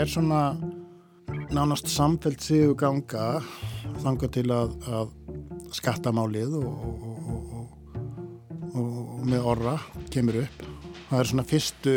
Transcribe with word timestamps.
er 0.00 0.08
svona 0.08 0.42
nánast 1.52 1.90
samfelt 1.90 2.40
sigur 2.40 2.76
ganga 2.78 3.40
þanga 4.00 4.28
til 4.32 4.46
að, 4.54 4.74
að 4.88 5.10
skattamálið 5.76 6.54
og, 6.60 6.84
og, 7.10 7.50
og, 7.58 8.80
og 8.80 9.24
með 9.28 9.48
orra 9.52 9.76
kemur 10.12 10.40
upp. 10.44 10.64
Það 11.10 11.20
er 11.20 11.30
svona 11.32 11.46
fyrstu 11.50 11.96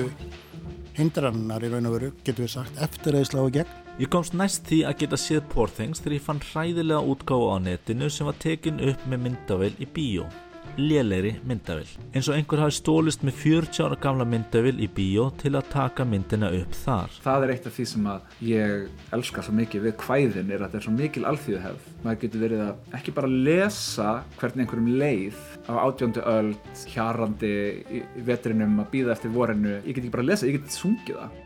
hindrannar 0.98 1.64
í 1.64 1.72
raun 1.72 1.90
og 1.90 1.96
veru, 1.98 2.12
getur 2.26 2.46
við 2.46 2.56
sagt, 2.58 2.80
eftir 2.84 3.18
að 3.18 3.28
slá 3.32 3.44
í 3.46 3.54
gegn. 3.60 3.80
Ég 4.02 4.10
komst 4.14 4.36
næst 4.38 4.66
því 4.68 4.80
að 4.90 4.98
geta 5.04 5.20
séð 5.22 5.46
Poor 5.54 5.72
Things 5.72 6.02
þegar 6.02 6.18
ég 6.18 6.26
fann 6.26 6.42
hræðilega 6.50 7.14
útgáfa 7.14 7.56
á 7.56 7.58
netinu 7.70 8.10
sem 8.12 8.28
var 8.28 8.40
tekin 8.42 8.82
upp 8.82 9.06
með 9.08 9.28
myndavel 9.28 9.76
í 9.78 9.90
bíó 9.96 10.28
lélegri 10.78 11.34
myndavill. 11.48 11.90
Eins 12.14 12.30
og 12.30 12.38
einhver 12.38 12.62
hafi 12.64 12.76
stólist 12.78 13.24
með 13.26 13.38
40 13.42 13.84
ára 13.86 13.98
gamla 14.02 14.26
myndavill 14.28 14.80
í 14.84 14.88
bíó 14.90 15.28
til 15.42 15.54
að 15.58 15.70
taka 15.74 16.06
myndina 16.08 16.50
upp 16.58 16.78
þar. 16.84 17.18
Það 17.26 17.46
er 17.46 17.54
eitt 17.54 17.68
af 17.70 17.76
því 17.78 17.86
sem 17.92 18.08
að 18.14 18.40
ég 18.48 19.12
elska 19.18 19.46
svo 19.46 19.56
mikið 19.58 19.86
við 19.88 19.96
hvæðin 20.04 20.50
er 20.54 20.62
að 20.62 20.66
þetta 20.66 20.80
er 20.80 20.88
svo 20.88 20.96
mikil 20.96 21.26
alþjóðhefð. 21.32 21.92
Maður 22.04 22.22
getur 22.24 22.44
verið 22.46 22.64
að 22.68 22.98
ekki 23.00 23.16
bara 23.20 23.32
lesa 23.50 24.10
hvernig 24.40 24.66
einhverjum 24.66 24.90
leið 25.04 25.44
á 25.70 25.74
átjóndu 25.84 26.26
öll, 26.34 26.54
hjarandi 26.94 27.54
í 27.84 28.04
vetrinum 28.28 28.82
að 28.84 28.92
býða 28.96 29.16
eftir 29.18 29.34
vorinu. 29.36 29.78
Ég 29.84 29.94
get 29.94 30.04
ekki 30.04 30.16
bara 30.18 30.26
að 30.26 30.34
lesa, 30.34 30.50
ég 30.50 30.60
get 30.60 30.76
sungið 30.76 31.22
það. 31.22 31.40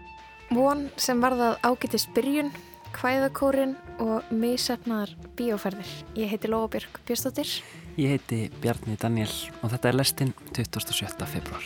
Von 0.56 0.88
sem 0.96 1.20
varðað 1.20 1.58
ágættis 1.68 2.08
byrjun 2.16 2.54
Hvæðakórin 2.96 3.76
og 4.02 4.30
Mísefnaðar 4.32 5.12
bíóferðir. 5.38 5.90
Ég 6.18 6.32
heiti 6.32 6.50
Lóabjörg 6.50 7.02
Björnstóttir. 7.06 7.52
Ég 7.98 8.12
heiti 8.14 8.52
Bjarni 8.62 8.94
Daniel 9.02 9.32
og 9.66 9.72
þetta 9.72 9.90
er 9.90 9.96
lestinn 9.98 10.34
27. 10.54 11.26
februar. 11.26 11.64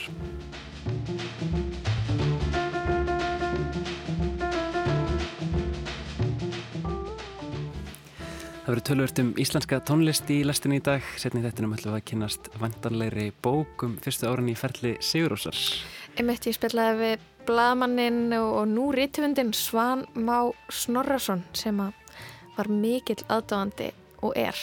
Það 8.61 8.69
verður 8.69 8.83
tölvört 8.87 9.19
um 9.19 9.33
íslenska 9.43 9.81
tónlist 9.83 10.31
í 10.31 10.39
lestinu 10.47 10.79
í 10.79 10.85
dag. 10.87 11.03
Setni 11.19 11.43
þetta 11.43 11.67
um 11.67 11.75
ætlum 11.75 11.97
við 11.97 11.99
að 11.99 12.09
kynast 12.13 12.47
vandanleiri 12.63 13.29
bók 13.43 13.83
um 13.83 13.99
fyrstu 13.99 14.31
árin 14.31 14.53
í 14.53 14.55
ferli 14.55 14.95
Sigurósars. 15.03 15.81
Emitt 16.15 16.47
ég 16.47 16.55
spilaði 16.55 16.99
við 17.01 17.29
blamaninn 17.49 18.31
og 18.39 18.69
nú 18.71 18.93
rítvöndin 18.95 19.51
Svan 19.51 20.07
Má 20.15 20.53
Snorrason 20.71 21.43
sem 21.51 21.75
var 21.75 22.71
mikill 22.71 23.19
aðdáðandi 23.27 23.91
og 24.23 24.39
er 24.39 24.55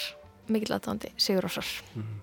mikill 0.52 0.74
aðdáðandi 0.77 1.10
Sigur 1.20 1.46
Rósar 1.46 1.68
mm. 1.94 2.14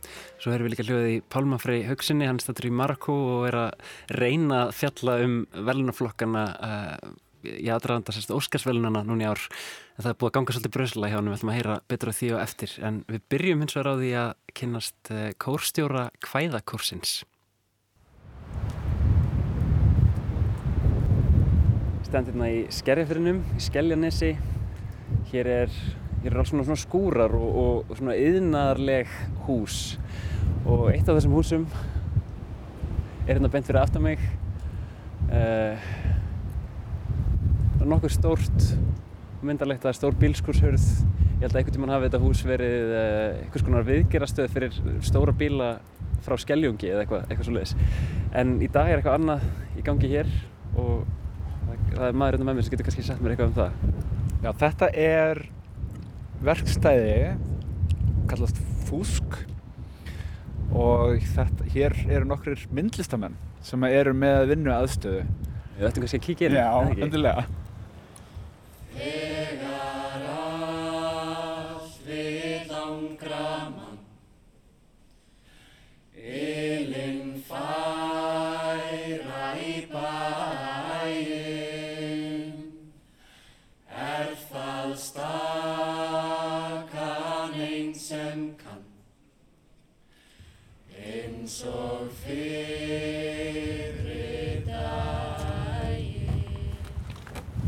Svo 0.41 0.53
erum 0.53 0.67
við 0.67 0.75
líka 0.75 0.87
hljóðið 0.87 1.11
í 1.15 1.19
Pálmafrey 1.33 1.83
Haugsinni, 1.89 2.27
hann 2.29 2.41
stættur 2.43 2.69
í 2.69 2.73
Marokko 2.75 3.15
og 3.35 3.45
er 3.49 3.59
að 3.65 3.93
reyna 4.19 4.65
að 4.65 4.73
fjalla 4.79 5.19
um 5.25 5.37
velunaflokkana 5.53 6.45
uh, 6.55 7.13
í 7.45 7.69
aðdraðanda 7.69 8.15
sérst 8.15 8.33
Óskarsvelunana 8.33 9.03
núni 9.05 9.27
ár 9.29 9.41
en 9.45 10.01
það 10.01 10.11
er 10.11 10.19
búið 10.19 10.31
að 10.31 10.35
ganga 10.39 10.55
svolítið 10.55 10.75
bröðsla 10.79 11.11
hjá 11.11 11.19
hann 11.19 11.29
við 11.29 11.37
ætlum 11.37 11.53
að 11.53 11.59
heyra 11.59 11.77
betur 11.91 12.11
á 12.11 12.17
því 12.17 12.33
og 12.33 12.41
eftir 12.41 12.75
en 12.89 12.99
við 13.11 13.29
byrjum 13.35 13.63
hins 13.63 13.77
vegar 13.77 13.93
á 13.93 13.95
því 14.01 14.11
að 14.23 14.33
kynast 14.57 15.13
uh, 15.13 15.29
kórstjóra 15.45 16.09
Kvæðakórsins 16.25 17.21
Standirna 22.15 22.47
í 22.47 22.59
Skerjafyrinum, 22.71 23.41
í 23.57 23.61
Skeljanesi. 23.65 24.29
Hér 25.33 25.49
er, 25.51 25.79
hér 26.25 26.33
er 26.33 26.41
alls 26.41 26.49
svona, 26.49 26.63
svona 26.65 26.81
skúrar 26.81 27.33
og, 27.37 27.83
og 27.85 27.97
svona 27.99 28.15
yðnaðarleg 28.17 29.11
hús. 29.45 29.99
Og 30.65 30.87
eitt 30.89 31.05
af 31.05 31.19
þessum 31.19 31.35
húsum 31.37 31.67
er 33.27 33.35
hérna 33.35 33.51
bent 33.53 33.67
fyrir 33.67 33.83
aftan 33.83 34.01
mig. 34.01 34.23
Uh, 35.29 35.77
það 37.75 37.83
er 37.85 37.91
nokkuð 37.91 38.15
stórt 38.15 38.69
myndarlegt 39.45 39.83
að 39.83 39.85
það 39.85 39.91
er 39.91 39.99
stór 39.99 40.17
bílskúrshörð. 40.23 40.87
Ég 41.35 41.43
held 41.43 41.51
að 41.51 41.59
einhvern 41.61 41.77
tíman 41.77 41.93
hafi 41.93 42.09
þetta 42.09 42.23
hús 42.23 42.41
verið 42.49 42.93
uh, 42.95 43.43
einhvers 43.43 43.67
konar 43.67 43.85
viðgerastöð 43.91 44.55
fyrir 44.55 44.79
stóra 45.05 45.35
bíla 45.37 45.71
frá 46.25 46.39
Skeljungi 46.41 46.89
eða 46.89 47.03
eitthvað, 47.03 47.27
eitthvað 47.27 47.51
svo 47.51 47.59
leiðis. 47.59 47.75
En 48.33 48.57
í 48.65 48.71
dag 48.73 48.89
er 48.89 48.97
eitthvað 48.97 49.19
annað 49.19 49.45
í 49.77 49.85
gangi 49.85 50.09
hér 50.15 50.33
og 50.73 51.05
það 51.91 52.07
er 52.09 52.17
maður 52.17 52.39
hérna 52.39 52.49
með 52.49 52.57
mér 52.57 52.65
sem 52.65 52.73
getur 52.73 52.89
kannski 52.89 53.05
sagt 53.05 53.21
mér 53.21 53.35
eitthvað 53.35 53.51
um 53.51 53.59
það 53.59 54.01
Já, 54.45 54.49
þetta 54.61 54.89
er 55.01 55.39
verkstæði 56.43 57.35
kallast 58.29 58.59
Fúsk 58.85 59.37
og 60.75 61.21
þetta, 61.35 61.67
hér 61.73 61.95
eru 62.09 62.27
nokkrir 62.29 62.65
myndlistamenn 62.75 63.37
sem 63.65 63.85
eru 63.87 64.13
með 64.17 64.51
vinnu 64.53 64.73
aðstöðu 64.75 65.23
Við 65.75 65.87
ættum 65.89 66.05
kannski 66.05 66.19
að 66.21 66.25
kíkja 66.29 66.49
inn 66.49 66.57
Já, 66.59 66.69
endilega 67.05 67.45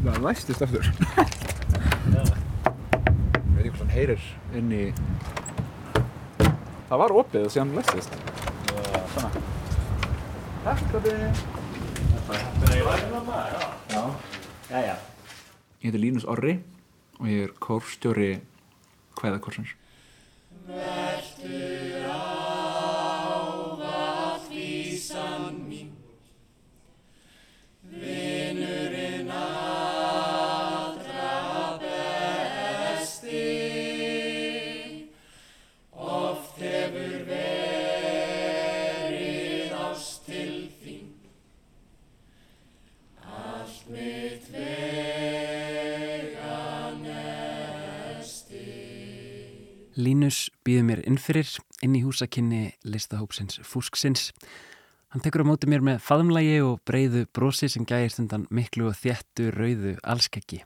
það 0.07 0.25
læstist 0.25 0.61
eftir 0.65 0.83
ég 0.87 2.25
veit 3.53 3.61
ekki 3.61 3.71
hvað 3.71 3.79
hann 3.79 3.93
heyrir 3.93 4.23
inn 4.59 4.73
í 4.75 4.81
það 6.89 6.97
var 7.03 7.15
opið 7.21 7.47
og 7.47 7.51
síðan 7.53 7.71
læstist. 7.77 8.11
Svona 9.13 9.29
Hættaði 10.67 11.15
Þetta 12.27 12.65
er 12.67 12.75
í 12.75 12.83
værið 12.83 13.09
Já. 13.87 14.03
Já, 14.67 14.79
já. 14.83 14.95
Ég 15.79 15.87
heiti 15.87 15.99
Línus 16.03 16.27
Orri 16.27 16.57
og 17.21 17.25
ég 17.31 17.47
er 17.47 17.51
kórstjóri 17.63 18.31
Hvæðakorsins 19.15 19.71
Línus 49.97 50.47
býður 50.65 50.89
mér 50.91 51.03
innfyrir 51.09 51.51
inn 51.81 51.97
í 51.97 52.05
húsakinni 52.05 52.63
listahópsins 52.85 53.59
Fúsksins 53.65 54.31
Hann 55.17 55.23
tekur 55.23 55.45
á 55.47 55.47
móti 55.47 55.69
mér 55.71 55.81
með 55.81 56.01
faðumlægi 56.03 56.57
og 56.61 56.81
breyðu 56.85 57.21
brosi 57.31 57.69
sem 57.71 57.85
gæðist 57.87 58.19
undan 58.19 58.43
miklu 58.51 58.89
og 58.89 58.97
þjættu 58.99 59.53
rauðu 59.55 59.93
allskeggi. 60.03 60.59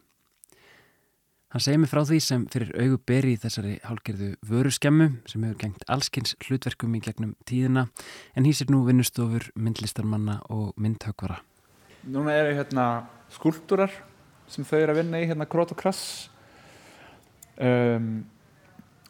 Hann 1.53 1.61
segir 1.61 1.81
mig 1.83 1.91
frá 1.91 2.01
því 2.07 2.17
sem 2.25 2.47
fyrir 2.49 2.71
augu 2.79 2.97
beri 3.11 3.35
í 3.35 3.39
þessari 3.39 3.75
hálgerðu 3.85 4.31
vöru 4.49 4.71
skemmu 4.73 5.07
sem 5.29 5.45
hefur 5.45 5.59
gengt 5.61 5.85
allskins 5.91 6.33
hlutverkum 6.47 6.97
í 6.97 7.03
gegnum 7.05 7.35
tíðina 7.45 7.85
en 8.33 8.47
hýsir 8.47 8.71
nú 8.73 8.81
vinnustofur, 8.87 9.45
myndlistarmanna 9.53 10.39
og 10.49 10.73
myndhökvara. 10.81 11.37
Núna 12.09 12.33
eru 12.39 12.55
hérna 12.57 12.87
skúltúrar 13.35 13.93
sem 14.49 14.65
þau 14.65 14.79
eru 14.79 14.95
að 14.95 15.03
vinna 15.03 15.21
í 15.21 15.27
hérna 15.29 15.45
Krót 15.45 15.75
og 15.75 15.83
Krass. 15.83 16.31
Um, 17.61 18.23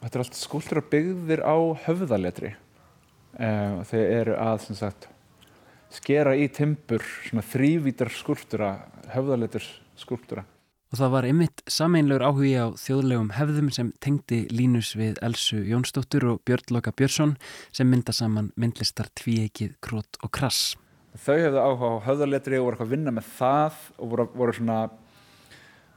þetta 0.02 0.18
er 0.18 0.24
allt 0.24 0.38
skúltúrar 0.38 0.86
byggðir 0.92 1.42
á 1.46 1.56
höfðaletri. 1.86 2.54
Um, 3.32 3.82
þau 3.88 4.00
eru 4.02 4.36
að 4.36 4.56
sem 4.66 4.76
sagt 4.76 5.08
skera 5.92 6.34
í 6.36 6.48
svona 6.52 7.44
þrývítar 7.44 8.10
skúltúra, 8.12 8.72
höfðaleturs 9.12 9.68
skúltúra. 10.00 10.44
Og 10.92 10.98
það 11.00 11.12
var 11.14 11.24
ymitt 11.24 11.62
sameinlegur 11.72 12.24
áhugi 12.26 12.52
á 12.60 12.68
þjóðlegum 12.76 13.30
hefðum 13.32 13.70
sem 13.72 13.92
tengdi 14.04 14.42
Línus 14.52 14.90
við 14.92 15.16
Elsu 15.24 15.62
Jónsdóttur 15.64 16.26
og 16.34 16.42
Björn 16.44 16.74
Loka 16.76 16.92
Björnsson 16.92 17.38
sem 17.72 17.88
mynda 17.88 18.12
saman 18.12 18.50
myndlistar 18.60 19.08
tvíeikið 19.16 19.78
Krót 19.80 20.20
og 20.20 20.34
Krass. 20.36 20.74
Þau 21.16 21.38
hefðu 21.38 21.62
áhuga 21.64 21.88
á 21.96 22.04
höfðaletri 22.08 22.60
og 22.60 22.66
voru 22.66 22.84
að 22.84 22.92
vinna 22.92 23.14
með 23.16 23.30
það 23.38 23.80
og 23.96 24.12
voru, 24.12 24.28
voru 24.36 24.56
svona 24.58 24.78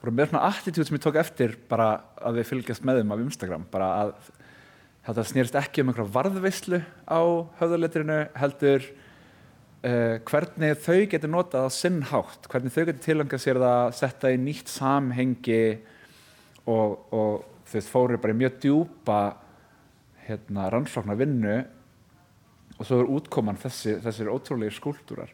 voru 0.01 0.13
með 0.15 0.31
svona 0.31 0.49
attitút 0.49 0.87
sem 0.87 0.97
ég 0.97 1.03
tók 1.05 1.19
eftir 1.19 1.55
bara 1.69 1.89
að 2.21 2.41
við 2.41 2.49
fylgjast 2.51 2.85
með 2.85 3.01
þeim 3.01 3.15
af 3.15 3.23
Instagram 3.25 3.65
bara 3.71 3.89
að 4.03 4.13
þetta 5.05 5.25
snýrist 5.29 5.57
ekki 5.59 5.83
um 5.83 5.91
einhverja 5.91 6.15
varðveislu 6.15 6.79
á 7.05 7.21
höfðaletrinu 7.59 8.19
heldur 8.39 8.85
uh, 9.85 10.15
hvernig 10.25 10.79
þau 10.85 10.99
getur 11.11 11.31
notað 11.31 11.69
á 11.69 11.71
sinn 11.73 12.01
hátt, 12.09 12.49
hvernig 12.49 12.73
þau 12.73 12.83
getur 12.89 13.03
tilangað 13.05 13.43
sér 13.43 13.61
að 13.61 13.93
setja 13.99 14.33
í 14.33 14.41
nýtt 14.41 14.71
samhengi 14.73 15.61
og, 16.65 16.97
og 17.13 17.45
þau 17.69 17.81
fóru 17.91 18.21
bara 18.21 18.33
í 18.33 18.39
mjög 18.41 18.59
djúpa 18.63 19.21
hérna, 20.25 20.69
rannsóknar 20.73 21.19
vinnu 21.19 21.59
og 22.75 22.83
svo 22.83 22.99
er 23.03 23.13
útkoman 23.19 23.59
þessi, 23.61 23.99
þessir 24.03 24.31
ótrúlega 24.33 24.73
skúltúrar 24.75 25.31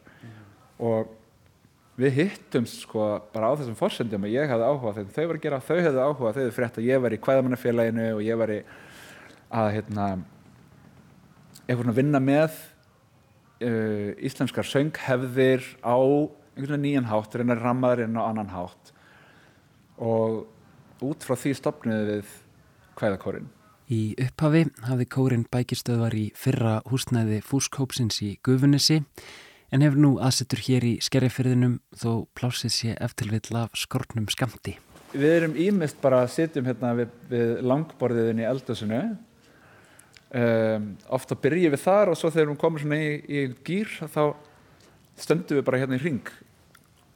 og 0.82 1.18
við 2.00 2.18
hittum 2.18 2.66
sko 2.68 3.06
bara 3.34 3.52
á 3.52 3.58
þessum 3.60 3.76
fórsendum 3.78 4.24
að 4.26 4.34
ég 4.34 4.50
hefði 4.50 4.68
áhuga 4.68 4.94
þegar 4.96 5.16
þau 5.16 5.26
var 5.28 5.38
að 5.38 5.44
gera, 5.44 5.60
þau 5.60 5.78
hefði 5.78 6.04
áhuga 6.06 6.32
þau 6.32 6.42
hefði 6.42 6.56
frétt 6.56 6.78
að 6.80 6.88
ég 6.88 7.02
var 7.04 7.12
í 7.14 7.20
kvæðamannafélaginu 7.26 8.06
og 8.16 8.22
ég 8.24 8.40
var 8.40 8.52
í 8.52 8.60
að 9.52 9.72
hérna 9.76 10.06
einhvern 11.68 11.92
að 11.92 12.00
vinna 12.00 12.22
með 12.22 12.56
uh, 13.62 14.10
íslenskar 14.24 14.68
sönghefðir 14.68 15.66
á 15.84 15.96
einhvern 16.00 16.74
veginn 16.74 16.86
nýjan 16.88 17.10
hátt 17.12 17.36
reyna 17.36 17.56
rammaður 17.60 18.06
inn 18.06 18.16
á 18.20 18.24
annan 18.24 18.52
hátt. 18.52 18.92
Og 20.02 20.46
út 21.04 21.24
frá 21.24 21.36
því 21.38 21.56
stopniðu 21.58 22.06
við 22.08 22.38
kvæðakórin 22.98 23.50
Í 23.92 24.14
upphafi 24.22 24.66
hafði 24.86 25.06
kórin 25.10 25.46
bækistöðvar 25.52 26.14
í 26.16 26.28
fyrra 26.38 26.78
húsnæði 26.88 27.42
fúskópsins 27.44 28.22
í 28.24 28.36
Gufunissi 28.46 29.02
en 29.72 29.84
hefur 29.84 30.00
nú 30.04 30.12
aðsettur 30.22 30.62
hér 30.66 30.86
í 30.86 30.92
skerjafyrðinum 31.04 31.78
þó 31.96 32.26
plásið 32.36 32.74
sé 32.76 32.94
eftirvill 33.00 33.56
af 33.62 33.74
skortnum 33.78 34.28
skamti. 34.32 34.76
Við 35.12 35.34
erum 35.38 35.58
ímist 35.60 35.98
bara 36.00 36.22
að 36.24 36.32
sitjum 36.36 36.68
hérna 36.68 36.94
við, 36.96 37.12
við 37.28 37.50
langborðiðin 37.68 38.40
í 38.40 38.48
eldasinu 38.48 39.02
um, 40.32 40.86
ofta 41.12 41.36
byrjum 41.36 41.74
við 41.74 41.84
þar 41.84 42.12
og 42.12 42.20
svo 42.20 42.32
þegar 42.32 42.52
við 42.52 42.62
komum 42.62 42.84
svona 42.84 43.00
í, 43.00 43.12
í 43.28 43.44
gýr 43.66 43.92
þá 44.06 44.22
stöndum 45.20 45.60
við 45.60 45.68
bara 45.68 45.82
hérna 45.82 46.00
í 46.00 46.04
ring 46.04 46.32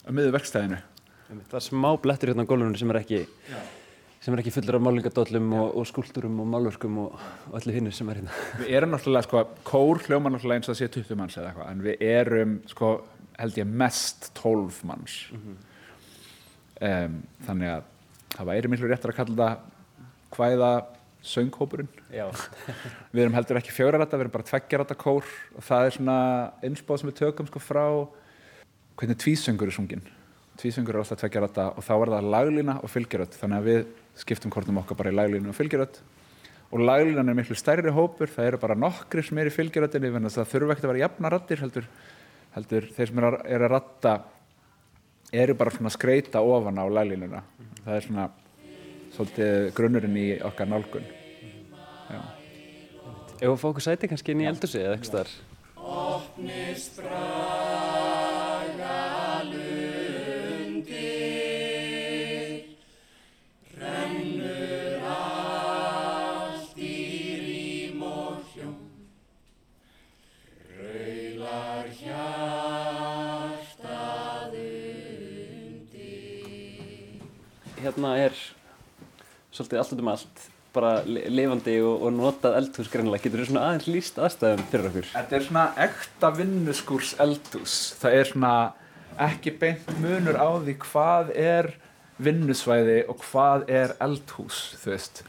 á 0.04 0.10
miður 0.12 0.36
verkstæðinu 0.36 0.82
Það 1.26 1.56
er 1.58 1.64
smá 1.64 1.88
blettur 1.98 2.30
hérna 2.30 2.44
á 2.46 2.50
gólunum 2.50 2.76
sem 2.78 2.92
er 2.92 3.00
ekki 3.00 3.24
Já 3.24 3.58
sem 4.26 4.34
er 4.34 4.40
ekki 4.42 4.50
fullur 4.56 4.74
af 4.74 4.82
málingadóllum 4.82 5.52
og, 5.54 5.66
og 5.78 5.84
skúlturum 5.86 6.40
og 6.42 6.46
málverkum 6.50 6.96
og, 6.98 7.12
og 7.46 7.52
allir 7.60 7.76
hinn 7.78 7.92
sem 7.94 8.08
er 8.10 8.18
hérna. 8.18 8.38
Við 8.58 8.72
erum 8.74 8.90
náttúrulega, 8.90 9.22
sko, 9.28 9.42
kór 9.68 10.00
hljóma 10.02 10.32
náttúrulega 10.34 10.58
eins 10.58 10.66
og 10.66 10.74
það 10.74 10.80
sé 10.80 10.88
20 10.96 11.18
manns 11.20 11.36
eða 11.36 11.52
eitthvað, 11.52 11.68
en 11.70 11.84
við 11.84 12.00
erum, 12.08 12.56
sko, 12.72 12.88
held 13.36 13.60
ég 13.60 13.68
mest 13.84 14.32
12 14.40 14.80
manns. 14.90 15.14
Mm 15.30 15.44
-hmm. 15.44 15.60
um, 16.88 17.14
þannig 17.46 17.70
að 17.70 17.84
það 18.34 18.48
væri 18.50 18.70
miklu 18.72 18.90
réttar 18.90 19.12
að 19.12 19.18
kalla 19.20 19.36
það 19.36 19.60
hvaða 20.34 20.70
sönghópurinn. 21.22 21.92
við 23.14 23.22
erum 23.22 23.38
heldur 23.38 23.60
ekki 23.60 23.76
fjórarætta, 23.76 24.16
við 24.16 24.24
erum 24.26 24.34
bara 24.34 24.48
tveggjarætta 24.50 24.96
kór 24.98 25.24
og 25.54 25.62
það 25.62 25.86
er 25.86 25.90
svona 25.90 26.16
einsbáð 26.62 26.98
sem 26.98 27.10
við 27.12 27.18
tökum, 27.20 27.46
sko, 27.46 27.62
frá 27.62 28.08
hvernig 28.98 29.22
tvísöngur 29.22 29.70
er 29.70 29.78
sungin. 29.78 30.02
Tvísöngur 30.58 30.96
er 30.96 31.04
alltaf 31.04 31.20
tveggjarætta 31.20 31.68
og 31.78 31.84
þá 31.84 31.94
er 31.94 32.10
það 32.10 32.30
laglína 32.34 32.76
og 32.82 32.90
fylgjuröld, 32.90 33.38
þannig 33.38 33.58
að 33.58 33.70
við 33.70 33.86
skiptum 34.20 34.52
kortum 34.52 34.80
okkar 34.82 34.98
bara 34.98 35.12
í 35.12 35.16
laglínu 35.16 35.52
og 35.52 35.58
fylgjuröld 35.58 36.00
og 36.72 36.82
laglínan 36.82 37.30
er 37.30 37.36
miklu 37.38 37.56
stærri 37.58 37.92
hópur 37.94 38.30
það 38.32 38.50
eru 38.50 38.62
bara 38.62 38.78
nokkri 38.78 39.22
sem 39.24 39.38
er 39.38 39.50
í 39.50 39.54
fylgjuröldinni 39.54 40.12
þannig 40.14 40.32
að 40.32 40.38
það 40.40 40.50
þurfa 40.54 40.74
ekkert 40.74 40.88
að 40.88 40.92
vera 40.92 41.04
jafna 41.04 41.32
rattir 41.34 41.62
heldur, 41.62 41.86
heldur 42.56 42.88
þeir 42.96 43.12
sem 43.12 43.20
eru 43.22 43.30
að, 43.30 43.38
er 43.46 43.66
að 43.66 43.72
ratta 43.74 44.16
eru 45.44 45.54
bara 45.58 45.74
svona 45.74 45.92
skreita 45.94 46.42
ofan 46.42 46.82
á 46.82 46.84
laglínuna 46.88 47.44
það 47.84 47.94
er 47.96 48.06
svona 48.08 48.28
svolítið 49.16 49.70
grunnurinn 49.76 50.16
í 50.20 50.28
okkar 50.44 50.68
nálgun. 50.68 51.06
Já. 52.10 52.20
Ef 53.36 53.48
við 53.48 53.58
fókum 53.62 53.84
sæti 53.84 54.10
kannski 54.10 54.34
inn 54.34 54.44
í 54.44 54.48
eldursi 54.50 54.80
eða 54.82 54.96
eitthvað 54.96 55.12
starf 55.12 55.34
hérna 77.96 78.12
er 78.20 78.36
svolítið 79.54 79.80
allt 79.80 79.96
um 79.96 80.12
allt 80.12 80.42
bara 80.76 80.90
lifandi 81.06 81.78
og, 81.80 82.02
og 82.04 82.12
notað 82.12 82.58
eldhús 82.58 82.90
greinlega, 82.92 83.24
getur 83.24 83.40
þú 83.40 83.46
svona 83.48 83.62
aðeins 83.70 83.86
líst 83.88 84.18
aðstæðum 84.20 84.66
fyrir 84.68 84.88
okkur? 84.90 85.06
Þetta 85.14 85.36
er 85.38 85.46
svona 85.46 85.64
ekta 85.86 86.30
vinnuskúrs 86.36 87.14
eldhús. 87.24 87.76
Það 87.96 88.16
er 88.18 88.30
svona 88.32 88.52
ekki 89.26 89.54
beint 89.56 89.88
munur 90.02 90.36
á 90.36 90.48
því 90.60 90.74
hvað 90.84 91.32
er 91.40 91.70
vinnusvæði 92.20 92.98
og 93.08 93.24
hvað 93.24 93.64
er 93.72 93.96
eldhús, 94.04 94.60
þú 94.82 94.92
veist. 94.92 95.22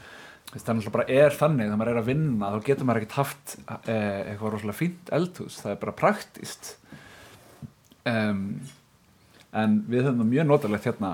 Það 0.52 0.68
er 0.74 0.92
bara 0.92 1.08
er 1.12 1.36
þannig, 1.36 1.68
þegar 1.68 1.80
maður 1.80 1.92
er 1.92 2.02
að 2.02 2.10
vinna 2.10 2.52
þá 2.52 2.58
getur 2.68 2.88
maður 2.88 3.02
ekkert 3.02 3.16
haft 3.18 3.56
eh, 3.78 4.20
eitthvað 4.32 4.52
rosalega 4.54 4.78
fínt 4.78 5.10
eldhús, 5.16 5.58
það 5.60 5.72
er 5.74 5.80
bara 5.82 5.96
praktíst 5.96 6.70
um, 8.08 8.44
en 9.56 9.76
við 9.88 10.06
höfum 10.06 10.22
það 10.22 10.30
mjög 10.32 10.48
notalegt 10.48 10.88
hérna 10.88 11.12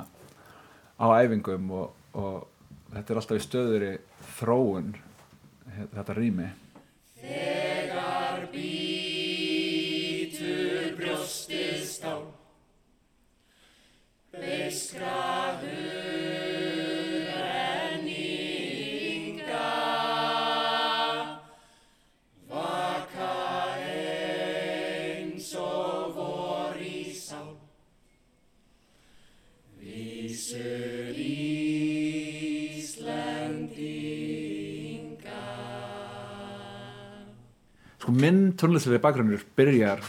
á 1.05 1.21
æfingum 1.21 1.71
og, 1.77 1.89
og 2.17 2.47
þetta 2.95 3.13
er 3.13 3.19
alltaf 3.21 3.37
í 3.37 3.45
stöður 3.45 3.83
í 3.91 3.93
þróun 4.39 4.89
þetta 5.93 6.17
rými. 6.17 6.49
Þegar 7.21 8.39
bítur 8.55 9.77
brjóstið 10.99 11.85
stál 11.89 12.25
Beiska 14.35 15.34
minn 38.25 38.55
tónlistlegi 38.57 39.03
bakgrunnur 39.05 39.45
byrjar 39.59 40.01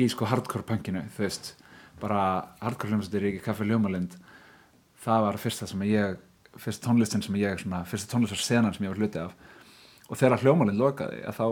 í 0.00 0.08
sko 0.08 0.26
hardcore 0.30 0.64
punkinu 0.64 1.04
þú 1.12 1.26
veist, 1.26 1.54
bara 2.00 2.24
hardcore 2.62 2.94
hljómsveitir 2.94 3.28
í 3.28 3.36
Kaffi 3.44 3.68
Ljómalind 3.68 4.16
það 5.04 5.24
var 5.26 5.40
fyrsta 5.40 5.68
sem 5.68 5.88
ég 5.88 6.18
fyrsta 6.58 6.88
tónlistin 6.88 7.24
sem 7.24 7.36
ég, 7.40 7.58
svona, 7.62 7.82
fyrsta 7.88 8.10
tónlistarsenan 8.14 8.74
sem 8.74 8.86
ég 8.86 8.94
var 8.94 9.00
hluti 9.00 9.20
af. 9.22 9.34
Og 10.10 10.18
þegar 10.18 10.42
Hljómalind 10.42 10.80
lokaði 10.80 11.20
að 11.28 11.38
þá 11.38 11.46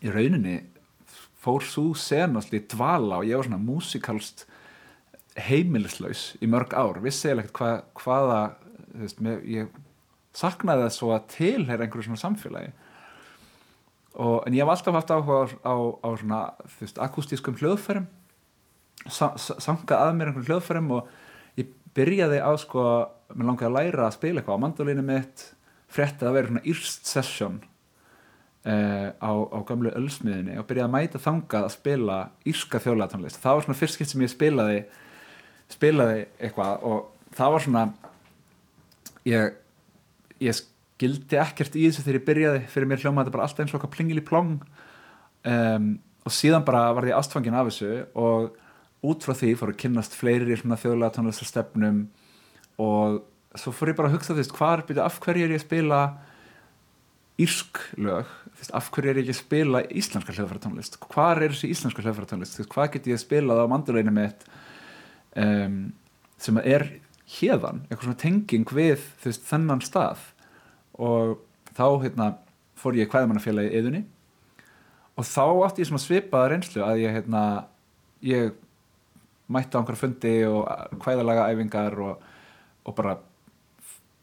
í 0.00 0.14
rauninni 0.14 0.56
fór 1.40 1.64
svo 1.64 1.90
senast 1.96 2.54
í 2.56 2.62
dvala 2.72 3.20
og 3.20 3.28
ég 3.28 3.40
var 3.40 3.48
svona 3.48 3.60
músikalst 3.62 4.46
heimilislaus 5.40 6.34
í 6.40 6.48
mörg 6.50 6.74
ár. 6.76 7.00
Vissi 7.04 7.30
ég 7.30 7.42
ekkert 7.42 7.60
hva, 7.60 7.72
hvaða 8.00 8.40
veist, 9.00 9.20
ég 9.48 9.70
saknaði 10.36 10.86
það 10.86 10.96
svo 10.96 11.12
að 11.14 11.28
tilheyra 11.36 11.86
einhverju 11.86 12.08
svona 12.08 12.24
samfélagi 12.24 12.72
og, 14.14 14.42
en 14.46 14.56
ég 14.56 14.64
hef 14.64 14.72
alltaf 14.74 14.98
haft 14.98 15.12
áhuga 15.14 15.38
á, 15.44 15.46
á, 15.64 15.74
á 16.02 16.08
svona, 16.18 16.40
þú 16.74 16.86
veist, 16.86 17.00
akustískum 17.06 17.58
hljóðfærum. 17.60 18.08
Sa, 19.08 19.32
sangað 19.38 20.02
að 20.04 20.16
mér 20.18 20.30
einhvern 20.30 20.48
hljóðfærum 20.48 20.92
og 20.98 21.08
ég 21.60 21.70
byrjaði 21.96 22.42
á 22.42 22.52
sko, 22.60 22.84
mér 23.32 23.48
langiði 23.48 23.70
að 23.70 23.76
læra 23.78 24.06
að 24.08 24.16
spila 24.18 24.42
eitthvað 24.42 24.60
á 24.60 24.62
mandolínu 24.66 25.06
mitt 25.06 25.46
frettið 25.90 26.28
að 26.28 26.36
vera 26.36 26.50
svona 26.50 26.66
írst 26.70 27.08
session 27.08 27.60
uh, 28.66 29.08
á, 29.16 29.30
á 29.30 29.58
gamlu 29.66 29.92
ölsmiðinni 29.98 30.58
og 30.60 30.66
byrjaði 30.68 30.86
að 30.86 30.94
mæta 30.94 31.22
þangað 31.22 31.66
að 31.66 31.74
spila 31.74 32.18
írska 32.48 32.82
þjóðlæðatónlist 32.84 33.40
það 33.42 33.56
var 33.56 33.66
svona 33.66 33.80
fyrst 33.80 33.98
skipt 33.98 34.12
sem 34.12 34.24
ég 34.24 34.32
spilaði 34.32 34.82
spilaði 35.70 36.20
eitthvað 36.38 36.86
og 36.90 37.32
það 37.36 37.54
var 37.54 37.66
svona 37.66 37.84
ég 39.28 39.58
ég 40.40 40.62
gildi 41.00 41.40
ekkert 41.40 41.76
í 41.78 41.88
þessu 41.88 42.04
þegar 42.04 42.18
ég 42.20 42.28
byrjaði. 42.28 42.62
Fyrir 42.70 42.90
mér 42.90 43.02
hljóma 43.02 43.24
þetta 43.24 43.34
bara 43.36 43.46
alltaf 43.48 43.64
eins 43.64 43.74
og 43.74 43.80
okkar 43.80 43.94
plingil 43.96 44.20
í 44.20 44.26
plong 44.26 44.58
um, 45.48 45.92
og 46.26 46.34
síðan 46.34 46.66
bara 46.66 46.90
var 46.96 47.08
ég 47.08 47.16
ástfangin 47.16 47.56
af 47.56 47.70
þessu 47.70 48.04
og 48.18 48.56
út 49.06 49.24
frá 49.24 49.34
því 49.36 49.54
fór 49.56 49.72
að 49.72 49.80
kynnast 49.80 50.16
fleiri 50.16 50.56
þjóðlega 50.58 51.14
tónlistarstefnum 51.16 52.02
og 52.80 53.22
svo 53.58 53.72
fór 53.74 53.92
ég 53.92 53.98
bara 53.98 54.10
að 54.10 54.18
hugsa 54.18 54.36
veist 54.36 54.52
hvað 54.54 54.90
er, 54.92 55.00
af 55.04 55.20
hverju 55.22 55.46
er 55.46 55.54
ég 55.54 55.62
að 55.62 55.66
spila 55.66 56.00
írsk 57.40 57.80
lög? 57.96 58.28
Af 58.76 58.90
hverju 58.92 59.10
er 59.10 59.20
ég 59.20 59.24
ekki 59.24 59.36
að 59.36 59.40
spila 59.40 59.82
íslenska 59.88 60.34
hljóðfæra 60.36 60.64
tónlist 60.66 60.98
hvað 61.06 61.44
er 61.46 61.54
þessi 61.54 61.72
íslenska 61.72 62.04
hljóðfæra 62.04 62.30
tónlist 62.34 62.60
veist, 62.60 62.72
hvað 62.74 62.92
get 62.96 63.08
ég 63.08 63.16
að 63.16 63.24
spila 63.24 63.56
á 63.56 63.64
manduleginu 63.72 64.12
mitt 64.14 64.44
um, 65.40 65.80
sem 66.40 66.60
er 66.60 66.86
hérðan, 67.30 67.84
eitthvað 67.86 68.10
svona 68.10 68.20
tenging 68.20 68.74
við 68.74 69.08
veist, 69.24 69.48
þennan 69.48 69.82
stað 69.86 70.28
og 71.00 71.38
þá 71.76 71.86
hérna, 72.04 72.30
fór 72.80 72.96
ég 72.98 73.10
hvaðmannafélagi 73.12 73.70
í 73.72 73.80
yðunni 73.80 74.00
og 75.18 75.26
þá 75.28 75.44
átti 75.66 75.84
ég 75.84 76.00
svipaða 76.00 76.52
reynslu 76.52 76.84
að 76.84 77.02
ég 77.02 77.14
hérna, 77.16 77.44
ég 78.24 78.54
mætti 79.50 79.76
á 79.76 79.80
einhverja 79.80 80.00
fundi 80.04 80.34
og 80.48 80.64
hvæðalaga 81.02 81.48
æfingar 81.50 81.96
og, 82.00 82.26
og 82.86 82.96
bara 82.96 83.16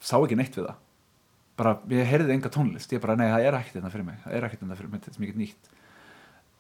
sá 0.02 0.16
ekki 0.18 0.38
neitt 0.40 0.56
við 0.56 0.70
það. 0.70 0.84
Bara, 1.58 1.74
ég 1.92 2.08
heyrði 2.08 2.36
enga 2.36 2.52
tónlist. 2.54 2.94
Ég 2.94 3.02
bara, 3.04 3.18
nei, 3.18 3.28
það 3.34 3.48
er 3.48 3.58
ekkert 3.58 3.80
þetta 3.80 3.92
fyrir 3.92 4.08
mig. 4.08 4.20
Það 4.24 4.38
er 4.38 4.46
ekkert 4.48 4.64
þetta 4.64 4.78
fyrir 4.78 4.92
mig, 4.94 5.04
þetta 5.04 5.18
er 5.18 5.24
mikið 5.26 5.42
nýtt. 5.42 5.72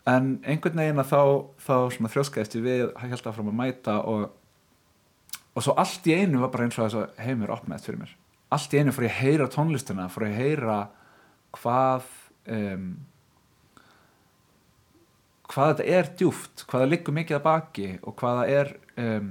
En 0.08 0.30
einhvern 0.48 0.82
veginn 0.82 1.04
að 1.04 1.12
þá, 1.12 1.22
þá 1.68 1.76
svona 1.94 2.12
þrjóskaðist 2.14 2.58
ég 2.58 2.66
við, 2.66 2.84
held 3.04 3.18
að 3.22 3.38
fram 3.38 3.52
að 3.52 3.58
mæta 3.62 3.98
og 4.10 4.28
og 5.58 5.66
svo 5.66 5.74
allt 5.82 6.06
í 6.06 6.14
einu 6.14 6.44
var 6.44 6.52
bara 6.54 6.68
eins 6.68 6.78
og 6.78 6.86
þess 6.86 7.00
að 7.02 7.22
heimur 7.26 7.54
opnaðist 7.56 7.90
fyrir 7.90 8.04
mér 8.04 8.14
allt 8.54 8.74
í 8.74 8.80
einu 8.82 8.94
fór 8.96 9.08
ég 9.08 9.14
að 9.16 9.22
heyra 9.26 9.50
tónlistina 9.52 10.08
fór 10.12 10.28
ég 10.28 10.36
að 10.36 10.42
heyra 10.46 10.78
hvað 11.58 12.08
um, 12.54 12.88
hvað 15.48 15.74
þetta 15.74 15.98
er 15.98 16.10
djúft 16.20 16.64
hvað 16.66 16.84
það 16.84 16.92
liggur 16.94 17.18
mikið 17.18 17.40
að 17.40 17.46
baki 17.48 17.90
og 18.02 18.18
hvað 18.20 18.42
það 18.42 18.56
er 18.56 18.74
um, 19.04 19.30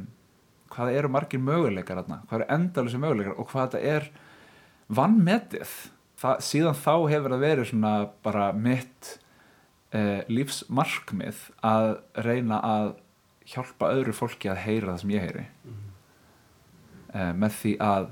hvað 0.73 0.90
það 0.90 1.00
eru 1.00 1.12
margir 1.12 1.42
möguleikar 1.42 2.00
aðna, 2.02 2.23
hvað 2.28 2.40
eru 2.40 2.49
endalþessi 2.56 3.02
möguleikar 3.02 3.37
og 3.37 3.50
hvað 3.50 3.68
þetta 3.68 3.94
er 3.94 4.08
vannmetið 4.96 5.75
það, 6.20 6.42
síðan 6.49 6.78
þá 6.82 6.92
hefur 7.12 7.35
það 7.35 7.46
verið 7.46 7.70
svona 7.70 7.94
bara 8.26 8.50
mitt 8.52 9.11
uh, 9.96 10.20
lífsmarkmið 10.28 11.42
að 11.66 11.90
reyna 12.26 12.61
að 12.61 12.92
hjálpa 13.46 13.92
öðru 13.94 14.14
fólki 14.16 14.50
að 14.50 14.62
heyra 14.64 14.92
það 14.92 15.02
sem 15.02 15.14
ég 15.14 15.26
heyri 15.26 15.46
mm. 15.46 15.82
uh, 17.14 17.32
með 17.38 17.58
því 17.62 17.75
að 17.87 18.08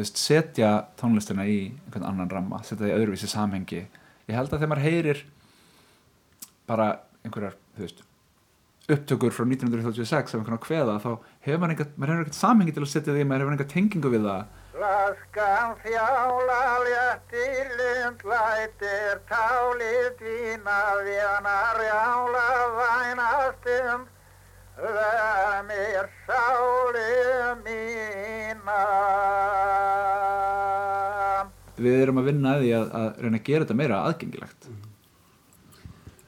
veist, 0.00 0.20
setja 0.20 0.72
tónlistina 1.00 1.46
í 1.48 1.60
einhvern 1.86 2.08
annan 2.10 2.32
ramma, 2.32 2.62
setja 2.64 2.84
það 2.84 2.92
í 2.92 2.98
öðruvísi 2.98 3.30
samhengi. 3.32 3.86
Ég 4.26 4.36
held 4.36 4.50
að 4.50 4.60
þegar 4.60 4.72
maður 4.72 4.86
heyrir 4.88 5.22
bara 6.66 6.90
einhverjar, 7.24 7.56
veist 7.78 8.04
upptökur 8.86 9.34
frá 9.34 9.42
1936 9.42 10.34
af 10.34 10.40
einhvern 10.40 10.62
kveða 10.62 11.00
þá 11.02 11.10
hefur 11.42 11.58
maður 11.62 11.72
einhvern, 11.74 11.94
maður 11.96 12.12
hefur 12.12 12.20
einhvern 12.22 12.38
samhengi 12.38 12.74
til 12.76 12.84
að 12.84 12.92
setja 12.92 13.14
því, 13.14 13.24
maður 13.26 13.42
hefur 13.42 13.56
einhvern 13.56 13.72
tengingu 13.72 14.12
við 14.12 14.28
það. 14.28 14.42
Laskan 14.76 15.72
þjála 15.82 16.60
léttir 16.84 17.72
lund 17.80 18.26
lætir 18.30 19.22
tálið 19.30 20.10
dvína 20.20 20.80
vénar 21.06 21.80
jála 21.88 22.46
vænastum 22.76 24.06
verð 24.76 25.66
mér 25.70 26.10
sáli 26.26 27.08
mína 27.64 28.82
Við 31.76 32.02
erum 32.02 32.20
að 32.20 32.28
vinna 32.30 32.54
að 32.56 32.62
því 32.62 32.70
að, 32.76 32.86
að 33.00 33.08
reyna 33.24 33.38
að 33.38 33.48
gera 33.48 33.64
þetta 33.64 33.80
meira 33.80 34.04
aðgengilegt. 34.08 34.68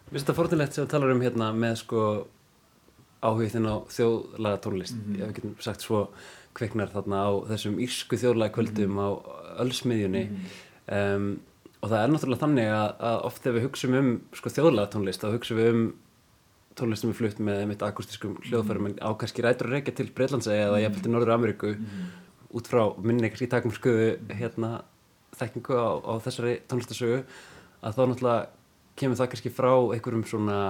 Mér 0.08 0.12
finnst 0.12 0.26
þetta 0.26 0.38
fortilegt 0.38 0.74
sem 0.74 0.84
við 0.84 0.90
talar 0.92 1.14
um 1.14 1.22
hérna 1.24 1.52
með 1.56 1.78
sko 1.82 2.02
áhugðin 3.24 3.66
á 3.66 3.76
þjóðlaga 3.90 4.60
tónlist 4.62 4.94
mm 4.94 5.02
-hmm. 5.04 5.18
ég 5.18 5.26
hef 5.26 5.30
ekki 5.32 5.62
sagt 5.64 5.82
svo 5.82 6.08
kveiknar 6.54 6.90
þarna 6.92 7.22
á 7.26 7.30
þessum 7.50 7.78
írsku 7.82 8.16
þjóðlaga 8.16 8.54
kvöldum 8.54 8.90
mm 8.90 8.98
-hmm. 8.98 9.04
á 9.04 9.08
öllsmiðjunni 9.62 10.24
mm 10.24 10.36
-hmm. 10.36 11.16
um, 11.16 11.40
og 11.82 11.88
það 11.90 12.02
er 12.02 12.10
náttúrulega 12.10 12.42
þannig 12.44 12.68
að, 12.68 12.90
að 13.10 13.24
oft 13.28 13.46
ef 13.46 13.54
við 13.54 13.64
hugsaum 13.66 13.94
um 13.94 14.20
sko, 14.32 14.48
þjóðlaga 14.50 14.92
tónlist 14.92 15.22
þá 15.22 15.28
hugsaum 15.34 15.58
við 15.58 15.70
um 15.74 15.94
tónlist 16.78 17.02
sem 17.02 17.10
er 17.10 17.18
flutt 17.18 17.38
með 17.38 17.66
mitt 17.66 17.82
akustískum 17.82 18.38
hljóðfærum 18.46 18.86
en 18.86 18.94
á 19.02 19.10
kannski 19.18 19.42
rætur 19.42 19.66
að 19.66 19.72
reykja 19.72 19.94
til 19.94 20.10
Breitlandsegi 20.14 20.62
eða 20.62 20.80
ég 20.80 21.02
til 21.02 21.10
Norður 21.10 21.34
Ameríku 21.34 21.74
út 22.54 22.66
frá 22.70 22.94
minni 23.02 23.28
kannski 23.28 23.50
takum 23.50 23.74
skuðu 23.74 24.18
hérna 24.30 24.82
þekkingu 25.38 25.76
á, 25.76 25.88
á 26.00 26.12
þessari 26.24 26.54
tónlistasögu 26.70 27.18
að 27.82 27.98
þá 27.98 28.02
náttúrulega 28.04 28.46
kemur 28.98 29.18
það 29.20 29.30
kannski 29.32 29.52
frá 29.54 29.72
einhverjum 29.94 30.24
svona 30.26 30.60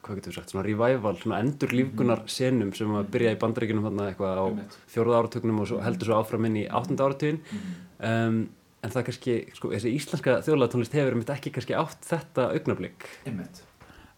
hvað 0.00 0.16
getur 0.16 0.32
við 0.32 0.38
sagt, 0.38 0.52
svona 0.54 0.64
revival, 0.64 1.12
svona 1.20 1.40
endur 1.44 1.74
lífgunar 1.76 2.22
mhm. 2.22 2.32
senum 2.32 2.70
sem 2.76 2.94
að 2.96 3.10
byrja 3.14 3.34
í 3.34 3.40
bandaríkinum 3.40 3.84
hérna 3.84 4.08
eitthvað 4.10 4.40
á 4.40 4.46
fjóruða 4.90 5.20
áratögnum 5.20 5.60
og 5.60 5.68
svo 5.70 5.82
heldur 5.84 6.08
svo 6.08 6.22
áfram 6.22 6.48
inn 6.48 6.62
í 6.62 6.64
áttunda 6.66 7.06
áratugin 7.06 7.42
um, 7.44 8.40
en 8.80 8.94
það 8.94 9.06
kannski, 9.10 9.36
sko, 9.56 9.72
þessi 9.74 9.94
íslenska 9.98 10.38
þjóðlæðatónlist 10.46 10.96
hefur 10.96 11.18
mitt 11.20 11.32
ekki 11.34 11.52
kannski 11.54 11.76
átt 11.76 12.06
þetta 12.08 12.48
augnablík. 12.56 13.08
Einmitt. 13.28 13.60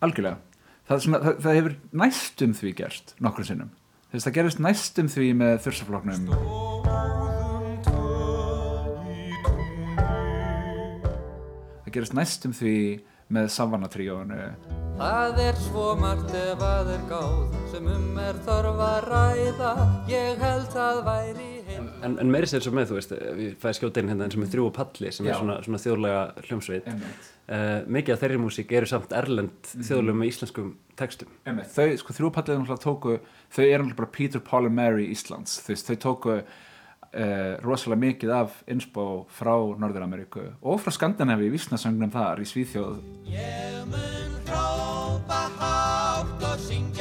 Algjörlega. 0.02 0.38
Það, 0.86 1.02
svona, 1.06 1.22
það, 1.24 1.40
það 1.46 1.58
hefur 1.58 1.76
næstum 2.04 2.54
því 2.58 2.76
gerst 2.82 3.16
nokkur 3.22 3.48
sinnum. 3.48 3.74
Þess 4.12 4.22
að 4.22 4.28
það 4.28 4.38
gerist 4.38 4.62
næstum 4.62 5.10
því 5.10 5.32
með 5.42 5.58
þursafloknum. 5.66 7.21
Það 11.92 11.98
gerist 11.98 12.14
næstum 12.16 12.52
því 12.56 12.74
með 13.36 13.48
Savannah-tríónu 13.52 14.36
Það 14.96 15.40
er 15.42 15.58
svo 15.60 15.90
margt 16.00 16.30
ef 16.38 16.62
að 16.64 16.88
er 16.94 17.02
gáð 17.10 17.58
sem 17.68 17.90
um 17.92 18.16
er 18.22 18.38
þarf 18.46 18.80
að 18.80 18.96
ræða. 19.10 19.72
Ég 20.08 20.40
held 20.40 20.78
að 20.80 21.02
væri 21.04 21.50
heim. 21.66 21.90
En, 22.00 22.16
en 22.24 22.32
meiri 22.32 22.48
sér 22.48 22.64
svo 22.64 22.72
með, 22.72 22.88
þú 22.88 22.96
veist, 22.96 23.12
við 23.36 23.52
fæðum 23.60 23.76
skjóta 23.76 24.00
inn 24.00 24.10
hérna 24.14 24.24
eins 24.30 24.38
og 24.38 24.40
með 24.40 24.50
þrjú 24.54 24.66
og 24.70 24.74
palli 24.78 25.12
sem 25.12 25.28
Já. 25.28 25.34
er 25.34 25.38
svona, 25.42 25.58
svona 25.68 25.82
þjóðlega 25.84 26.24
hljómsveit. 26.48 26.90
Uh, 26.94 27.76
Mikið 27.98 28.16
af 28.16 28.24
þeirri 28.24 28.42
músík 28.46 28.74
eru 28.80 28.88
samt 28.88 29.12
erlend 29.20 29.52
mm. 29.60 29.86
þjóðlega 29.90 30.22
með 30.22 30.32
íslenskum 30.32 30.74
textum. 30.96 31.38
Þau, 31.76 31.86
sko 32.00 32.16
þrjú 32.16 32.32
og 32.32 32.36
palli 32.38 32.56
er 32.56 32.62
náttúrulega 32.62 32.86
tóku 32.88 33.18
þau 33.52 33.64
eru 33.66 33.84
náttúrulega 33.84 34.00
bara 34.00 34.14
Peter, 34.16 34.48
Paul 34.48 34.70
and 34.70 34.80
Mary 34.80 35.12
Íslands 35.12 35.60
þau, 35.66 35.74
þau 35.76 35.96
tóku 36.08 36.40
Uh, 37.12 37.58
rosalega 37.60 38.00
mikið 38.00 38.30
af 38.32 38.54
insbó 38.72 39.26
frá 39.28 39.52
Norður-Ameríku 39.52 40.46
og 40.64 40.78
frá 40.80 40.94
Skandinavi 40.96 41.50
í 41.50 41.52
vísnasögnum 41.52 42.08
þar 42.08 42.40
í 42.40 42.46
Svíþjóð. 42.48 43.02
Ég 43.28 43.84
mun 43.90 44.38
hrópa 44.48 45.42
hátt 45.58 46.46
og 46.48 46.56
syngja 46.64 46.91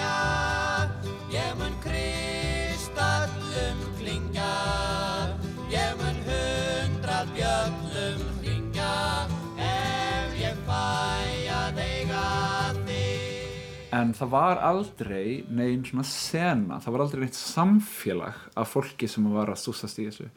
en 14.01 14.13
það 14.17 14.31
var 14.33 14.61
aldrei 14.65 15.41
neinn 15.49 15.83
svona 15.85 16.05
sena, 16.07 16.79
það 16.81 16.95
var 16.95 17.03
aldrei 17.05 17.23
neitt 17.25 17.37
samfélag 17.37 18.39
af 18.57 18.71
fólki 18.73 19.09
sem 19.09 19.27
var 19.33 19.51
að 19.51 19.61
stúsast 19.61 19.99
í 20.01 20.07
þessu. 20.09 20.29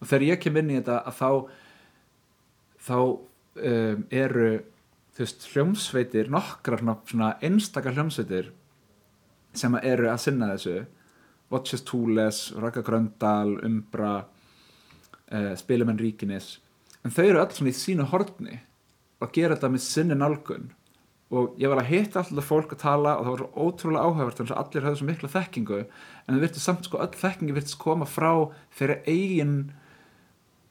Og 0.00 0.10
þegar 0.10 0.26
ég 0.28 0.42
kem 0.42 0.58
inn 0.60 0.74
í 0.74 0.78
þetta 0.78 1.00
að 1.08 1.16
þá 1.20 1.30
þá 2.86 2.98
um, 3.00 4.02
eru 4.12 4.50
þú 5.16 5.24
veist 5.24 5.48
hljómsveitir 5.54 6.30
nokkrar 6.32 6.82
svona 7.08 7.32
einstakar 7.44 7.96
hljómsveitir 7.96 8.52
sem 9.56 9.78
eru 9.80 10.10
að 10.12 10.22
sinna 10.26 10.52
þessu. 10.52 10.84
Watches 11.48 11.84
Túles, 11.86 12.50
Raka 12.58 12.82
Gröndal 12.82 13.54
Umbra 13.64 14.16
uh, 14.20 15.52
Spilumenn 15.56 16.00
Ríkinis. 16.00 16.56
En 17.06 17.14
þau 17.14 17.24
eru 17.24 17.40
öll 17.40 17.54
svona 17.54 17.72
í 17.72 17.78
sínu 17.78 18.08
hortni 18.10 18.58
og 19.22 19.32
gera 19.32 19.54
þetta 19.54 19.70
með 19.72 19.84
sinni 19.86 20.18
nálgun 20.18 20.66
og 21.34 21.56
ég 21.58 21.70
var 21.70 21.80
að 21.82 21.90
hitta 21.90 22.20
alltaf 22.22 22.46
fólk 22.46 22.76
að 22.76 22.82
tala 22.84 23.16
og 23.18 23.26
það 23.26 23.32
var 23.32 23.40
svo 23.42 23.66
ótrúlega 23.66 24.04
áhægvart 24.06 24.40
þannig 24.40 24.52
að 24.54 24.60
allir 24.62 24.86
hafði 24.86 25.00
svo 25.00 25.08
miklu 25.08 25.30
þekkingu 25.32 25.78
en 25.82 26.28
það 26.28 26.44
virti 26.44 26.62
samt 26.62 26.86
sko 26.86 27.00
öll 27.02 27.18
þekkingi 27.22 27.56
virtist 27.56 27.78
koma 27.82 28.06
frá 28.06 28.30
þeirra 28.78 29.00
eigin 29.10 29.56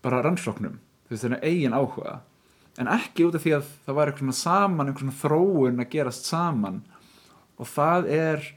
bara 0.06 0.22
rannsóknum 0.24 0.80
þeirra 1.10 1.42
eigin 1.44 1.76
áhuga. 1.76 2.20
En 2.80 2.90
ekki 2.92 3.28
út 3.28 3.36
af 3.38 3.44
því 3.44 3.56
að 3.56 3.68
það 3.86 3.98
var 3.98 4.12
eitthvað 4.12 4.38
saman 4.40 4.92
eitthvað 4.92 5.20
þróun 5.22 5.84
að 5.84 5.92
gerast 5.94 6.28
saman. 6.28 6.82
Og 7.56 7.70
það 7.72 8.10
er 8.12 8.50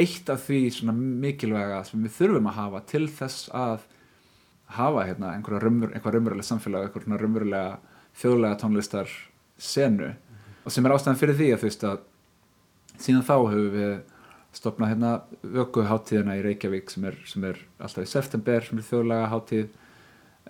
eitt 0.00 0.30
af 0.32 0.44
því 0.44 0.60
mikilvæga 0.92 1.82
sem 1.88 2.04
við 2.04 2.16
þurfum 2.18 2.48
að 2.50 2.58
hafa 2.60 2.82
til 2.92 3.06
þess 3.08 3.50
að 3.56 3.84
hafa 4.76 5.04
hérna 5.08 5.32
einhverja 5.32 5.62
raunverulega 5.64 6.44
samfélag 6.44 6.88
einhverja 6.88 7.20
raunverulega 7.22 7.78
þjóðlega 8.16 8.60
tónlistar 8.60 9.12
senu 9.56 10.12
og 10.66 10.74
sem 10.74 10.86
er 10.86 10.94
ástæðan 10.96 11.18
fyrir 11.20 11.38
því 11.38 11.48
að 11.54 11.60
þú 11.62 11.68
veist 11.70 11.86
að 11.86 12.04
síðan 12.98 13.26
þá 13.26 13.34
hefur 13.36 13.68
við 13.76 13.96
stopnað 14.56 14.90
hérna 14.92 15.10
vökuháttíðina 15.56 16.38
í 16.38 16.42
Reykjavík 16.46 16.90
sem 16.90 17.04
er, 17.06 17.18
sem 17.28 17.44
er 17.46 17.60
alltaf 17.78 18.06
í 18.06 18.10
september 18.10 18.64
sem 18.64 18.80
er 18.80 18.86
þjóðlaga 18.88 19.28
háttíð 19.30 19.66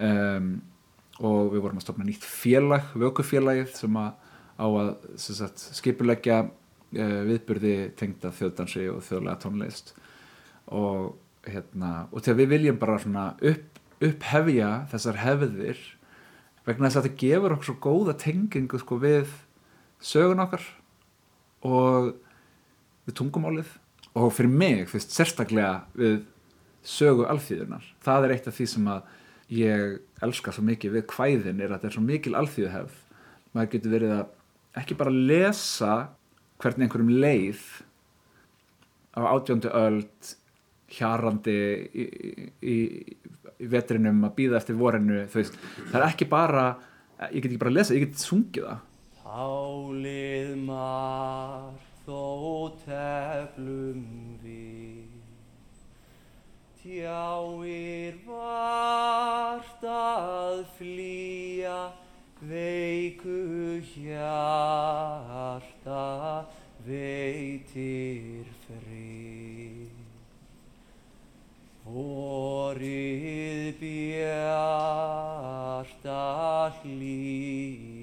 um, 0.06 0.50
og 1.26 1.50
við 1.52 1.64
vorum 1.64 1.80
að 1.80 1.86
stopna 1.86 2.06
nýtt 2.06 2.24
félag, 2.28 2.88
vökufélagið 2.94 3.74
sem 3.76 3.98
að 4.00 4.14
á 4.56 4.66
að 4.66 4.90
sagt, 5.20 5.64
skipulegja 5.76 6.42
uh, 6.46 7.20
viðburði 7.28 7.76
tengda 7.98 8.32
þjóðdansi 8.36 8.86
og 8.92 9.02
þjóðlaga 9.04 9.42
tónlist. 9.42 9.92
Og 10.72 11.16
hérna 11.46 12.06
og 12.10 12.22
til 12.24 12.32
að 12.32 12.40
við 12.42 12.52
viljum 12.54 12.78
bara 12.80 12.98
svona 13.02 13.26
upp, 13.44 13.82
upphefja 14.02 14.70
þessar 14.92 15.20
hefðir 15.22 15.82
vegna 16.66 16.88
þess 16.88 17.00
að 17.00 17.08
þetta 17.08 17.20
gefur 17.22 17.56
okkur 17.56 17.68
svo 17.70 17.76
góða 17.84 18.16
tengingu 18.20 18.80
sko 18.82 18.98
við 19.02 19.34
sögun 20.02 20.42
okkar 20.44 20.64
og 21.66 22.14
við 23.06 23.18
tungumálið 23.20 23.70
og 24.16 24.32
fyrir 24.34 24.52
mig 24.52 24.88
fyrst 24.90 25.14
sérstaklega 25.14 25.86
við 25.96 26.20
sögu 26.86 27.26
alþýðunar 27.30 27.86
það 28.04 28.26
er 28.26 28.36
eitt 28.36 28.50
af 28.50 28.56
því 28.56 28.68
sem 28.72 28.90
að 28.90 29.14
ég 29.52 29.98
elska 30.24 30.54
svo 30.54 30.64
mikið 30.66 30.96
við 30.96 31.04
hvæðin 31.12 31.60
er 31.60 31.70
að 31.70 31.76
þetta 31.76 31.88
er 31.88 31.96
svo 31.96 32.04
mikil 32.04 32.34
alþýðuhefð. 32.38 32.96
Maður 33.54 33.70
getur 33.74 33.94
verið 33.94 34.14
að 34.16 34.80
ekki 34.82 34.96
bara 34.98 35.12
lesa 35.14 35.92
hvernig 36.62 36.86
einhverjum 36.86 37.12
leið 37.22 37.62
á 39.16 39.20
átjóndu 39.32 39.70
öld 39.76 40.34
hjarandi 40.96 41.56
í, 41.86 42.04
í, 42.62 42.76
í 43.58 43.70
vetrinum 43.72 44.26
að 44.28 44.36
býða 44.36 44.60
eftir 44.60 44.76
vorinu 44.78 45.24
það 45.32 45.96
er 45.98 46.04
ekki 46.06 46.28
bara 46.30 46.66
ég 47.32 47.40
get 47.40 47.50
ekki 47.50 47.62
bara 47.62 47.72
að 47.72 47.78
lesa, 47.78 47.96
ég 47.96 48.04
get 48.06 48.20
sungið 48.20 48.68
það 48.68 48.84
Tálið 49.36 50.56
mar 50.64 51.76
þó 52.06 52.72
teflum 52.80 54.04
við. 54.40 55.10
Tjáir 56.80 58.16
vart 58.24 59.84
að 59.92 60.62
flýja 60.78 61.92
veiku 62.40 63.84
hjarta 63.90 65.26
veitir 66.88 68.48
frið. 68.64 69.92
Vorið 71.84 73.76
bjarta 73.84 74.56
hlýja 76.80 77.95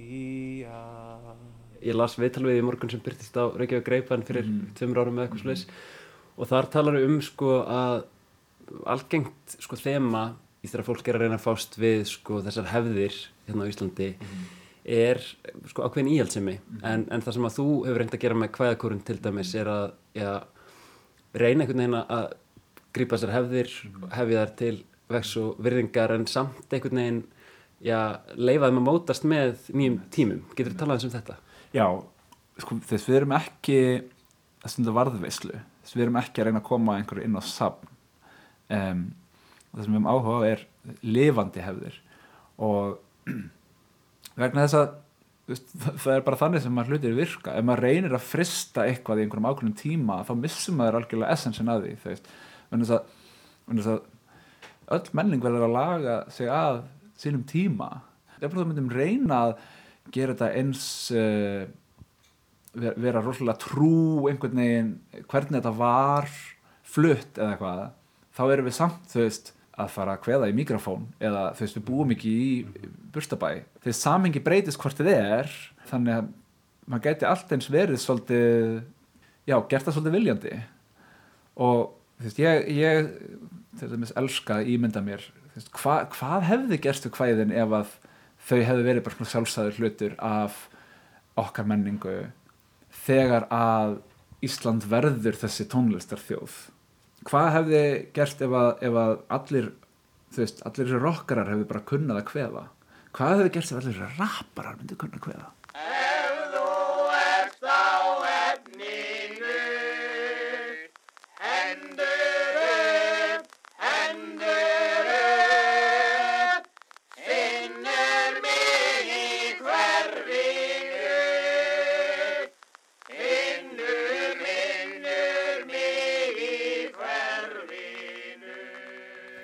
Ég 1.84 1.96
las 2.00 2.16
viðtal 2.20 2.46
við 2.48 2.62
í 2.62 2.64
morgun 2.66 2.90
sem 2.94 3.02
byrtist 3.04 3.36
á 3.36 3.44
Reykjavík 3.52 3.86
Greipan 3.88 4.24
fyrir 4.28 4.46
Mhm. 4.48 4.74
tveimur 4.78 5.02
árum 5.04 5.16
með 5.18 5.28
eitthvað 5.28 5.42
slis 5.44 5.66
og 6.38 6.48
þar 6.50 6.70
talar 6.72 6.98
um 7.04 7.20
sko 7.22 7.60
að 7.68 8.04
algengt 8.90 9.58
sko 9.60 9.76
þema 9.80 10.24
í 10.64 10.70
þegar 10.72 10.86
fólk 10.88 11.08
er 11.12 11.18
að 11.20 11.26
reyna 11.26 11.38
að 11.40 11.44
fást 11.46 11.76
við 11.82 12.06
sko 12.08 12.40
þessar 12.46 12.70
hefðir 12.72 13.18
hérna 13.48 13.66
á 13.68 13.70
Íslandi 13.70 14.08
er 14.86 15.20
sko 15.68 15.84
ákveðin 15.88 16.12
íhaldsemi 16.16 16.56
en, 16.84 17.06
en 17.12 17.22
það 17.24 17.34
sem 17.38 17.48
að 17.50 17.58
þú 17.60 17.68
hefur 17.88 18.00
reynd 18.02 18.16
að 18.18 18.24
gera 18.24 18.40
með 18.40 18.52
kvæðakorun 18.58 19.04
til 19.08 19.18
dæmis 19.24 19.54
er 19.60 19.70
að 19.72 19.86
já, 20.16 20.32
reyna 21.36 21.64
einhvern 21.66 21.84
veginn 21.84 22.00
að 22.04 22.34
grípa 22.94 23.18
þessar 23.18 23.36
hefðir, 23.38 23.70
hefja 24.14 24.42
þær 24.46 24.56
til 24.60 24.76
vex 25.14 25.36
og 25.42 25.56
virðingar 25.64 26.12
en 26.16 26.28
samt 26.30 26.74
einhvern 26.76 27.00
veginn 27.00 27.22
já, 27.84 28.00
leifa 28.36 28.70
þeim 28.70 28.80
að 28.82 28.88
mótast 28.88 29.26
með 29.28 29.56
nýjum 29.74 29.98
tímum. 30.14 30.44
Getur 30.56 30.74
þú 30.76 30.78
talað 30.84 31.08
um 31.08 31.14
þetta? 31.16 31.36
Já, 31.74 31.88
sko, 32.62 32.78
þess 32.86 33.10
við 33.10 33.20
erum 33.20 33.36
ekki 33.38 33.80
að 34.64 34.74
stunda 34.76 34.94
varðveislu. 34.96 35.58
Þess 35.84 35.98
við 35.98 36.06
erum 36.06 36.20
ekki 36.22 36.42
að 36.42 36.50
reyna 36.50 36.62
að 36.62 36.70
koma 36.70 36.98
einhverju 37.00 37.26
inn 37.26 37.40
á 37.40 37.44
safn. 37.44 37.90
Um, 38.74 39.08
það 39.72 39.82
sem 39.82 39.96
við 39.96 39.98
erum 39.98 40.12
áhuga 40.12 40.36
á 40.38 40.42
er 40.52 40.68
lifandi 41.02 41.66
hefðir. 41.66 41.98
Og 42.62 43.32
vegna 44.44 44.68
þess 44.68 44.80
að 44.80 44.94
það 45.44 46.14
er 46.14 46.24
bara 46.24 46.40
þannig 46.40 46.64
sem 46.64 46.78
maður 46.78 46.96
hlutir 46.96 47.18
virka. 47.18 47.58
Ef 47.58 47.68
maður 47.68 47.86
reynir 47.90 48.16
að 48.16 48.28
frista 48.30 48.88
eitthvað 48.88 49.20
í 49.20 49.26
einhverjum 49.26 49.50
ákveðnum 49.50 49.78
tíma 49.80 50.22
þá 50.28 50.34
missum 50.40 50.80
maður 50.80 51.02
algjörlega 51.02 51.36
essensin 51.36 51.72
að 51.74 51.88
því 51.88 51.94
þú 52.00 52.12
veist, 52.14 52.34
þess 52.72 52.96
að, 52.96 53.12
að 53.84 54.98
öll 54.98 55.16
menning 55.20 55.44
verður 55.44 55.68
að 55.68 55.76
laga 55.76 56.18
sig 56.32 56.52
að 56.54 56.84
sínum 57.20 57.44
tíma. 57.50 57.90
Ef 58.40 58.54
þú 58.54 58.68
myndum 58.70 58.92
reyna 58.94 59.48
að 59.50 59.58
gera 60.12 60.36
þetta 60.36 60.52
eins 60.60 60.86
uh, 61.16 61.64
vera, 62.74 62.96
vera 62.98 63.24
rosalega 63.24 63.60
trú 63.64 64.28
einhvern 64.30 64.60
veginn 64.60 64.94
hvernig 65.32 65.60
þetta 65.60 65.76
var 65.80 66.32
flutt 66.94 67.40
eða 67.40 67.54
eitthvað 67.54 67.84
þá 68.34 68.44
erum 68.48 68.70
við 68.70 68.78
samt 68.80 69.12
þú 69.14 69.22
veist 69.24 69.54
að 69.74 69.94
fara 69.96 70.14
að 70.14 70.24
kveða 70.26 70.50
í 70.52 70.56
mikrofón 70.58 71.08
eða 71.24 71.48
þú 71.58 71.66
veist 71.66 71.78
við 71.80 71.86
búum 71.88 72.12
ekki 72.14 72.34
í 72.34 72.50
burstabæ 73.14 73.50
þegar 73.82 73.98
samengi 73.98 74.42
breytist 74.44 74.82
hvort 74.82 75.00
þið 75.00 75.14
er 75.14 75.54
þannig 75.90 76.20
að 76.20 76.32
maður 76.90 77.06
gæti 77.08 77.28
allt 77.28 77.54
eins 77.56 77.70
verið 77.72 78.02
svolítið 78.02 78.82
já, 79.48 79.58
gert 79.70 79.86
það 79.86 79.98
svolítið 79.98 80.18
viljandi. 80.18 80.56
Og 81.64 81.94
þú 82.20 82.28
veist 82.28 82.42
ég, 82.42 82.68
ég 82.78 83.10
til 83.80 83.92
dæmis 83.92 84.14
elska 84.20 84.60
ímynda 84.70 85.04
mér 85.04 85.26
veist, 85.56 85.72
hva, 85.82 86.04
hvað 86.14 86.48
hefði 86.50 86.80
gerst 86.84 87.08
við 87.08 87.16
kvæðin 87.18 87.56
ef 87.64 87.78
að 87.80 87.96
þau 88.48 88.60
hefði 88.60 88.88
verið 88.88 89.06
bara 89.06 89.18
svona 89.18 89.34
sjálfsæður 89.34 89.80
hlutur 89.80 90.16
af 90.20 90.66
okkar 91.40 91.70
menningu 91.70 92.18
þegar 93.04 93.48
að 93.54 94.00
Ísland 94.44 94.84
verður 94.92 95.38
þessi 95.40 95.66
tónlistar 95.72 96.20
þjóð 96.20 96.58
hvað 97.28 97.50
hefði 97.58 97.84
gerst 98.16 98.42
ef 98.44 98.56
að, 98.60 98.70
ef 98.84 99.00
að 99.00 99.14
allir 99.38 99.70
veist, 100.36 100.64
allir 100.68 100.96
rockarar 101.00 101.52
hefði 101.54 101.68
bara 101.70 101.86
kunnað 101.88 102.22
að 102.22 102.30
kveða? 102.32 102.64
Hvað 103.14 103.36
hefði 103.38 103.54
gerst 103.58 103.74
ef 103.74 103.80
allir 103.82 104.02
rapparar 104.18 104.80
myndi 104.80 104.98
kunna 105.00 105.20
að 105.20 105.26
kveða 105.28 105.50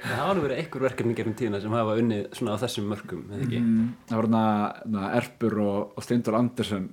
Það 0.09 0.17
hafa 0.17 0.31
alveg 0.33 0.45
verið 0.47 0.61
einhver 0.63 0.85
verkefni 0.87 1.17
gerum 1.17 1.35
tíðina 1.37 1.59
sem 1.61 1.75
hafa 1.77 1.97
unnið 2.01 2.23
svona 2.37 2.55
á 2.57 2.61
þessum 2.63 2.87
mörgum, 2.89 3.21
eða 3.29 3.45
ekki? 3.45 3.59
mm, 3.61 3.91
það 4.09 4.19
var 4.19 4.27
þarna 4.33 5.03
Erpur 5.19 5.55
og, 5.63 5.77
og 5.93 6.05
Steindor 6.05 6.37
Andersson 6.39 6.87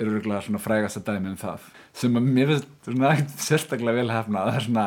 eru 0.00 0.16
rúglega 0.16 0.40
svona 0.46 0.62
frægasta 0.62 1.02
dæmi 1.04 1.28
um 1.34 1.38
það 1.40 1.68
sem 2.00 2.16
að 2.16 2.28
mér 2.34 2.50
finnst 2.54 2.68
svona 2.88 3.12
ekkert 3.14 3.44
sérstaklega 3.44 4.00
vel 4.00 4.12
hefna 4.14 4.44
það 4.48 4.58
er 4.58 4.66
svona 4.66 4.86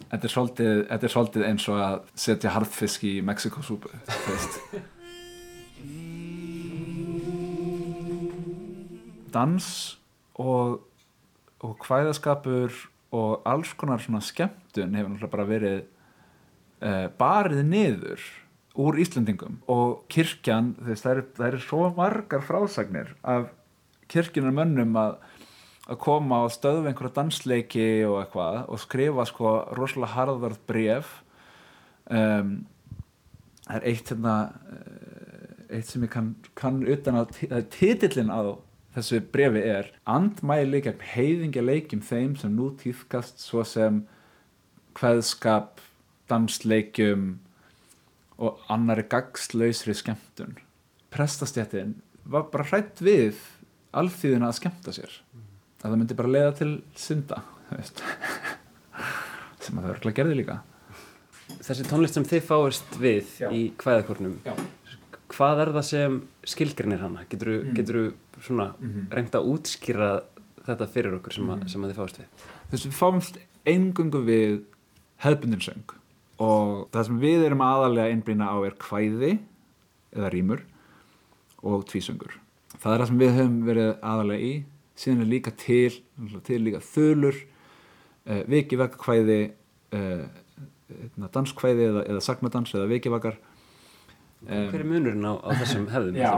þetta 0.00 0.24
er 0.26 0.34
svolítið, 0.34 0.72
þetta 0.90 1.06
er 1.08 1.14
svolítið 1.14 1.46
eins 1.46 1.68
og 1.70 1.82
að 1.84 1.96
setja 2.24 2.54
harðfisk 2.56 3.06
í 3.06 3.14
Mexikosúpu 3.26 3.92
þú 4.10 4.28
veist 4.34 4.54
dans 9.30 9.66
og 10.40 10.80
og 11.60 11.76
kvæðaskapur 11.84 12.72
og 13.12 13.42
alls 13.48 13.74
konar 13.76 14.00
svona 14.00 14.22
skemmtun 14.24 14.94
hefur 14.96 15.10
náttúrulega 15.12 15.34
bara 15.34 15.48
verið 15.48 15.80
barið 17.20 17.64
niður 17.68 18.22
úr 18.80 18.96
Íslendingum 19.02 19.58
og 19.68 20.04
kirkjan, 20.12 20.74
þess, 20.80 21.02
það, 21.04 21.12
eru, 21.12 21.24
það 21.36 21.48
eru 21.48 21.62
svo 21.64 21.80
margar 21.96 22.44
frásagnir 22.46 23.10
af 23.26 23.50
kirkjunar 24.10 24.54
mönnum 24.54 24.96
að, 24.98 25.18
að 25.90 26.00
koma 26.04 26.44
og 26.46 26.54
stöðva 26.54 26.90
einhverja 26.90 27.16
dansleiki 27.18 27.88
og 28.08 28.20
eitthvað 28.22 28.60
og 28.66 28.82
skrifa 28.82 29.26
sko 29.28 29.54
rosalega 29.78 30.14
harðvarð 30.14 30.62
bref 30.70 31.12
um, 32.08 32.54
það 33.66 33.76
er 33.76 33.86
eitt 33.92 34.10
hérna 34.14 34.36
eh, 34.72 35.76
eitt 35.78 35.92
sem 35.92 36.06
ég 36.06 36.12
kann, 36.14 36.32
kann 36.58 36.82
utan 36.82 37.20
að 37.20 37.44
er 37.50 37.68
titillin 37.74 38.32
á 38.32 38.58
þessu 38.96 39.20
brefi 39.32 39.62
er 39.70 39.92
andmæli 40.10 40.82
gegn 40.86 41.04
heiðingja 41.12 41.62
leikjum 41.62 42.02
þeim 42.02 42.34
sem 42.38 42.56
nú 42.56 42.72
týðkast 42.80 43.42
svo 43.42 43.62
sem 43.66 44.02
kveðskap, 44.98 45.78
dansleikjum 46.30 47.26
og 48.40 48.60
annari 48.72 49.04
gagslausri 49.12 49.94
skemmtun 49.98 50.56
prestastjættin 51.12 51.96
var 52.30 52.46
bara 52.52 52.64
hrætt 52.70 53.02
við 53.04 53.36
alþýðina 53.98 54.48
að 54.52 54.58
skemmta 54.60 54.94
sér 54.94 55.16
að 55.80 55.86
það 55.90 55.96
myndi 56.00 56.16
bara 56.18 56.32
leiða 56.36 56.52
til 56.60 56.72
synda 56.96 57.42
sem 59.60 59.78
að 59.78 59.84
það 59.84 59.92
örgulega 59.94 60.18
gerði 60.22 60.38
líka 60.42 60.58
Þessi 61.60 61.84
tónlist 61.90 62.14
sem 62.16 62.24
þið 62.24 62.44
fáist 62.46 62.94
við 63.02 63.30
Já. 63.42 63.48
í 63.52 63.60
kvæðakornum, 63.78 64.36
Já. 64.46 64.52
hvað 65.34 65.60
er 65.64 65.70
það 65.74 65.84
sem 65.88 66.14
skilgrinir 66.48 67.02
hana? 67.02 67.24
Getur 67.28 67.50
þú 67.50 67.56
Mm. 67.60 67.74
mm. 68.06 68.42
svona 68.46 68.66
Mhm. 68.80 69.08
reynt 69.10 69.34
að 69.34 69.48
útskýra 69.50 70.10
þetta 70.66 70.86
fyrir 70.88 71.16
okkur 71.18 71.32
sem, 71.34 71.50
að, 71.50 71.68
sem 71.68 71.82
að 71.84 71.90
þið 71.90 71.98
fáist 72.00 72.18
við? 72.20 72.28
þess 72.70 72.84
að 72.86 72.90
við 72.90 72.98
fáumst 73.02 73.38
eingöngu 73.66 74.20
við 74.24 74.60
hefðbundin 75.24 75.60
söng 75.66 75.94
og 76.40 76.88
það 76.94 77.06
sem 77.08 77.20
við 77.20 77.46
erum 77.46 77.64
aðalega 77.64 78.14
einblýna 78.14 78.48
á 78.48 78.56
er 78.64 78.76
kvæði 78.80 79.32
eða 80.16 80.30
rýmur 80.32 80.62
og 81.60 81.84
tvísöngur. 81.90 82.38
Það 82.80 82.92
er 82.94 83.02
það 83.02 83.10
sem 83.10 83.20
við 83.20 83.34
höfum 83.36 83.58
verið 83.66 83.90
aðalega 83.98 84.46
í. 84.46 84.52
Síðan 85.00 85.24
er 85.24 85.30
líka 85.30 85.52
til, 85.60 85.98
til 86.46 86.60
líka 86.64 86.80
þölur 86.84 87.36
uh, 87.36 88.42
vikivakakvæði 88.48 89.40
uh, 89.96 90.24
danskvæði 91.36 91.86
eða, 91.90 92.06
eða 92.08 92.24
sagnadans 92.24 92.74
eða 92.74 92.88
vikivakar. 92.90 93.38
Hver 94.48 94.80
er 94.80 94.88
munurinn 94.88 95.28
á, 95.28 95.36
á 95.36 95.50
þessum 95.60 95.86
hefðum? 95.92 96.16
Já. 96.16 96.32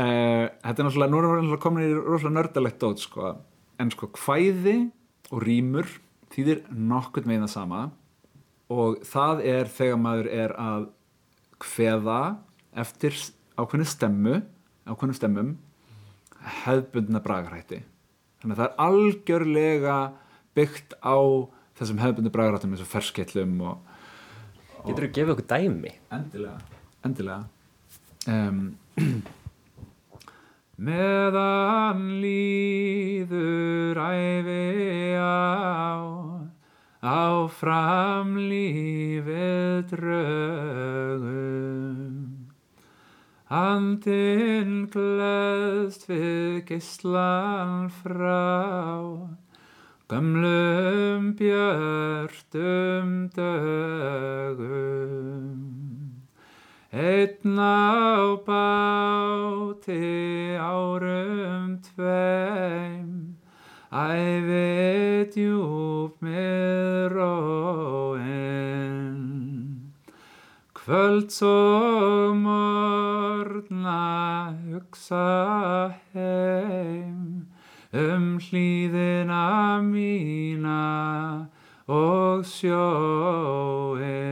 Uh, 0.00 0.48
Þetta 0.64 0.76
er 0.80 0.86
náttúrulega, 0.86 1.12
nú 1.12 1.20
erum 1.20 1.52
við 1.52 1.60
komin 1.60 1.84
í 1.84 1.92
rosalega 1.98 2.36
nördalegt 2.38 2.80
dót 2.80 3.02
sko. 3.04 3.34
en 3.80 3.90
sko 3.92 4.08
kvæði 4.12 4.90
og 5.30 5.44
rýmur 5.44 5.88
þýðir 6.32 6.64
nokkurn 6.72 7.28
veginn 7.28 7.46
það 7.46 7.52
sama 7.52 7.82
og 8.70 9.02
það 9.06 9.42
er 9.50 9.70
þegar 9.72 10.00
maður 10.00 10.30
er 10.32 10.54
að 10.60 10.88
kveða 11.60 12.20
eftir 12.80 13.16
ákveðni 13.58 13.86
stemmu 13.90 14.36
ákveðnum 14.86 15.18
stemmum 15.18 15.50
hefðbundna 16.62 17.20
bragarætti 17.24 17.82
þannig 18.40 18.54
að 18.54 18.60
það 18.60 18.68
er 18.68 18.76
algjörlega 18.86 19.96
byggt 20.56 20.96
á 21.04 21.18
þessum 21.80 22.00
hefðbundi 22.02 22.32
bragðráttum 22.34 22.74
eins 22.74 22.84
og 22.84 22.92
ferskellum 22.92 23.54
og 23.64 23.86
Getur 24.80 25.04
þú 25.04 25.10
gefið 25.12 25.32
okkur 25.34 25.48
dæmi? 25.50 25.90
endilega, 26.16 26.56
endilega 27.04 27.42
um, 28.32 28.62
meðan 30.88 32.00
líður 32.22 34.00
æfi 34.00 34.64
á 35.20 36.39
áfram 37.00 38.36
lífið 38.36 39.88
drögum. 39.92 41.30
Andinn 43.50 44.86
gleðst 44.92 46.06
við 46.06 46.62
geislan 46.68 47.90
frá. 47.90 49.16
Gömlum 50.10 51.34
björtum 51.38 53.30
dögum. 53.34 54.60
Einn 56.92 57.54
á 57.54 58.34
báti 58.42 59.94
árum 60.58 61.78
tveim, 61.86 63.38
æfi 63.90 65.26
djúb 65.34 66.22
með 66.22 67.10
róin. 67.10 68.30
Kvölds 70.72 71.42
og 71.42 72.36
morgna 72.38 73.98
hugsa 74.62 75.94
heim 76.14 77.46
um 77.92 78.38
hlýðina 78.38 79.82
mína 79.82 81.50
og 81.90 82.46
sjóin. 82.46 84.30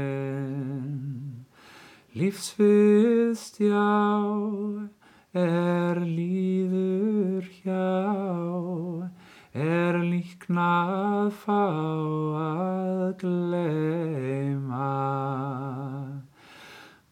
Lífsviðstjá 2.14 3.90
er 5.34 5.98
líður 6.02 7.46
hjá, 7.60 7.86
er 9.58 9.98
líknað 9.98 11.32
fá 11.42 11.62
að 12.42 13.18
gleyma. 13.22 14.88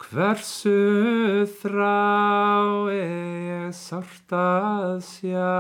Hversu 0.06 1.44
þrá 1.58 2.90
ég 2.94 3.74
sárt 3.74 4.30
að 4.38 5.00
sjá, 5.02 5.58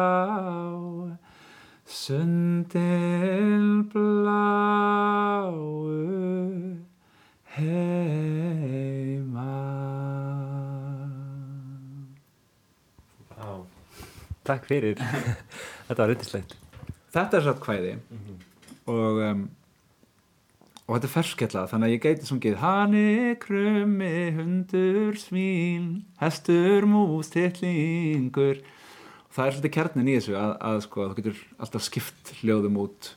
sundin 1.84 3.82
bláu 3.90 5.56
heima. 7.56 8.36
Takk 14.46 14.68
fyrir. 14.70 14.94
Þetta 15.88 16.00
var 16.02 16.08
reyndislegt. 16.12 16.56
Þetta 17.16 17.38
er 17.38 17.46
satt 17.46 17.62
kvæði 17.64 17.92
og, 18.86 19.20
um, 19.24 19.44
og 20.84 20.94
þetta 20.94 21.08
er 21.08 21.14
ferskella 21.16 21.66
þannig 21.70 21.88
að 21.88 21.94
ég 21.96 22.04
gæti 22.04 22.28
sungið 22.28 22.58
Hani, 22.60 23.06
krummi, 23.42 24.14
hundur, 24.36 25.16
svín, 25.20 25.90
hestur, 26.20 26.86
mús, 26.90 27.32
tittlingur 27.32 28.60
það 29.36 29.46
er 29.46 29.54
svolítið 29.56 29.74
kjarnin 29.74 30.10
í 30.10 30.16
þessu 30.18 30.36
að, 30.40 30.52
að 30.64 30.82
sko, 30.86 31.06
þú 31.08 31.18
getur 31.20 31.40
alltaf 31.60 31.84
skipt 31.84 32.36
hljóðum 32.40 32.78
út 32.80 33.10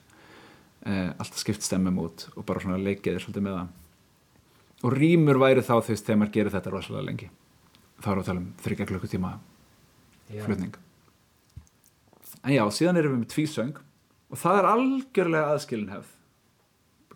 eh, 0.86 1.12
alltaf 1.16 1.40
skipt 1.40 1.66
stemmum 1.66 2.00
út 2.04 2.28
og 2.36 2.46
bara 2.48 2.64
svona 2.64 2.80
leikið 2.82 3.22
svolítið 3.24 3.46
með 3.46 3.58
það. 3.60 3.76
Og 4.80 4.96
rýmur 4.96 5.40
væri 5.42 5.64
þá 5.66 5.74
veist 5.84 6.08
þegar 6.08 6.20
maður 6.22 6.36
gerir 6.36 6.54
þetta 6.56 6.74
rosalega 6.74 7.08
lengi. 7.08 7.30
Þá 8.00 8.08
erum 8.12 8.20
við 8.20 8.24
að 8.24 8.30
tala 8.30 8.44
um 8.44 8.50
þryggja 8.64 8.90
klukkutíma 8.92 9.34
flutning. 10.46 10.80
En 12.40 12.56
já, 12.56 12.64
síðan 12.72 13.02
erum 13.02 13.16
við 13.18 13.24
með 13.24 13.32
tvísöng 13.34 13.80
og 14.30 14.40
það 14.40 14.60
er 14.60 14.70
algjörlega 14.70 15.52
aðskilin 15.56 15.92
hefð. 15.94 16.16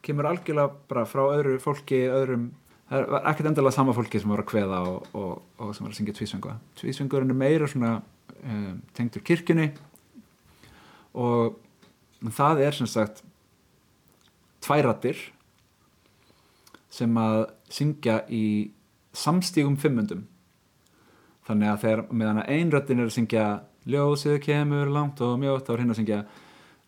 Kemur 0.03 0.27
algjörlega 0.27 0.73
bara 0.89 1.05
frá 1.07 1.23
öðru 1.25 1.57
fólki 1.63 2.01
öðrum, 2.11 2.49
það 2.89 3.05
var 3.13 3.27
ekkert 3.31 3.49
endilega 3.51 3.77
sama 3.77 3.95
fólki 3.95 4.21
sem 4.21 4.33
var 4.33 4.43
að 4.43 4.49
kveða 4.51 4.81
og, 4.89 5.11
og, 5.15 5.43
og 5.57 5.75
sem 5.75 5.85
var 5.85 5.93
að 5.93 5.99
syngja 5.99 6.17
tvísöngu 6.17 6.55
tvísöngurinn 6.81 7.33
er 7.33 7.39
meira 7.39 7.69
svona 7.69 7.93
um, 8.41 8.81
tengdur 8.97 9.23
kirkjunni 9.25 9.69
og 11.13 11.59
það 12.33 12.65
er 12.67 12.77
sem 12.77 12.89
sagt 12.89 13.23
tværattir 14.63 15.19
sem 16.93 17.17
að 17.17 17.47
syngja 17.73 18.21
í 18.29 18.45
samstígum 19.17 19.75
fimmundum. 19.81 20.27
Þannig 21.47 21.69
að 21.71 21.81
þegar 21.83 22.03
meðan 22.13 22.41
að 22.43 22.51
einröttin 22.55 23.01
er 23.01 23.09
að 23.09 23.15
syngja 23.17 23.45
ljósið 23.89 24.37
kemur 24.45 24.91
langt 24.93 25.21
og 25.25 25.35
mjótt 25.41 25.67
þá 25.67 25.73
er 25.73 25.83
hinn 25.83 25.93
að 25.93 25.99
syngja 25.99 26.19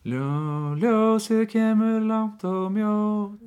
Ljó, 0.06 0.76
ljósið 0.78 1.40
kemur 1.50 2.04
langt 2.06 2.44
og 2.46 2.68
mjótt. 2.70 3.40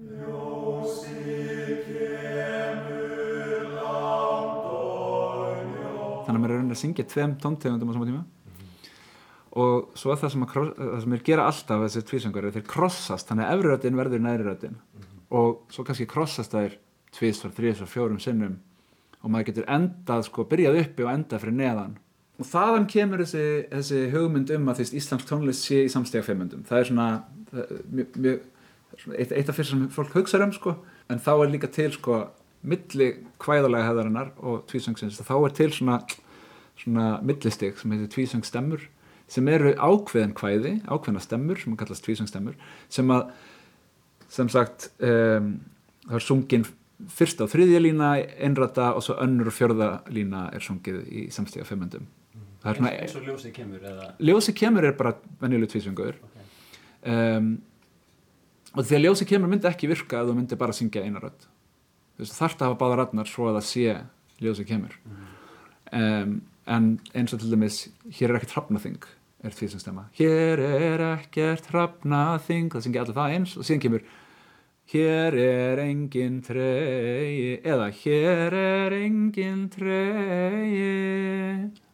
Þannig 6.26 6.34
að 6.34 6.42
maður 6.42 6.52
er 6.52 6.60
reyna 6.60 6.76
að 6.76 6.82
syngja 6.82 7.06
tveim 7.08 7.38
tóntegundum 7.40 7.88
á 7.88 7.96
sama 7.96 8.10
tíma. 8.10 8.26
Og 9.56 9.96
svo 9.96 10.18
það 10.20 10.34
sem, 10.36 10.44
að, 10.44 10.74
það 10.82 11.00
sem 11.06 11.16
er 11.16 11.24
gera 11.30 11.48
alltaf 11.48 11.86
þessi 11.86 12.06
tvísöngur 12.12 12.50
er 12.50 12.58
þeir 12.58 12.68
krossast 12.76 13.32
þannig 13.32 13.48
að 13.48 13.56
efri 13.56 13.72
röddin 13.72 14.02
verður 14.02 14.26
næri 14.28 14.50
röddin. 14.50 14.76
Og 15.32 15.64
svo 15.72 15.88
kannski 15.88 16.10
krossast 16.12 16.58
þær 16.58 16.76
tvísvar, 17.16 17.56
þrísvar, 17.56 17.94
fjórum 17.96 18.20
sinnum. 18.20 18.60
Og 19.24 19.32
maður 19.32 19.54
getur 19.54 19.72
endað 19.80 20.28
sko, 20.28 20.44
byrjað 20.52 20.84
uppi 20.84 21.08
og 21.08 21.16
endað 21.16 21.48
fyrir 21.48 21.60
neðan 21.64 21.96
og 22.40 22.48
þaðan 22.48 22.88
kemur 22.90 23.24
þessi, 23.24 23.46
þessi 23.72 24.06
hugmynd 24.14 24.52
um 24.56 24.72
að 24.72 24.84
íslensk 24.88 25.28
tónlist 25.28 25.66
sé 25.68 25.84
í 25.84 25.92
samstega 25.92 26.26
fimmundum 26.26 26.64
það 26.68 26.82
er 26.82 26.90
svona 26.90 27.08
það, 27.52 27.74
mjög, 27.92 28.20
mjög, 28.26 28.46
svona 29.04 29.18
eitt, 29.20 29.34
eitt 29.36 29.52
af 29.52 29.60
fyrir 29.60 29.70
sem 29.72 29.88
fólk 29.94 30.16
hugsa 30.16 30.42
um 30.46 30.54
sko, 30.56 30.76
en 31.12 31.24
þá 31.24 31.32
er 31.36 31.52
líka 31.54 31.72
til 31.76 31.92
sko, 31.96 32.22
milli 32.62 33.10
kvæðalega 33.44 33.90
hefðarinnar 33.90 34.32
og 34.40 34.64
tvísöngsins 34.72 35.20
þá 35.20 35.36
er 35.38 35.56
til 35.60 35.70
svona, 35.76 36.00
svona 36.80 37.10
millistig 37.24 37.78
sem 37.80 37.96
heitir 37.96 38.12
tvísöngstemmur 38.16 38.88
sem 39.30 39.48
eru 39.52 39.76
ákveðin 39.78 40.34
kvæði, 40.38 40.74
ákveðina 40.90 41.22
stemmur 41.22 41.60
sem 41.62 41.78
kallast 41.80 42.08
tvísöngstemmur 42.08 42.56
sem 42.90 43.12
að 43.14 43.30
sem 44.30 44.50
sagt 44.52 44.92
um, 45.02 45.56
það 46.06 46.20
er 46.20 46.26
sungin 46.26 46.68
fyrsta 47.10 47.46
og 47.46 47.52
þriðja 47.54 47.82
lína 47.82 48.14
einrata 48.44 48.92
og 48.96 49.04
svo 49.06 49.16
önnur 49.24 49.50
og 49.50 49.56
fjörða 49.56 49.90
lína 50.12 50.48
er 50.54 50.64
sungið 50.64 51.04
í 51.08 51.28
það 51.32 51.64
er 51.64 52.08
svona 52.64 52.92
eins 52.92 53.16
og 53.16 53.26
ljósið 53.28 53.56
kemur 53.56 53.88
eða 53.92 54.12
ljósi 54.20 54.56
kemur 54.58 54.88
er 54.90 54.98
bara 55.00 55.16
venjuleg 55.42 55.72
tvísöngur 55.72 56.20
um, 57.08 57.54
og 58.76 58.84
því 58.84 58.98
að 59.00 59.06
ljósi 59.06 59.28
kemur 59.30 59.52
myndi 59.52 59.70
ekki 59.70 59.90
virka 59.90 60.22
ef 60.22 60.30
þú 60.30 60.38
myndi 60.38 60.60
bara 60.60 60.76
syngja 60.76 61.02
eina 61.02 61.22
rödd. 61.24 61.48
Þú 62.16 62.26
veist 62.26 62.38
þarft 62.38 62.62
að 62.62 62.70
hafa 62.70 62.80
báða 62.84 63.00
röddnar 63.00 63.30
svo 63.30 63.48
að 63.50 63.58
það 63.58 63.68
sé 63.70 63.96
ljósi 64.44 64.66
kemur. 64.70 64.98
Um, 65.90 66.36
en 66.70 66.90
eins 67.18 67.34
og 67.34 67.42
til 67.42 67.52
dæmis 67.54 67.88
hér 68.14 68.30
er 68.30 68.38
ekkert 68.38 68.56
hrafnaþing 68.58 69.06
er 69.44 69.56
tvísöngstema 69.56 70.06
hér 70.20 70.62
er 70.62 71.04
ekkert 71.16 71.70
hrafnaþing 71.72 72.70
það 72.74 72.86
syngja 72.86 73.04
allir 73.06 73.18
það 73.18 73.36
eins 73.38 73.56
og 73.58 73.66
síðan 73.66 73.84
kemur 73.86 74.04
hér 74.94 75.38
er 75.42 75.82
engin 75.86 76.40
tregi 76.46 77.56
eða 77.64 77.90
hér 78.02 78.58
er 78.60 78.98
engin 79.00 79.66
tregi 79.74 80.92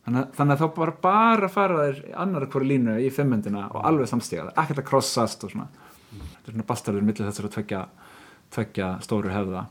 þannig, 0.05 0.27
þannig 0.37 0.55
að 0.55 0.61
þá 0.61 0.75
bara 0.79 0.95
bara 1.05 1.51
fara 1.51 1.87
þér 1.87 2.01
annar 2.23 2.47
hverju 2.47 2.69
línu 2.71 2.97
í 3.03 3.11
fimmendina 3.13 3.67
og 3.71 3.85
alveg 3.85 4.11
samstíga 4.11 4.47
það, 4.47 4.59
ekkert 4.63 4.81
að 4.83 4.89
krossast 4.91 5.47
og 5.47 5.53
svona. 5.53 5.67
Þetta 6.15 6.51
er 6.51 6.55
svona 6.55 6.67
bastarður 6.69 7.07
millir 7.07 7.29
þessar 7.29 7.49
að 7.49 7.55
tvekja, 7.57 7.81
tvekja 8.55 8.91
stóru 9.05 9.33
hefða. 9.33 9.65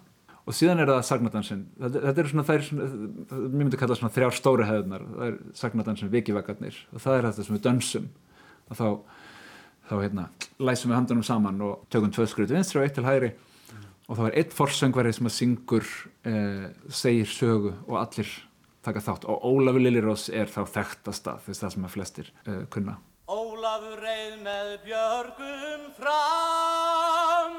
Og 0.45 0.53
síðan 0.53 0.83
er 0.83 0.91
það 0.93 1.05
sagnadansin 1.09 1.67
þetta, 1.81 2.01
þetta 2.05 2.21
eru 2.21 2.33
svona, 2.35 2.59
svona 2.69 3.45
mér 3.49 3.61
myndi 3.63 3.79
kalla 3.81 3.97
svona 3.97 4.13
þrjár 4.13 4.35
stóru 4.37 4.67
hefðnar 4.69 5.07
það 5.09 5.29
er 5.31 5.39
sagnadansin 5.57 6.11
vikivakarnir 6.13 6.81
og 6.93 7.01
það 7.01 7.17
er 7.17 7.29
þetta 7.31 7.47
sem 7.47 7.57
við 7.57 7.63
dönsum. 7.65 8.11
Og 8.69 8.81
þá 8.81 8.89
þá 9.89 9.97
hérna, 10.01 10.29
læsum 10.63 10.93
við 10.93 10.99
handunum 10.99 11.27
saman 11.27 11.61
og 11.65 11.85
tökum 11.93 12.13
tvö 12.15 12.27
skrið 12.29 12.51
til 12.51 12.59
vinstri 12.59 12.81
og 12.81 12.87
eitt 12.87 12.97
til 12.97 13.07
hægri. 13.07 13.31
Og 14.09 14.19
þá 14.19 14.25
er 14.27 14.37
eitt 14.41 14.57
forsöngvari 14.57 15.13
sem 15.17 15.29
að 15.29 15.37
syngur 15.39 15.87
eh, 16.29 16.67
segir 16.93 17.31
sögu 17.31 17.73
og 17.87 17.99
allir 18.01 18.31
taka 18.85 19.03
þátt. 19.05 19.27
Og 19.31 19.45
Ólafur 19.49 19.83
Lillirós 19.83 20.29
er 20.29 20.51
þá 20.53 20.63
þekktasta 20.77 21.39
þess 21.45 21.65
það 21.65 21.75
sem 21.75 21.89
að 21.89 21.95
flestir 21.95 22.31
eh, 22.47 22.65
kunna. 22.73 22.99
Ólafur 23.25 23.99
reið 24.05 24.35
með 24.45 24.75
björgum 24.85 25.89
fram. 25.97 27.55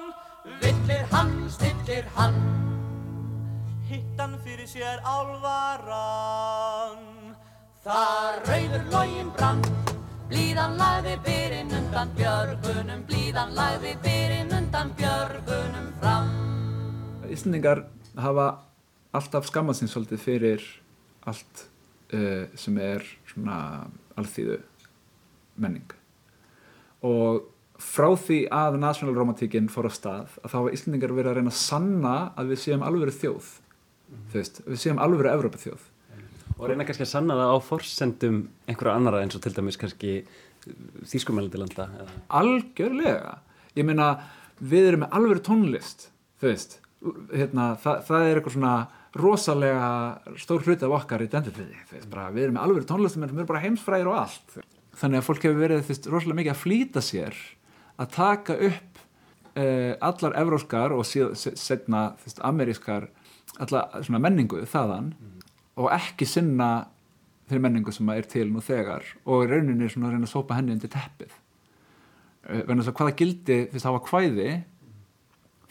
Villir 0.62 1.06
hann, 1.10 1.36
stillir 1.50 2.06
hann. 2.18 2.38
Hittan 3.90 4.38
fyrir 4.46 4.70
sér 4.70 5.02
álvaran. 5.02 7.02
Það 7.86 8.32
rauður 8.50 8.86
login 8.94 9.34
brann. 9.34 9.66
Blíðan 10.26 10.74
lagði 10.80 11.18
byrinn 11.26 11.74
undan 11.78 12.14
björgunum, 12.18 13.04
blíðan 13.06 13.52
lagði 13.54 13.92
byrinn 14.02 14.54
undan 14.58 14.90
björgunum 14.98 15.92
fram. 16.02 16.32
Íslendingar 17.30 17.84
hafa 18.18 18.48
alltaf 19.14 19.46
skammað 19.50 19.82
sín 19.82 19.92
svolítið 19.92 20.24
fyrir 20.24 20.66
allt 21.26 21.66
uh, 22.14 22.46
sem 22.56 22.78
er 22.82 23.04
svona 23.32 23.58
alþýðu 24.20 24.60
menning. 25.62 25.92
Og 27.06 27.44
frá 27.82 28.08
því 28.20 28.40
að 28.56 28.78
nationalromantíkin 28.80 29.68
fór 29.72 29.90
á 29.90 29.94
stað 29.94 30.38
að 30.42 30.48
þá 30.52 30.56
hafa 30.62 30.74
Íslendingar 30.78 31.14
verið 31.16 31.32
að 31.34 31.38
reyna 31.42 31.52
að 31.52 31.60
sanna 31.60 32.14
að 32.40 32.54
við 32.54 32.62
séum 32.64 32.86
alvöru 32.88 33.12
þjóð 33.16 33.50
þú 34.32 34.38
veist, 34.40 34.62
við 34.64 34.80
séum 34.80 35.02
alvöru 35.04 35.32
Evrópa 35.34 35.60
þjóð 35.60 35.84
Og 36.56 36.70
reyna 36.70 36.86
kannski 36.88 37.04
að 37.04 37.10
sanna 37.12 37.36
það 37.36 37.52
á 37.52 37.58
forsendum 37.68 38.38
einhverja 38.72 38.96
annara 38.96 39.20
eins 39.26 39.36
og 39.36 39.42
til 39.44 39.52
dæmis 39.58 39.76
kannski 39.76 40.12
þýskumælandi 41.04 41.60
landa. 41.60 41.90
eða- 42.00 42.22
algjörlega. 42.40 43.34
Ég 43.76 43.84
meina, 43.86 44.24
við 44.64 44.88
erum 44.88 45.04
með 45.04 45.10
alvöru 45.20 45.44
tónlist 45.44 46.08
þú 46.40 46.48
veist. 46.48 46.78
Hérna, 47.36 47.76
það, 47.76 48.06
það 48.08 48.22
er 48.30 48.40
eitthvað 48.40 48.56
svona 48.56 48.88
rosalega 49.16 49.90
stór 50.40 50.66
hluti 50.66 50.86
af 50.86 50.96
okkar 50.98 51.24
identity 51.24 51.66
bara, 52.12 52.28
við 52.36 52.48
erum 52.48 52.58
með 52.58 52.66
alvöru 52.66 52.88
tónlist 52.90 53.20
við 53.20 53.30
erum 53.30 53.48
bara 53.48 53.64
heimsfræðir 53.64 54.10
og 54.12 54.18
allt. 54.20 54.58
Þannig 54.96 55.22
að 55.22 55.28
fólk 55.30 55.46
hefur 55.46 55.62
verið 55.62 55.86
þú 55.86 55.94
veist, 55.94 56.10
rosalega 56.12 56.40
mikið 56.42 56.54
að 56.54 56.62
flýta 56.64 57.04
sér 57.04 57.38
að 57.96 58.12
taka 58.16 58.58
upp 58.68 59.00
uh, 59.56 59.94
allar 60.10 60.36
evróskar 60.42 60.96
og 60.96 61.08
setna 61.08 62.10
amerískar 62.44 63.08
alla 63.62 63.86
svona 64.04 64.20
menningu 64.20 64.66
þaðan 64.68 65.14
og 65.80 65.90
ekki 65.96 66.28
sinna 66.28 66.70
þeirri 67.48 67.64
menningu 67.64 67.94
sem 67.96 68.10
er 68.12 68.28
til 68.28 68.50
nú 68.52 68.64
þegar 68.64 69.06
og 69.24 69.48
rauninni 69.48 69.88
svona 69.92 70.10
að 70.10 70.18
reyna 70.18 70.28
að 70.28 70.34
sópa 70.34 70.58
henni 70.58 70.76
undir 70.76 70.92
teppið. 70.92 71.32
Uh, 72.46 72.64
vegna 72.68 72.82
þess 72.84 72.92
að 72.92 73.00
hvaða 73.00 73.20
gildi 73.24 73.60
fyrst 73.72 73.88
hafa 73.88 74.08
kvæði 74.10 74.50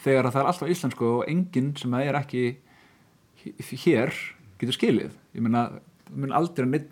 þegar 0.05 0.29
að 0.29 0.37
það 0.37 0.43
er 0.43 0.53
alltaf 0.53 0.73
íslensku 0.73 1.11
og 1.11 1.27
enginn 1.29 1.75
sem 1.81 2.01
er 2.01 2.17
ekki 2.21 2.45
hér 3.85 4.13
getur 4.61 4.77
skilið. 4.77 5.15
Ég 5.37 5.45
meina, 5.45 5.69
mun 6.15 6.35
aldrei 6.37 6.69
neitt 6.69 6.91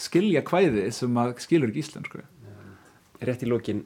skilja 0.00 0.42
kvæði 0.46 0.88
sem 0.94 1.18
að 1.20 1.34
skilur 1.44 1.70
ekki 1.70 1.84
íslensku. 1.84 2.22
Rétt 3.22 3.44
í 3.44 3.50
lókin, 3.50 3.84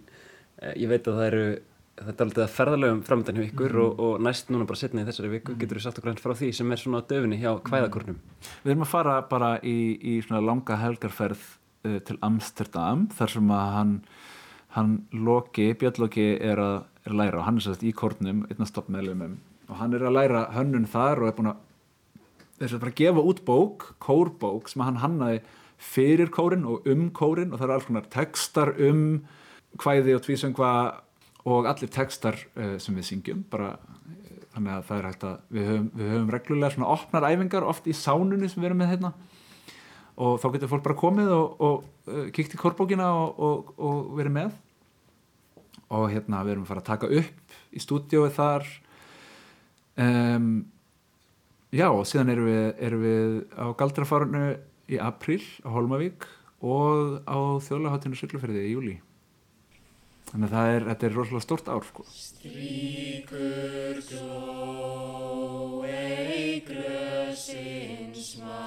ég 0.74 0.88
veit 0.88 1.08
að 1.08 1.18
það 1.18 1.26
eru 1.30 1.48
þetta 1.96 2.16
er 2.16 2.26
alltaf 2.26 2.52
ferðalögum 2.52 3.02
framöndan 3.06 3.38
hjá 3.38 3.46
ykkur 3.46 3.76
og, 3.80 4.00
og 4.04 4.24
næst 4.24 4.50
núna 4.52 4.66
bara 4.68 4.80
setna 4.80 5.02
í 5.02 5.06
þessari 5.08 5.30
viku 5.32 5.54
getur 5.56 5.80
þú 5.80 5.84
sagt 5.86 6.00
okkur 6.00 6.12
hans 6.12 6.24
frá 6.24 6.34
því 6.36 6.50
sem 6.58 6.72
er 6.72 6.80
svona 6.80 7.00
á 7.00 7.08
döfinni 7.08 7.38
hjá 7.40 7.54
kvæðakórnum. 7.64 8.18
Við 8.64 8.72
erum 8.74 8.84
að 8.84 8.90
fara 8.92 9.14
bara 9.30 9.50
í, 9.64 9.76
í 9.96 10.18
svona 10.24 10.42
langa 10.44 10.76
helgarferð 10.82 11.46
uh, 11.88 11.98
til 12.04 12.18
Amsterdam 12.26 13.06
þar 13.16 13.32
sem 13.32 13.52
að 13.56 13.72
hann, 13.78 13.94
hann 14.76 14.94
Loki, 15.16 15.70
Björn 15.80 16.02
Loki 16.04 16.28
er 16.36 16.60
að, 16.60 16.78
er 17.08 17.16
læra 17.16 17.40
og 17.40 17.48
hann 17.48 17.60
er 17.62 17.68
sérst 17.70 17.86
í 17.86 17.94
kórnum, 17.96 18.44
einn 18.50 18.66
af 18.66 18.72
stoppmeðlumum 18.74 19.38
og 19.66 19.78
hann 19.80 19.96
er 19.96 20.04
að 20.06 20.14
læra 20.14 20.44
hönnun 20.54 20.86
þar 20.90 21.24
og 21.24 21.30
er 21.30 21.38
búin 21.38 21.50
að 21.50 21.62
þess 22.58 22.76
að 22.76 22.82
bara 22.84 22.98
gefa 23.00 23.24
út 23.30 23.42
bók, 23.46 23.88
kórbók 24.02 24.70
sem 24.72 24.84
hann 24.84 25.00
hannaði 25.02 25.40
fyrir 25.76 26.30
kórin 26.32 26.64
og 26.68 26.86
um 26.88 27.10
kórin 27.12 27.52
og 27.52 27.60
það 27.60 27.66
eru 27.66 27.76
alls 27.76 27.88
konar 27.88 28.08
textar 28.12 28.72
um 28.80 29.02
kvæði 29.76 30.16
og 30.16 30.24
tvísöngva 30.24 30.70
og 31.46 31.68
allir 31.68 31.90
textar 31.92 32.38
uh, 32.56 32.76
sem 32.82 32.96
við 32.96 33.08
syngjum. 33.10 33.42
Bara 33.52 33.74
uh, 33.76 34.44
þannig 34.54 34.72
að 34.74 34.86
það 34.88 34.98
er 34.98 35.08
hægt 35.10 35.26
að 35.28 35.56
við 35.56 35.70
höfum, 35.70 35.88
við 35.94 36.12
höfum 36.14 36.30
reglulega 36.34 36.74
svona 36.74 36.92
opnar 36.96 37.28
æfingar 37.28 37.66
oft 37.68 37.86
í 37.86 37.96
sánunni 37.96 38.50
sem 38.50 38.62
við 38.62 38.70
erum 38.70 38.80
með 38.82 38.94
hérna. 38.94 39.12
Og 40.16 40.38
þá 40.40 40.46
getur 40.54 40.72
fólk 40.72 40.86
bara 40.86 40.96
komið 40.98 41.34
og, 41.36 41.60
og 41.60 42.08
uh, 42.08 42.24
kíkt 42.34 42.56
í 42.56 42.60
kórbókina 42.60 43.10
og, 43.12 43.36
og, 43.36 43.74
og 43.76 44.14
verið 44.16 44.36
með. 44.38 44.56
Og 45.92 46.08
hérna 46.10 46.40
við 46.42 46.56
erum 46.56 46.64
að 46.64 46.72
fara 46.72 46.82
að 46.82 46.88
taka 46.88 47.12
upp 47.20 47.58
í 47.76 47.84
stúdíóið 47.84 48.32
þar. 48.40 48.70
Um, 49.96 50.48
já 51.74 51.88
og 51.90 52.04
síðan 52.06 52.32
erum 52.34 52.48
við, 52.50 52.66
erum 52.86 53.02
við 53.02 53.32
á 53.58 53.66
Galdrafarnu 53.78 54.44
í 54.86 55.00
apríl 55.02 55.42
á 55.66 55.68
Holmavík 55.74 56.28
og 56.62 57.20
á 57.26 57.38
þjóðlaháttinu 57.66 58.18
Siglufyrði 58.18 58.68
í 58.68 58.72
júli 58.76 58.96
þannig 60.30 60.54
að 60.54 60.72
er, 60.74 60.86
þetta 60.90 61.06
er 61.06 61.14
rosalega 61.16 61.44
stórt 61.44 61.68
ár 61.70 61.84
sko. 61.86 62.06
Strýkur 62.10 64.00
gló 64.10 65.84
ei 65.86 66.62
grösin 66.66 68.14
smá 68.14 68.62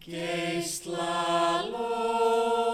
Geisla 0.00 1.14
lófa 1.70 2.69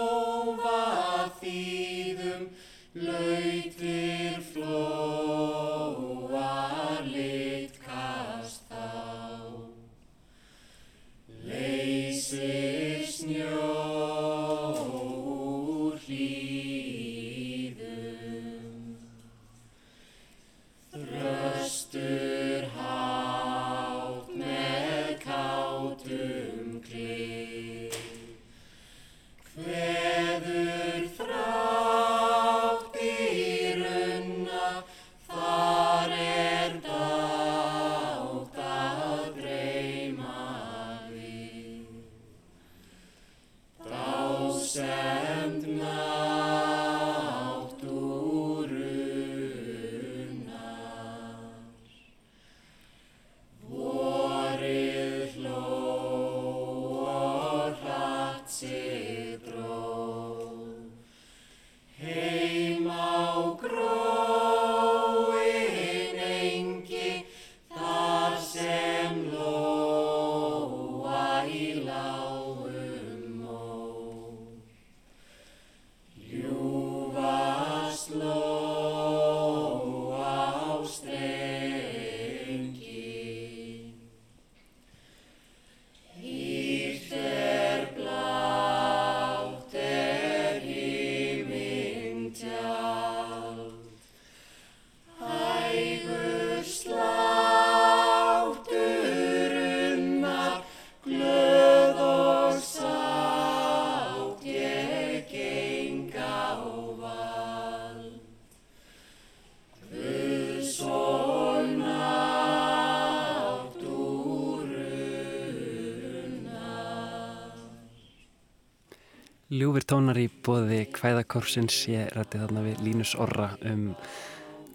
Ljúfir 119.57 119.85
tónar 119.89 120.17
í 120.21 120.27
bóði 120.29 120.83
kvæðakorsins 120.93 121.75
ég 121.89 122.11
rætti 122.13 122.37
þarna 122.37 122.61
við 122.61 122.81
Línus 122.85 123.13
Orra 123.17 123.47
um 123.65 123.87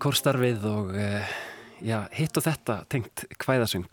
kórstarfið 0.03 0.65
og 0.67 0.91
uh, 0.97 1.35
já, 1.79 2.01
hitt 2.17 2.41
og 2.41 2.47
þetta 2.49 2.81
tengt 2.91 3.23
kvæðasöng. 3.43 3.87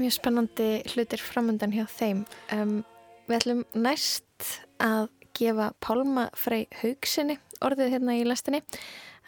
Mjög 0.00 0.16
spennandi 0.16 0.66
hlutir 0.90 1.22
framöndan 1.22 1.76
hjá 1.76 1.84
þeim. 1.92 2.24
Um, 2.56 2.80
við 3.28 3.36
ætlum 3.38 3.62
næst 3.76 4.48
að 4.82 5.12
gefa 5.38 5.70
Pálma 5.84 6.26
Frey 6.34 6.66
Haugsinni 6.80 7.38
orðið 7.62 7.94
hérna 7.94 8.18
í 8.18 8.26
lestinni. 8.26 8.64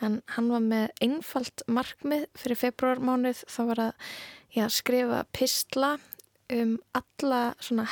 En 0.03 0.19
hann 0.35 0.51
var 0.51 0.67
með 0.67 0.91
einfalt 1.05 1.63
markmið 1.71 2.27
fyrir 2.35 2.63
februarmánuð. 2.65 3.47
Það 3.47 3.71
var 3.71 3.87
að 3.87 4.13
já, 4.57 4.67
skrifa 4.67 5.23
pistla 5.31 5.95
um 6.53 6.79
alla 6.99 7.45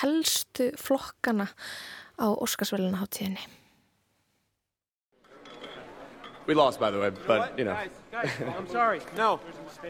helstu 0.03 0.73
flokkana 0.81 1.53
á 2.21 2.27
Óskarsvæluna 2.45 2.97
háttíðinni. 3.03 3.41
We 6.47 6.55
lost, 6.55 6.81
by 6.81 6.91
the 6.91 6.99
way, 6.99 7.11
but 7.11 7.59
you 7.59 7.65
know. 7.65 7.77
Guys, 8.11 8.31
I'm 8.59 8.69
sorry. 8.69 9.01
No, 9.17 9.41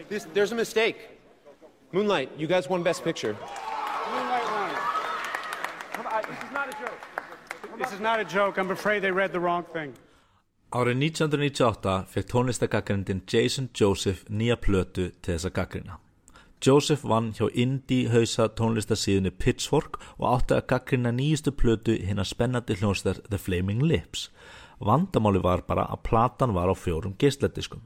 this, 0.09 0.27
there's 0.35 0.53
a 0.53 0.55
mistake. 0.55 0.97
Moonlight, 1.93 2.29
you 2.37 2.47
guys 2.47 2.69
won 2.69 2.83
Best 2.83 3.03
Picture. 3.03 3.35
Moonlight 4.13 4.45
won. 4.55 4.71
Come 5.93 6.07
on, 6.07 6.23
this 6.29 6.39
is 6.45 6.53
not 6.53 6.69
a 6.69 6.77
joke. 6.83 7.01
This 7.79 7.93
is 7.93 8.01
not 8.01 8.21
a 8.21 8.25
joke. 8.25 8.59
I'm 8.59 8.71
afraid 8.71 9.01
they 9.03 9.11
read 9.11 9.33
the 9.33 9.41
wrong 9.41 9.65
thing. 9.73 9.95
Árið 10.71 11.01
1998 11.03 12.05
fekk 12.13 12.29
tónlistagagrindin 12.31 13.23
Jason 13.27 13.71
Joseph 13.81 14.29
nýja 14.29 14.55
plötu 14.57 15.09
til 15.23 15.35
þessa 15.35 15.51
gaggrina. 15.51 15.97
Joseph 16.61 17.07
vann 17.09 17.31
hjá 17.33 17.47
indie 17.57 18.11
hausa 18.13 18.45
tónlistasíðunni 18.53 19.31
Pitchfork 19.33 19.95
og 20.19 20.27
átti 20.29 20.59
að 20.59 20.67
gaggrina 20.69 21.13
nýjustu 21.17 21.55
plötu 21.57 21.95
hinn 22.05 22.21
að 22.21 22.35
spennandi 22.35 22.75
hljónstar 22.77 23.23
The 23.31 23.39
Flaming 23.41 23.81
Lips. 23.81 24.27
Vandamáli 24.77 25.41
var 25.41 25.63
bara 25.65 25.87
að 25.89 26.03
platan 26.11 26.53
var 26.53 26.69
á 26.69 26.77
fjórum 26.77 27.15
geisladiskum. 27.17 27.81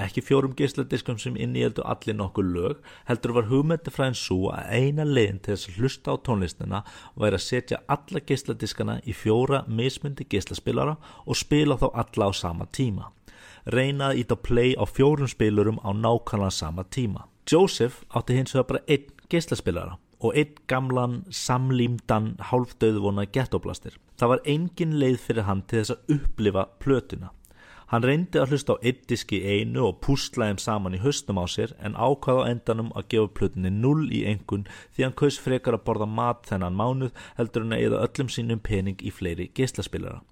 Ekki 0.00 0.24
fjórum 0.24 0.54
geisladiskum 0.56 1.18
sem 1.20 1.36
inni 1.36 1.66
heldur 1.66 1.84
allir 1.84 2.16
nokkuð 2.16 2.48
lög, 2.54 2.80
heldur 3.04 3.36
var 3.36 3.50
hugmyndifræðin 3.52 4.16
svo 4.16 4.48
að 4.56 4.72
eina 4.72 5.04
leiðin 5.04 5.42
til 5.44 5.52
þess 5.52 5.68
að 5.68 5.76
hlusta 5.82 6.16
á 6.16 6.24
tónlistina 6.24 6.82
væri 7.20 7.36
að 7.42 7.44
setja 7.50 7.82
alla 7.92 8.24
geisladiskana 8.24 8.96
í 9.04 9.12
fjóra 9.12 9.66
mismundi 9.68 10.24
geislaspilara 10.24 10.96
og 11.26 11.36
spila 11.36 11.76
þá 11.76 11.86
alla 11.92 12.32
á 12.32 12.40
sama 12.40 12.70
tíma. 12.72 13.12
Reyna 13.68 14.14
að 14.14 14.24
íta 14.24 14.40
play 14.40 14.72
á 14.80 14.88
fjórum 14.88 15.28
spilurum 15.28 15.84
á 15.84 15.92
nákvæmlega 15.92 16.56
sama 16.64 16.88
tíma. 16.88 17.28
Joseph 17.50 18.02
átti 18.16 18.38
hins 18.38 18.54
vegar 18.54 18.68
bara 18.70 18.84
einn 18.88 19.10
geislaspilara 19.28 19.98
og 20.24 20.36
einn 20.38 20.56
gamlan 20.70 21.16
samlýmdan 21.28 22.34
hálfdauðvona 22.50 23.26
gettoblastir. 23.32 23.98
Það 24.16 24.30
var 24.32 24.44
engin 24.48 24.94
leið 25.00 25.18
fyrir 25.20 25.48
hann 25.48 25.64
til 25.68 25.82
þess 25.82 25.94
að 25.94 26.14
upplifa 26.16 26.68
plötuna. 26.80 27.32
Hann 27.92 28.02
reyndi 28.02 28.40
að 28.40 28.54
hlusta 28.54 28.74
á 28.74 28.90
diski 29.10 29.42
einu 29.44 29.84
og 29.90 30.00
púslaðum 30.00 30.58
saman 30.58 30.96
í 30.96 31.02
höstum 31.02 31.36
á 31.36 31.44
sér 31.44 31.74
en 31.84 31.94
ákvaða 31.94 32.48
á 32.48 32.50
endanum 32.54 32.90
að 32.96 33.08
gefa 33.12 33.34
plötunni 33.36 33.70
0 33.70 34.08
í 34.08 34.24
engun 34.32 34.64
því 34.96 35.04
hann 35.04 35.18
kaus 35.20 35.38
frekar 35.38 35.76
að 35.76 35.84
borða 35.84 36.08
mat 36.08 36.48
þennan 36.48 36.80
mánuð 36.80 37.12
heldur 37.36 37.66
hann 37.66 37.76
að 37.76 37.86
eða 37.90 38.02
öllum 38.08 38.32
sínum 38.32 38.64
pening 38.64 39.04
í 39.04 39.12
fleiri 39.12 39.50
geislaspilara. 39.52 40.24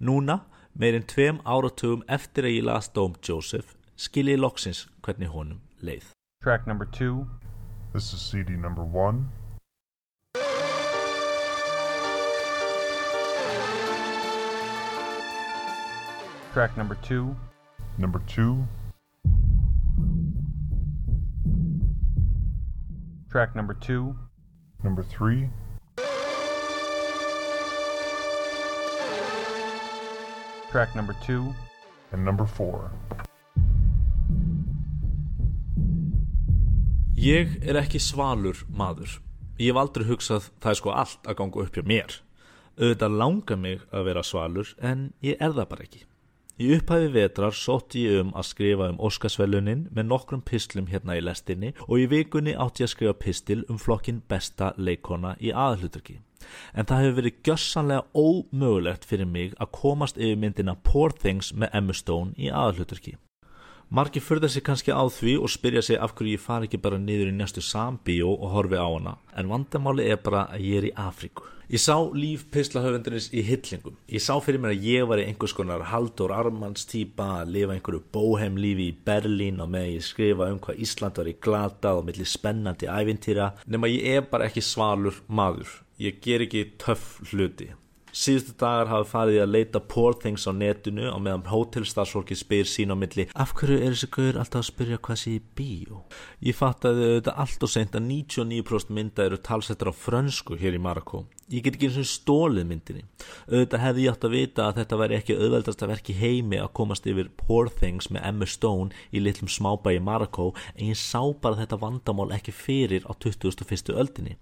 Núna, 0.00 0.40
meirinn 0.72 1.06
tveim 1.06 1.44
áratugum 1.44 2.02
eftir 2.08 2.48
að 2.48 2.56
ég 2.56 2.68
las 2.72 2.90
Dóm 2.96 3.14
Joseph, 3.20 3.76
skilji 3.94 4.40
loksins 4.40 4.86
hvernig 5.04 5.30
honum 5.36 5.60
leið. 5.84 6.13
Track 6.44 6.66
number 6.66 6.84
two. 6.84 7.26
This 7.94 8.12
is 8.12 8.20
CD 8.20 8.52
number 8.52 8.84
one. 8.84 9.30
Track 16.52 16.76
number 16.76 16.96
two. 16.96 17.34
Number 17.96 18.20
two. 18.26 18.62
Track 23.30 23.56
number 23.56 23.72
two. 23.72 24.14
Number 24.82 25.02
three. 25.02 25.48
Track 30.70 30.94
number 30.94 31.16
two. 31.22 31.54
And 32.12 32.22
number 32.22 32.44
four. 32.44 32.90
Ég 37.24 37.54
er 37.64 37.78
ekki 37.80 37.96
svalur 38.04 38.58
maður. 38.68 39.14
Ég 39.56 39.70
hef 39.70 39.78
aldrei 39.80 40.02
hugsað 40.10 40.50
það 40.60 40.74
er 40.74 40.76
sko 40.76 40.90
allt 40.92 41.30
að 41.30 41.36
ganga 41.38 41.62
upp 41.62 41.78
hjá 41.78 41.86
mér. 41.88 42.16
Auðvitað 42.76 43.16
langar 43.22 43.60
mig 43.62 43.86
að 43.88 44.04
vera 44.10 44.24
svalur 44.28 44.72
en 44.84 45.06
ég 45.24 45.40
er 45.40 45.54
það 45.56 45.70
bara 45.70 45.86
ekki. 45.86 46.02
Í 46.60 46.68
upphæfi 46.76 47.08
vetrar 47.14 47.56
sótt 47.56 47.96
ég 47.96 48.20
um 48.20 48.34
að 48.36 48.48
skrifa 48.50 48.90
um 48.92 49.00
Óskarsvelunin 49.08 49.88
með 49.96 50.08
nokkrum 50.10 50.44
pislum 50.44 50.92
hérna 50.92 51.16
í 51.16 51.24
lestinni 51.24 51.72
og 51.88 51.96
í 52.02 52.06
vikunni 52.12 52.58
átti 52.60 52.84
ég 52.84 52.90
að 52.90 52.94
skrifa 52.98 53.16
pistil 53.24 53.60
um 53.72 53.80
flokkin 53.80 54.20
besta 54.28 54.74
leikona 54.76 55.32
í 55.40 55.48
aðhluturki. 55.48 56.20
En 56.76 56.84
það 56.84 57.06
hefur 57.06 57.20
verið 57.22 57.42
gjössanlega 57.48 58.04
ómögulegt 58.12 59.08
fyrir 59.08 59.32
mig 59.32 59.56
að 59.56 59.72
komast 59.80 60.20
yfir 60.20 60.36
myndina 60.44 60.76
Poor 60.76 61.16
Things 61.16 61.54
með 61.56 61.80
Emma 61.80 61.96
Stone 61.96 62.36
í 62.36 62.52
aðhluturki. 62.52 63.16
Marki 63.90 64.20
fyrða 64.20 64.48
sig 64.48 64.64
kannski 64.64 64.94
á 64.96 65.04
því 65.04 65.34
og 65.38 65.50
spyrja 65.52 65.82
sig 65.82 65.98
af 66.00 66.14
hverju 66.16 66.38
ég 66.38 66.40
fari 66.40 66.68
ekki 66.68 66.80
bara 66.82 66.98
niður 66.98 67.32
í 67.32 67.34
næstu 67.36 67.60
sambíó 67.62 68.30
og 68.32 68.54
horfi 68.54 68.80
á 68.80 68.88
hana. 68.88 69.18
En 69.36 69.50
vandamáli 69.52 70.06
er 70.08 70.16
bara 70.24 70.46
að 70.54 70.64
ég 70.64 70.78
er 70.78 70.86
í 70.88 70.94
Afríku. 70.96 71.44
Ég 71.68 71.80
sá 71.80 71.96
líf 72.12 72.44
pislahöfundinins 72.52 73.30
í 73.32 73.40
hyllingum. 73.44 73.96
Ég 74.08 74.20
sá 74.20 74.34
fyrir 74.44 74.60
mér 74.60 74.74
að 74.74 74.84
ég 74.84 75.06
var 75.08 75.20
í 75.22 75.24
einhvers 75.28 75.54
konar 75.56 75.86
Haldur 75.88 76.32
Armands 76.36 76.84
típa 76.90 77.28
að 77.40 77.54
lifa 77.54 77.76
einhverju 77.76 78.02
bóhem 78.12 78.58
lífi 78.60 78.90
í 78.90 78.96
Berlín 79.06 79.62
og 79.64 79.70
með 79.72 79.94
ég 79.94 80.04
skrifa 80.04 80.50
um 80.52 80.60
hvað 80.64 80.82
Ísland 80.84 81.20
var 81.20 81.30
í 81.30 81.36
glata 81.40 81.94
og 81.96 82.04
millir 82.08 82.28
spennandi 82.28 82.90
ævintýra. 82.90 83.52
Nefn 83.64 83.88
að 83.88 83.96
ég 83.96 84.18
er 84.18 84.28
bara 84.28 84.50
ekki 84.50 84.64
svalur 84.64 85.22
maður. 85.28 85.80
Ég 86.00 86.20
ger 86.20 86.44
ekki 86.44 86.66
töff 86.80 87.22
hluti. 87.32 87.70
Síðustu 88.14 88.52
dagar 88.54 88.86
hafa 88.92 89.08
farið 89.10 89.40
að 89.42 89.50
leita 89.50 89.80
poor 89.90 90.14
things 90.22 90.44
á 90.46 90.54
netinu 90.54 91.08
og 91.10 91.18
meðan 91.24 91.48
hótelstarfsfólki 91.50 92.36
spyr 92.38 92.68
sín 92.70 92.94
á 92.94 92.96
milli 92.96 93.24
af 93.34 93.56
hverju 93.58 93.80
er 93.80 93.96
þessi 93.96 94.08
gaur 94.14 94.38
alltaf 94.38 94.60
að 94.60 94.68
spyrja 94.68 94.98
hvað 95.02 95.18
sé 95.18 95.32
í 95.34 95.40
bíó? 95.58 96.04
Ég 96.46 96.54
fatt 96.54 96.86
að 96.86 97.00
þetta 97.02 97.34
allt 97.42 97.66
og 97.66 97.72
seint 97.72 97.98
að 97.98 98.06
99% 98.12 98.94
mynda 98.94 99.26
eru 99.26 99.40
talsettar 99.42 99.90
á 99.90 99.94
frönsku 99.98 100.60
hér 100.62 100.78
í 100.78 100.82
Marokko. 100.86 101.24
Ég 101.50 101.66
get 101.66 101.74
ekki 101.74 101.90
eins 101.90 101.98
og 102.04 102.08
stólið 102.12 102.70
myndinni. 102.70 103.04
Auðvitað 103.50 103.84
hefði 103.88 104.06
ég 104.06 104.14
átt 104.14 104.30
að 104.30 104.38
vita 104.38 104.68
að 104.68 104.78
þetta 104.78 105.02
væri 105.02 105.18
ekki 105.18 105.40
auðveldast 105.40 105.82
að 105.82 105.94
verki 105.96 106.18
heimi 106.22 106.62
að 106.62 106.72
komast 106.78 107.10
yfir 107.10 107.34
Poor 107.42 107.66
Things 107.82 108.12
með 108.14 108.30
Emma 108.30 108.46
Stone 108.46 108.94
í 109.10 109.26
litlum 109.26 109.50
smábæi 109.50 109.98
Marokko 109.98 110.52
en 110.76 110.94
ég 110.94 111.02
sá 111.02 111.18
bara 111.34 111.64
þetta 111.64 111.82
vandamál 111.82 112.30
ekki 112.38 112.54
fyrir 112.54 113.10
á 113.10 113.12
2001. 113.18 113.90
öldinni. 113.90 114.38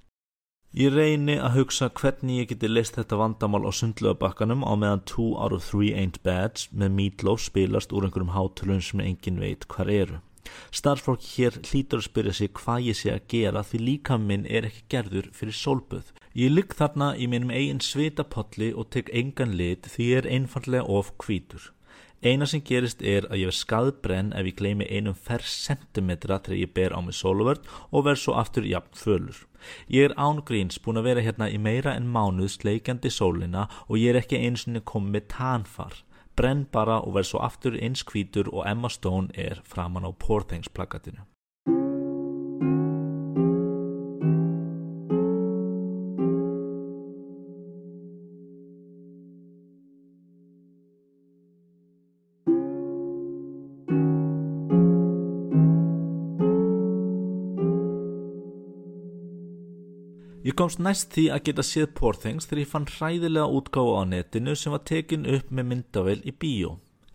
Ég 0.73 0.89
reyni 0.89 1.35
að 1.37 1.59
hugsa 1.59 1.91
hvernig 1.93 2.39
ég 2.41 2.47
geti 2.49 2.69
leist 2.71 2.95
þetta 2.97 3.19
vandamál 3.21 3.67
á 3.69 3.77
sundlöfabakkanum 3.77 4.63
á 4.65 4.73
meðan 4.73 5.03
2 5.11 5.25
out 5.37 5.53
of 5.53 5.67
3 5.69 5.91
ain't 6.01 6.17
bad 6.25 6.63
með 6.73 6.95
Meatloaf 6.97 7.43
spilast 7.45 7.93
úr 7.93 8.07
einhverjum 8.07 8.33
hátulun 8.33 8.81
sem 8.81 9.03
engin 9.05 9.43
veit 9.43 9.67
hvar 9.69 9.91
eru. 9.93 10.23
Starfsfólk 10.73 11.27
hér 11.35 11.59
hlýtur 11.61 12.01
að 12.01 12.07
spyrja 12.07 12.35
sig 12.39 12.53
hvað 12.57 12.89
ég 12.89 12.99
sé 13.03 13.13
að 13.13 13.29
gera 13.35 13.65
því 13.69 13.83
líka 13.83 14.17
minn 14.17 14.49
er 14.49 14.71
ekki 14.71 14.87
gerður 14.97 15.29
fyrir 15.37 15.59
sólböð. 15.61 16.09
Ég 16.41 16.57
ligg 16.57 16.73
þarna 16.81 17.11
í 17.21 17.29
minnum 17.29 17.53
eigin 17.53 17.85
svitapolli 17.85 18.73
og 18.73 18.89
tek 18.97 19.13
engan 19.13 19.53
lit 19.61 19.93
því 19.93 20.09
ég 20.09 20.23
er 20.23 20.33
einfallega 20.39 20.89
of 20.89 21.13
hvítur. 21.21 21.69
Eina 22.23 22.47
sem 22.47 22.61
gerist 22.63 23.01
er 23.03 23.25
að 23.27 23.41
ég 23.41 23.49
verð 23.49 23.57
skadbrenn 23.59 24.29
ef 24.39 24.47
ég 24.47 24.55
gleymi 24.61 24.87
einum 24.87 25.17
fær 25.19 25.43
sentimetra 25.43 26.37
þegar 26.39 26.61
ég 26.61 26.71
ber 26.77 26.95
á 26.95 27.03
mig 27.03 27.17
sóluvörd 27.19 27.67
og 27.91 28.05
verð 28.07 28.21
svo 28.23 28.37
aftur 28.39 28.69
jafn 28.71 28.95
fölur. 28.95 29.41
Ég 29.91 30.07
er 30.07 30.15
ángríns 30.15 30.79
búin 30.85 31.01
að 31.03 31.09
vera 31.09 31.25
hérna 31.27 31.51
í 31.51 31.59
meira 31.59 31.97
en 31.99 32.07
mánuð 32.15 32.55
sleikjandi 32.55 33.11
sólina 33.11 33.67
og 33.89 33.99
ég 33.99 34.15
er 34.15 34.21
ekki 34.23 34.39
eins 34.39 34.69
og 34.71 34.79
komið 34.87 35.27
tanfar. 35.35 35.99
Brenn 36.39 36.69
bara 36.71 37.03
og 37.03 37.19
verð 37.19 37.33
svo 37.33 37.43
aftur 37.43 37.75
eins 37.75 38.07
hvítur 38.07 38.55
og 38.55 38.71
Emma 38.71 38.89
Stone 38.89 39.35
er 39.35 39.59
framan 39.67 40.07
á 40.07 40.15
Poor 40.15 40.47
Things 40.47 40.71
plakatinu. 40.71 41.27
Ég 60.53 60.57
komst 60.61 60.83
næst 60.85 61.15
því 61.15 61.23
að 61.33 61.45
geta 61.47 61.63
séð 61.65 61.93
Poor 61.97 62.17
Things 62.21 62.45
þegar 62.45 62.59
ég 62.61 62.69
fann 62.69 62.85
hræðilega 62.85 63.55
útgáfa 63.57 63.93
á 63.97 64.03
netinu 64.05 64.53
sem 64.61 64.75
var 64.75 64.83
tekin 64.85 65.23
upp 65.25 65.49
með 65.49 65.65
myndavel 65.71 66.17
í 66.29 66.35
bíó. 66.43 66.75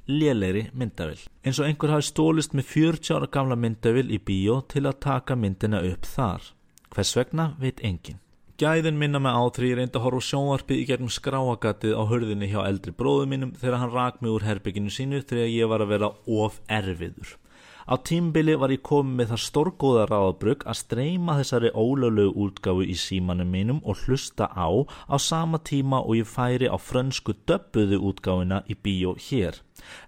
Lélegri 0.09 0.63
myndavel. 0.73 1.19
Eins 1.45 1.59
og 1.61 1.67
einhver 1.67 1.93
hafi 1.93 2.07
stólist 2.07 2.57
með 2.57 2.71
40 2.71 3.13
ára 3.13 3.29
gamla 3.37 3.59
myndavel 3.61 4.07
í 4.09 4.17
bíó 4.17 4.57
til 4.73 4.87
að 4.89 4.97
taka 5.05 5.37
myndina 5.37 5.83
upp 5.85 6.09
þar. 6.09 6.49
Hvers 6.95 7.13
vegna 7.19 7.51
veit 7.61 7.85
engin. 7.85 8.17
Gæðin 8.57 8.97
minna 8.97 9.21
mig 9.21 9.37
á 9.37 9.43
því 9.53 9.69
ég 9.69 9.81
reyndi 9.83 10.01
að 10.01 10.07
horfa 10.07 10.27
sjónvarpið 10.31 10.81
í 10.81 10.89
gegnum 10.89 11.13
skráagatið 11.13 11.93
á 11.93 12.01
hörðinni 12.09 12.49
hjá 12.49 12.63
eldri 12.65 12.95
bróðu 12.97 13.29
mínum 13.29 13.53
þegar 13.53 13.83
hann 13.83 13.93
rak 13.93 14.17
mig 14.17 14.33
úr 14.33 14.49
herbygginu 14.49 14.89
sínu 14.89 15.21
þegar 15.21 15.53
ég 15.53 15.69
var 15.69 15.85
að 15.85 15.93
vera 15.93 16.15
of 16.25 16.57
erfiður. 16.65 17.37
Á 17.87 17.95
tímbili 18.03 18.51
var 18.59 18.73
ég 18.75 18.81
komið 18.83 19.13
með 19.15 19.29
það 19.31 19.41
stórgóða 19.45 20.01
ráðabrug 20.09 20.63
að 20.67 20.79
streyma 20.81 21.37
þessari 21.37 21.69
ólöglegu 21.71 22.33
útgáfu 22.43 22.83
í 22.83 22.95
símanum 22.99 23.47
mínum 23.47 23.79
og 23.87 24.01
hlusta 24.03 24.49
á 24.51 24.67
á 25.07 25.15
sama 25.15 25.61
tíma 25.63 26.01
og 26.03 26.19
ég 26.19 26.27
færi 26.27 26.67
á 26.67 26.75
frönsku 26.75 27.37
döbbuðu 27.47 28.01
útgáfuna 28.09 28.59
í 28.67 28.75
bíó 28.75 29.15
hér. 29.15 29.61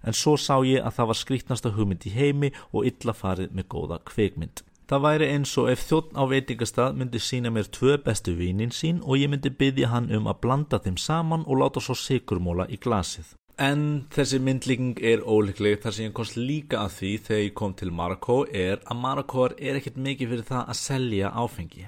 En 0.04 0.12
svo 0.12 0.36
sá 0.36 0.60
ég 0.60 0.84
að 0.84 0.98
það 0.98 1.08
var 1.08 1.20
skrítnasta 1.22 1.72
hugmynd 1.72 2.04
í 2.04 2.12
heimi 2.12 2.52
og 2.68 2.84
illa 2.84 3.16
farið 3.16 3.56
með 3.56 3.70
góða 3.72 4.02
kveikmynd. 4.12 4.60
Það 4.90 5.04
væri 5.06 5.32
eins 5.32 5.56
og 5.56 5.72
ef 5.72 5.88
þjóttn 5.88 6.20
á 6.20 6.24
veitingastað 6.28 6.96
myndi 7.00 7.20
sína 7.22 7.48
mér 7.48 7.72
tvö 7.72 7.96
bestu 8.04 8.36
vínin 8.36 8.76
sín 8.76 9.00
og 9.06 9.16
ég 9.22 9.32
myndi 9.32 9.48
byggja 9.48 9.88
hann 9.88 10.12
um 10.12 10.28
að 10.28 10.42
blanda 10.44 10.84
þeim 10.84 11.00
saman 11.00 11.48
og 11.48 11.62
láta 11.62 11.80
svo 11.80 11.96
sigurmóla 11.96 12.68
í 12.68 12.76
glasið. 12.76 13.39
En 13.60 13.80
þessi 14.08 14.38
myndlíking 14.40 14.94
er 15.04 15.20
óleikleg 15.20 15.82
þar 15.82 15.92
sem 15.92 16.06
ég 16.06 16.12
komst 16.16 16.36
líka 16.40 16.78
að 16.80 16.94
því 16.94 17.08
þegar 17.24 17.40
ég 17.42 17.54
kom 17.60 17.72
til 17.76 17.90
Marokko 17.92 18.36
er 18.56 18.78
að 18.88 19.00
Marokkóar 19.02 19.54
er 19.60 19.76
ekkert 19.76 19.98
mikið 20.00 20.30
fyrir 20.30 20.46
það 20.48 20.70
að 20.72 20.78
selja 20.78 21.32
áfengi. 21.42 21.82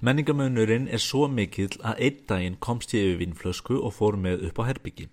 Menningamönurinn 0.00 0.86
er 0.88 1.02
svo 1.04 1.26
mikill 1.28 1.76
að 1.84 2.00
einn 2.06 2.22
daginn 2.30 2.56
komst 2.66 2.94
ég 2.96 3.04
yfir 3.10 3.18
vinnflösku 3.20 3.76
og 3.76 3.92
fór 3.98 4.16
með 4.16 4.46
upp 4.48 4.62
á 4.64 4.68
herbyggi. 4.70 5.04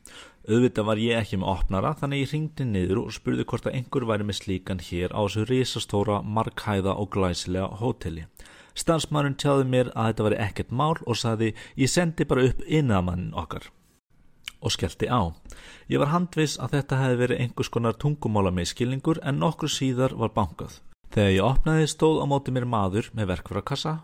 Auðvitað 0.48 0.88
var 0.88 1.02
ég 1.04 1.20
ekki 1.20 1.42
með 1.42 1.52
opnara 1.52 1.92
þannig 2.00 2.24
ég 2.24 2.32
ringdi 2.38 2.68
niður 2.70 3.02
og 3.02 3.18
spurði 3.18 3.48
hvort 3.52 3.68
að 3.68 3.76
einhver 3.82 4.06
væri 4.14 4.28
með 4.30 4.40
slíkan 4.40 4.84
hér 4.88 5.12
á 5.12 5.20
þessu 5.26 5.44
risastóra, 5.50 6.22
markhæða 6.24 6.94
og 6.96 7.12
glæsilega 7.18 7.82
hóteli. 7.84 8.24
Stansmannin 8.80 9.36
tjáði 9.36 9.68
mér 9.68 9.92
að 9.92 10.14
þetta 10.14 10.30
væri 10.30 10.40
ekkert 10.48 10.72
mál 10.72 10.96
og 11.04 11.20
saði 11.20 11.52
ég 11.76 11.92
sendi 11.92 12.24
bara 12.32 12.48
upp 12.48 12.64
innamannin 12.64 13.36
okkar 13.36 13.68
og 14.62 14.74
skellti 14.76 15.10
á. 15.10 15.32
Ég 15.90 16.02
var 16.02 16.12
handvis 16.14 16.58
að 16.60 16.78
þetta 16.78 17.02
hefði 17.02 17.20
verið 17.24 17.44
einhvers 17.44 17.72
konar 17.74 17.98
tungumála 18.00 18.52
með 18.56 18.72
skilningur 18.74 19.22
en 19.24 19.40
nokkru 19.42 19.72
síðar 19.72 20.16
var 20.20 20.34
bankað. 20.36 20.80
Þegar 21.10 21.36
ég 21.36 21.46
opnaði 21.46 21.88
stóð 21.90 22.22
á 22.22 22.26
móti 22.30 22.54
mér 22.54 22.68
maður 22.70 23.10
með 23.18 23.32
verkfærakassa 23.34 23.96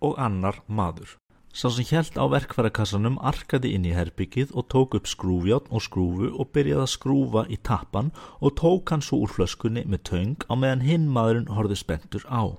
og 0.00 0.16
annar 0.16 0.62
maður. 0.66 1.16
Sá 1.50 1.66
sem 1.66 1.82
hjælt 1.82 2.14
á 2.14 2.24
verkfærakassanum 2.30 3.18
arkaði 3.26 3.72
inn 3.74 3.88
í 3.88 3.92
herbyggið 3.96 4.52
og 4.54 4.68
tók 4.70 4.94
upp 4.94 5.08
skrúfjátt 5.10 5.66
og 5.74 5.82
skrúfu 5.82 6.30
og 6.30 6.52
byrjaði 6.54 6.84
að 6.84 6.92
skrúfa 6.92 7.42
í 7.50 7.58
tappan 7.58 8.12
og 8.38 8.54
tók 8.60 8.94
hann 8.94 9.02
svo 9.02 9.18
úr 9.24 9.34
flöskunni 9.34 9.82
með 9.82 10.04
töng 10.12 10.46
á 10.46 10.54
meðan 10.54 10.86
hinn 10.86 11.10
maðurinn 11.10 11.50
horfið 11.50 11.82
spentur 11.82 12.26
á. 12.30 12.54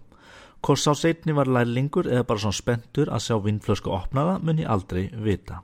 Hvort 0.62 0.84
sá 0.84 0.92
setni 0.94 1.34
var 1.34 1.48
lærlingur 1.48 2.12
eða 2.12 2.28
bara 2.28 2.44
svona 2.44 2.60
spentur 2.60 3.10
að 3.10 3.24
sjá 3.26 3.40
vindflösku 3.42 3.96
opnaða 3.96 4.38
mun 4.44 4.60
ég 4.60 4.70
aldrei 4.70 5.08
vita. 5.16 5.64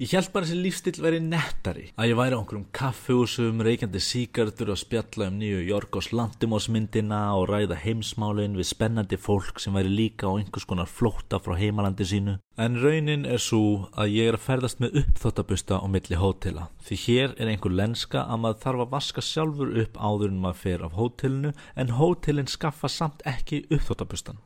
Ég 0.00 0.14
held 0.16 0.30
bara 0.32 0.46
þessi 0.48 0.62
lífstil 0.64 1.02
verið 1.04 1.26
nettari 1.26 1.82
að 2.00 2.06
ég 2.08 2.16
væri 2.16 2.32
á 2.32 2.40
einhverjum 2.40 2.62
kaffehúsum, 2.72 3.58
reykjandi 3.60 4.00
síkardur 4.00 4.70
og 4.72 4.78
spjalla 4.80 5.26
um 5.28 5.36
New 5.36 5.58
York 5.60 5.98
og 6.00 6.06
slandimósmyndina 6.06 7.18
og 7.36 7.50
ræða 7.50 7.76
heimsmálin 7.82 8.56
við 8.56 8.70
spennandi 8.70 9.18
fólk 9.20 9.60
sem 9.60 9.76
væri 9.76 9.92
líka 9.92 10.32
á 10.32 10.40
einhvers 10.40 10.64
konar 10.64 10.88
flótta 10.88 11.36
frá 11.44 11.52
heimalandi 11.60 12.08
sínu. 12.08 12.38
En 12.60 12.74
raunin 12.76 13.22
er 13.24 13.40
svo 13.40 13.86
að 13.96 14.10
ég 14.12 14.26
er 14.28 14.36
að 14.36 14.42
ferðast 14.44 14.80
með 14.82 14.98
uppþóttabusta 15.00 15.78
á 15.80 15.86
milli 15.88 16.18
hótela 16.20 16.66
því 16.84 16.98
hér 17.06 17.32
er 17.40 17.48
einhver 17.48 17.72
lenska 17.72 18.26
að 18.26 18.42
maður 18.42 18.58
þarf 18.64 18.82
að 18.84 18.90
vaska 18.94 19.24
sjálfur 19.24 19.72
upp 19.80 19.96
áður 19.96 20.28
en 20.28 20.42
maður 20.42 20.60
fer 20.66 20.84
af 20.84 20.98
hótelinu 20.98 21.54
en 21.80 21.94
hótelin 21.96 22.52
skaffa 22.52 22.92
samt 22.92 23.24
ekki 23.24 23.62
uppþóttabustan. 23.70 24.42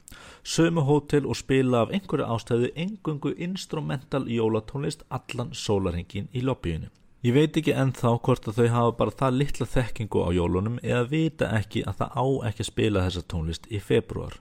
Sömu 0.46 0.86
hótel 0.86 1.26
og 1.26 1.40
spila 1.42 1.82
af 1.82 1.90
einhverju 1.90 2.30
ástæðu 2.36 2.70
engungu 2.86 3.34
instrumental 3.34 4.28
jólatónlist 4.30 5.02
allan 5.10 5.50
sólarhengin 5.50 6.30
í 6.30 6.46
lobbyinu. 6.46 6.94
Ég 7.24 7.32
veit 7.32 7.54
ekki 7.56 7.72
ennþá 7.72 8.10
hvort 8.20 8.44
að 8.50 8.58
þau 8.58 8.66
hafa 8.68 8.94
bara 8.98 9.12
það 9.16 9.36
litla 9.40 9.66
þekkingu 9.72 10.24
á 10.24 10.36
jólunum 10.36 10.74
eða 10.82 11.04
vita 11.08 11.46
ekki 11.56 11.80
að 11.88 12.02
það 12.02 12.18
á 12.20 12.26
ekki 12.50 12.60
að 12.60 12.68
spila 12.68 13.04
þessa 13.06 13.22
tónlist 13.32 13.68
í 13.72 13.78
februar. 13.80 14.34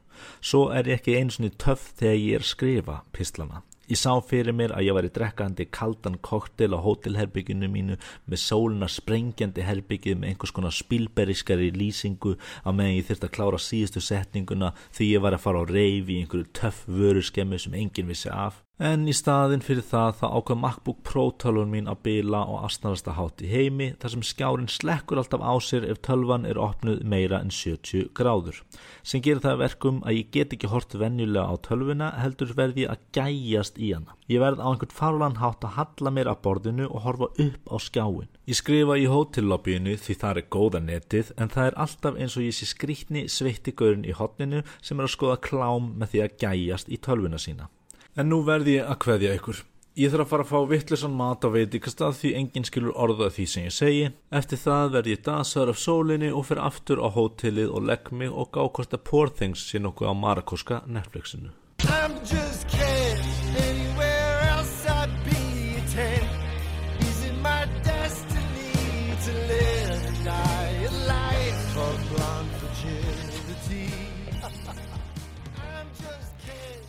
Svo 0.43 0.65
er 0.75 0.89
ég 0.91 0.99
ekki 0.99 1.15
eins 1.15 1.39
og 1.39 1.55
töff 1.63 1.93
þegar 1.95 2.17
ég 2.19 2.41
er 2.41 2.43
skrifa 2.49 2.97
pislana. 3.15 3.61
Ég 3.87 3.99
sá 3.99 4.11
fyrir 4.27 4.55
mér 4.55 4.73
að 4.75 4.89
ég 4.89 4.97
væri 4.97 5.13
drekkandi 5.15 5.69
kaldan 5.71 6.19
koktel 6.27 6.75
á 6.75 6.83
hótelherbygginu 6.83 7.69
mínu 7.71 7.97
með 8.27 8.43
sóluna 8.43 8.91
sprengjandi 8.91 9.63
herbyggið 9.63 10.19
með 10.19 10.33
einhvers 10.33 10.53
konar 10.55 10.75
spilberiskari 10.75 11.71
lýsingu 11.75 12.35
að 12.63 12.77
meðan 12.81 12.97
ég 12.97 13.07
þurfti 13.07 13.29
að 13.29 13.35
klára 13.39 13.63
síðustu 13.63 14.03
setninguna 14.03 14.73
því 14.91 15.09
ég 15.13 15.23
var 15.23 15.39
að 15.39 15.45
fara 15.47 15.63
á 15.63 15.71
reyf 15.71 16.11
í 16.11 16.19
einhverju 16.19 16.51
töff 16.51 16.83
vöruskemmu 16.87 17.63
sem 17.63 17.79
enginn 17.79 18.11
vissi 18.11 18.31
af. 18.31 18.59
En 18.83 19.05
í 19.07 19.13
staðin 19.15 19.61
fyrir 19.63 19.85
það 19.87 20.17
þá 20.19 20.23
ákvað 20.27 20.57
MacBook 20.59 20.97
Pro 21.07 21.21
tölvun 21.39 21.69
mín 21.71 21.85
að 21.87 22.01
bila 22.03 22.41
og 22.51 22.65
astnarasta 22.67 23.13
hátt 23.15 23.39
í 23.39 23.47
heimi 23.47 23.85
þar 24.01 24.11
sem 24.11 24.23
skjárin 24.27 24.67
slekkur 24.67 25.21
alltaf 25.21 25.39
á 25.39 25.55
sér 25.63 25.85
ef 25.87 26.01
tölvan 26.03 26.43
er 26.43 26.57
opnuð 26.59 26.97
meira 27.07 27.37
en 27.39 27.53
70 27.55 28.09
gráður. 28.17 28.57
Sem 28.99 29.21
gerir 29.23 29.39
það 29.45 29.61
verkum 29.61 30.01
að 30.03 30.17
ég 30.17 30.33
get 30.35 30.55
ekki 30.57 30.67
hort 30.73 30.97
venjulega 30.99 31.45
á 31.47 31.55
tölvuna 31.63 32.09
heldur 32.19 32.51
verði 32.57 32.83
að 32.91 33.05
gæjast 33.15 33.79
í 33.79 33.93
hana. 33.93 34.17
Ég 34.27 34.43
verð 34.43 34.59
á 34.59 34.67
einhvern 34.67 34.97
farlan 34.97 35.39
hátt 35.39 35.63
að 35.63 35.77
halla 35.77 36.13
mér 36.17 36.31
að 36.33 36.41
borðinu 36.43 36.87
og 36.89 37.05
horfa 37.05 37.29
upp 37.45 37.71
á 37.71 37.75
skjáin. 37.85 38.27
Ég 38.51 38.59
skrifa 38.59 38.97
í 38.99 39.05
hótellobbyinu 39.07 39.93
því 39.95 40.17
það 40.25 40.41
er 40.41 40.49
góða 40.57 40.81
netið 40.83 41.31
en 41.37 41.53
það 41.55 41.69
er 41.69 41.79
alltaf 41.85 42.19
eins 42.19 42.35
og 42.35 42.43
ég 42.49 42.59
sé 42.59 42.67
skrítni 42.67 43.23
sveittigaurin 43.31 44.03
í 44.03 44.11
hotninu 44.11 44.65
sem 44.81 44.99
er 44.99 45.07
að 45.07 45.15
skoða 45.15 45.39
klám 45.47 45.93
með 45.95 46.17
því 46.17 46.23
að 46.25 46.37
gæjast 46.43 46.91
í 46.91 46.99
tölvuna 46.99 47.39
sína. 47.39 47.69
En 48.13 48.29
nú 48.29 48.43
verði 48.45 48.77
ég 48.77 48.89
að 48.89 48.99
kveðja 49.05 49.37
ykkur. 49.39 49.63
Ég 49.93 50.09
þarf 50.09 50.23
að 50.25 50.29
fara 50.31 50.43
að 50.45 50.51
fá 50.51 50.69
vittlisann 50.69 51.17
mat 51.17 51.45
á 51.45 51.49
veitikastað 51.53 52.15
því 52.17 52.29
enginn 52.39 52.65
skilur 52.65 52.95
orða 52.97 53.27
því 53.33 53.45
sem 53.49 53.65
ég 53.67 53.75
segi. 53.75 54.07
Eftir 54.33 54.61
það 54.61 54.93
verði 54.95 55.13
ég 55.13 55.25
dasaður 55.27 55.73
af 55.73 55.81
sólinni 55.81 56.31
og 56.33 56.47
fyrir 56.49 56.65
aftur 56.65 57.01
á 57.01 57.07
hótelið 57.13 57.73
og 57.73 57.89
legg 57.89 58.09
mig 58.09 58.33
og 58.33 58.49
gá 58.53 58.63
hvort 58.65 58.93
að 58.97 59.05
Poor 59.09 59.29
Things 59.29 59.65
sé 59.69 59.81
nokkuð 59.81 60.09
á 60.09 60.13
Marakoska 60.17 60.81
Netflixinu. 60.89 61.53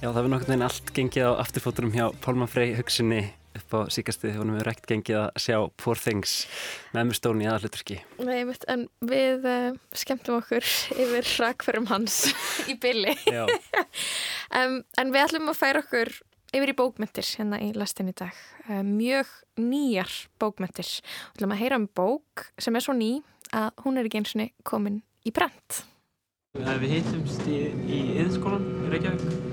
Já, 0.05 0.11
það 0.13 0.19
hefur 0.19 0.33
veginn 0.45 0.63
allt 0.67 0.91
gengið 0.93 1.27
á 1.33 1.41
afturfóturum 1.41 1.93
hjá 1.95 2.03
Pálma 2.21 2.45
Frey 2.45 2.75
hugsinni 2.77 3.23
upp 3.57 3.71
á 3.73 3.81
síkastið 3.89 4.35
og 4.35 4.43
hann 4.43 4.51
hefur 4.53 4.67
rekt 4.69 4.89
gengið 4.91 5.17
að 5.17 5.39
sjá 5.41 5.55
Poor 5.81 5.97
Things 5.97 6.35
með 6.93 7.15
Stone 7.17 7.41
í 7.41 7.49
aðalluturki. 7.49 7.97
Nei, 8.21 8.43
en 8.69 8.83
við 9.01 9.47
uh, 9.49 9.79
skemmtum 9.97 10.43
okkur 10.43 10.67
yfir 11.07 11.31
rakferum 11.41 11.89
hans 11.89 12.19
í 12.71 12.77
bylli. 12.83 13.15
Já. 13.25 13.47
um, 14.61 14.77
en 15.01 15.15
við 15.15 15.23
ætlum 15.23 15.49
að 15.55 15.59
færa 15.63 15.81
okkur 15.87 16.13
yfir 16.53 16.75
í 16.75 16.77
bókmyndir 16.83 17.31
hérna 17.39 17.63
í 17.65 17.71
lastin 17.73 18.13
í 18.13 18.17
dag. 18.21 18.45
Uh, 18.69 18.85
mjög 18.85 19.33
nýjar 19.57 20.13
bókmyndir. 20.37 20.93
Við 21.01 21.39
ætlum 21.39 21.57
að 21.57 21.63
heyra 21.65 21.81
um 21.81 21.89
bók 21.97 22.45
sem 22.61 22.77
er 22.77 22.85
svo 22.85 22.99
ný 23.01 23.15
að 23.57 23.73
hún 23.87 23.97
er 23.97 24.13
ekki 24.13 24.21
eins 24.21 24.37
og 24.37 24.69
komin 24.69 25.01
í 25.25 25.33
brent. 25.33 25.81
Við 26.61 26.87
hittumst 26.99 27.49
í, 27.49 27.65
í 27.89 28.05
yðskólan 28.21 28.69
í 28.85 28.93
Reykjavík 28.93 29.44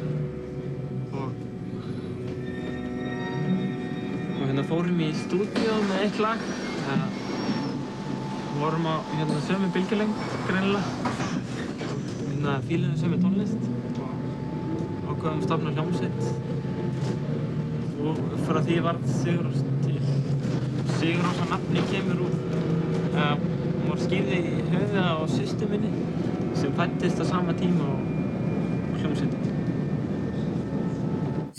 og 4.42 4.48
hérna 4.50 4.64
fórum 4.66 5.02
í 5.06 5.08
stúdíu 5.14 5.74
með 5.86 6.00
eitt 6.02 6.20
lag. 6.22 6.40
Það 6.88 7.02
vorum 8.58 8.88
á 8.90 8.96
hérna 9.14 9.42
sömu 9.46 9.68
bylgjuleng 9.76 10.16
greinilega. 10.48 11.12
Hérna 12.22 12.56
fílum 12.66 12.96
sömu 12.98 13.20
tónlist 13.22 13.68
og 14.02 15.12
ákveðum 15.12 15.36
að 15.36 15.46
stofna 15.46 15.74
hljómsveit. 15.76 16.22
Og 18.02 18.24
frá 18.48 18.60
því 18.66 18.80
varð 18.88 19.06
Sigurós 19.20 19.62
til. 19.84 20.00
Sigurósa 20.96 21.46
nafni 21.52 21.86
kemur 21.92 22.26
úr 22.26 22.34
uh, 23.14 23.36
hún 23.38 23.92
var 23.92 24.02
skýrði 24.08 24.42
í 24.42 24.66
höfða 24.72 25.06
á 25.06 25.24
sýstu 25.36 25.70
minni 25.70 25.94
sem 26.58 26.74
fættist 26.80 27.22
á 27.22 27.26
sama 27.30 27.54
tíma 27.62 27.94
og, 27.94 28.02
hljómsveitin. 28.98 29.48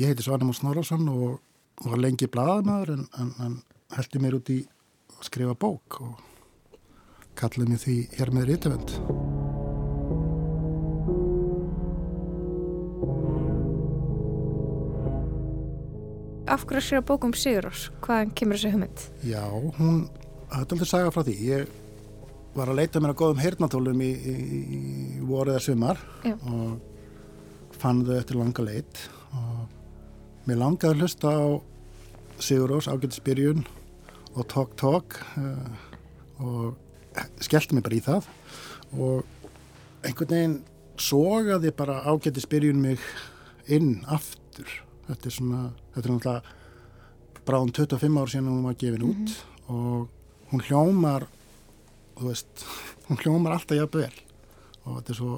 Ég 0.03 0.11
heiti 0.11 0.27
Svanum 0.27 0.51
Snorarsson 0.57 1.07
og 1.15 1.39
var 1.81 2.01
lengi 2.01 2.29
blaðamaður 2.31 2.95
en, 2.97 3.07
en, 3.19 3.33
en 3.45 3.57
heldi 3.97 4.21
mér 4.23 4.39
út 4.39 4.53
í 4.53 4.61
að 5.17 5.27
skrifa 5.29 5.57
bók 5.59 6.01
og 6.05 6.21
kallaði 7.39 7.71
mér 7.71 7.83
því 7.83 7.97
hér 8.19 8.33
með 8.35 8.49
rítvönd. 8.51 8.97
Af 16.53 16.67
hverju 16.69 16.83
skrifa 16.85 17.07
bók 17.09 17.25
um 17.25 17.33
Sigurós? 17.33 17.87
Hvaðan 18.05 18.35
kemur 18.37 18.59
þessi 18.59 18.75
hugmynd? 18.75 19.07
Já, 19.25 19.45
hún, 19.79 20.03
þetta 20.51 20.67
er 20.67 20.75
aldrei 20.77 20.91
saga 20.91 21.15
frá 21.15 21.25
því. 21.25 21.37
Ég 21.49 21.79
var 22.53 22.69
að 22.69 22.83
leita 22.83 23.01
mér 23.01 23.15
að 23.15 23.21
góðum 23.23 23.41
heyrnatólum 23.41 24.03
í, 24.05 24.11
í, 24.13 24.35
í 24.61 24.81
vorið 25.25 25.57
eða 25.57 25.65
sumar 25.65 26.03
Já. 26.27 26.35
og 26.37 27.79
fann 27.81 28.03
þau 28.05 28.17
eftir 28.19 28.39
langa 28.39 28.67
leit 28.67 29.01
mér 30.47 30.61
langaði 30.61 30.95
að 30.95 31.03
hlusta 31.03 31.33
á 31.33 31.45
Sigurós, 32.43 32.89
ágættisbyrjun 32.91 33.63
og 34.35 34.47
Talk 34.51 34.73
Talk 34.81 35.19
uh, 35.39 35.69
og 36.43 37.21
skellti 37.45 37.77
mig 37.77 37.85
bara 37.87 37.99
í 37.99 38.03
það. 38.03 38.31
Og 38.97 39.23
einhvern 40.03 40.33
veginn 40.33 40.57
sogaði 41.01 41.73
bara 41.77 42.01
ágættisbyrjun 42.09 42.81
mig 42.83 43.05
inn 43.71 44.01
aftur. 44.11 44.69
Þetta 45.07 45.29
er 45.29 45.37
svona, 45.37 45.63
þetta 45.95 46.09
er 46.09 46.17
náttúrulega 46.17 46.59
bráðum 47.47 47.73
25 47.75 48.19
ár 48.23 48.31
síðan 48.31 48.51
hún 48.53 48.67
var 48.67 48.77
gefin 48.79 49.07
út 49.09 49.33
og 49.73 50.53
hún 50.53 50.63
hljómar 50.69 51.25
þú 52.19 52.29
veist, 52.29 52.67
hún 53.09 53.23
hljómar 53.23 53.57
alltaf 53.57 53.79
jafn 53.79 54.05
vel. 54.05 54.23
Og 54.83 54.99
þetta 54.99 55.15
er 55.15 55.19
svo 55.19 55.33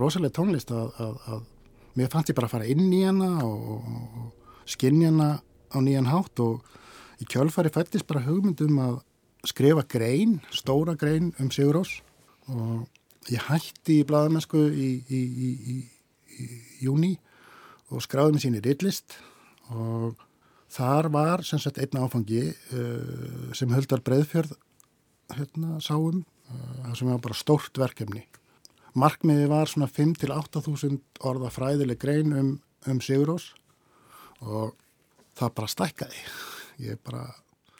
rosalega 0.00 0.36
tónlist 0.38 0.72
að, 0.72 0.92
að, 1.02 1.16
að 1.28 1.48
mér 1.98 2.10
fannst 2.12 2.32
ég 2.32 2.38
bara 2.38 2.48
að 2.48 2.54
fara 2.56 2.68
inn 2.70 2.92
í 2.92 3.02
hana 3.04 3.30
og, 3.46 4.32
skinni 4.68 5.08
hana 5.08 5.42
á 5.74 5.78
nýjan 5.82 6.10
hátt 6.10 6.40
og 6.42 6.62
í 7.22 7.26
kjölfari 7.28 7.72
fættist 7.72 8.06
bara 8.08 8.24
hugmyndum 8.26 8.78
að 8.82 9.00
skrifa 9.48 9.82
grein, 9.90 10.38
stóra 10.54 10.94
grein 10.98 11.32
um 11.42 11.50
Sigurós 11.50 11.98
og 12.50 12.86
ég 13.30 13.42
hætti 13.48 14.00
í 14.00 14.06
bladamennsku 14.06 14.60
í, 14.70 14.90
í, 15.10 15.20
í, 15.20 15.50
í, 16.38 16.46
júni 16.82 17.16
og 17.92 18.02
skráði 18.04 18.36
mig 18.36 18.44
sín 18.44 18.58
í 18.58 18.62
rillist 18.64 19.18
og 19.74 20.20
þar 20.72 21.10
var 21.12 21.44
sem 21.46 21.60
sagt 21.62 21.80
einn 21.82 21.98
áfangi 22.00 22.44
uh, 22.50 23.50
sem 23.56 23.72
höldar 23.74 24.02
breyðfjörð 24.06 24.54
hérna 25.32 25.78
sáum 25.82 26.22
það 26.52 26.96
sem 26.98 27.10
var 27.10 27.22
bara 27.24 27.38
stórt 27.38 27.78
verkefni 27.80 28.24
markmiði 28.98 29.48
var 29.50 29.70
svona 29.70 29.88
5 29.90 30.14
til 30.22 30.32
8.000 30.34 30.98
orða 31.28 31.52
fræðileg 31.52 32.00
grein 32.02 32.32
um, 32.36 32.50
um 32.88 33.00
Sigurós 33.00 33.52
og 34.42 34.74
það 35.38 35.54
bara 35.58 35.72
stækkaði 35.72 36.24
ég 36.82 37.00
bara 37.06 37.28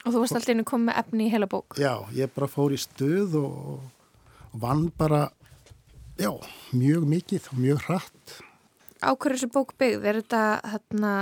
Og 0.03 0.11
þú 0.11 0.19
varst 0.23 0.35
alltaf 0.35 0.51
inn 0.51 0.63
að 0.63 0.67
koma 0.67 0.89
með 0.89 0.97
efni 0.99 1.25
í 1.25 1.31
heila 1.31 1.47
bók. 1.47 1.77
Já, 1.79 1.93
ég 2.11 2.31
bara 2.35 2.49
fór 2.51 2.73
í 2.75 2.79
stuð 2.81 3.37
og, 3.39 3.53
og 4.49 4.57
vann 4.59 4.89
bara, 4.99 5.29
já, 6.19 6.27
mjög 6.75 7.05
mikið 7.07 7.47
og 7.53 7.61
mjög 7.63 7.85
hratt. 7.85 8.33
Á 8.99 9.15
hverju 9.15 9.37
þessu 9.37 9.49
bók 9.53 9.71
byggð? 9.79 10.09
Er 10.11 10.19
þetta 10.19 10.41
þarna, 10.73 11.13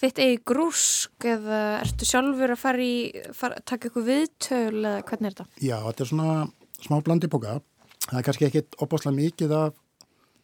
þitt 0.00 0.22
eigi 0.24 0.40
grúsk 0.48 1.28
eða 1.34 1.60
ertu 1.82 2.08
sjálfur 2.08 2.56
að 2.56 2.62
fara 2.62 2.88
í, 2.88 2.96
fara, 3.36 3.60
taka 3.68 3.90
ykkur 3.90 4.08
viðtöl 4.08 4.72
eða 4.72 4.96
hvernig 5.10 5.28
er 5.28 5.36
þetta? 5.36 5.46
Já, 5.60 5.76
þetta 5.84 6.06
er 6.06 6.12
svona 6.14 6.32
smá 6.80 6.98
blandi 7.04 7.32
bóka. 7.32 7.58
Það 8.04 8.18
er 8.18 8.26
kannski 8.26 8.48
ekkit 8.48 8.78
opáslega 8.84 9.16
mikið 9.16 9.54
af 9.56 9.80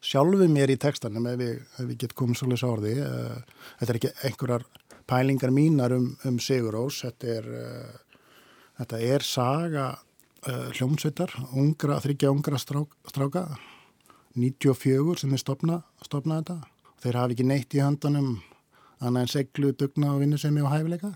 sjálfu 0.01 0.49
mér 0.49 0.73
í 0.73 0.79
textanum 0.81 1.27
ef 1.29 1.41
við, 1.41 1.57
við 1.85 1.97
getum 2.05 2.21
komið 2.23 2.41
svolítið 2.41 2.63
svo 2.63 2.71
orði. 2.77 2.95
Eh, 3.05 3.67
Þetta 3.81 3.93
er 3.93 3.99
ekki 4.01 4.13
einhverjar 4.29 4.69
pælingar 5.11 5.53
mínar 5.55 5.95
um, 5.97 6.13
um 6.25 6.39
Sigurós. 6.41 7.03
Þetta 7.05 7.35
er, 7.35 7.51
uh, 7.51 8.23
þetta 8.81 9.01
er 9.03 9.27
saga 9.27 9.87
uh, 9.97 10.69
hljómsveitar, 10.77 11.35
þryggja 11.51 12.31
ungra 12.33 12.61
strák, 12.61 12.95
stráka, 13.11 13.47
94 14.39 15.25
sem 15.25 15.35
er 15.35 15.43
stopna, 15.43 15.81
stopna 16.07 16.41
þetta. 16.41 16.61
Þeir 17.03 17.19
hafi 17.19 17.37
ekki 17.37 17.49
neitt 17.49 17.75
í 17.75 17.83
handanum 17.83 18.37
annað 19.01 19.25
en 19.25 19.33
seglu, 19.33 19.73
dugna 19.75 20.15
og 20.15 20.23
vinnusemi 20.23 20.63
og 20.63 20.71
hæfileika. 20.75 21.15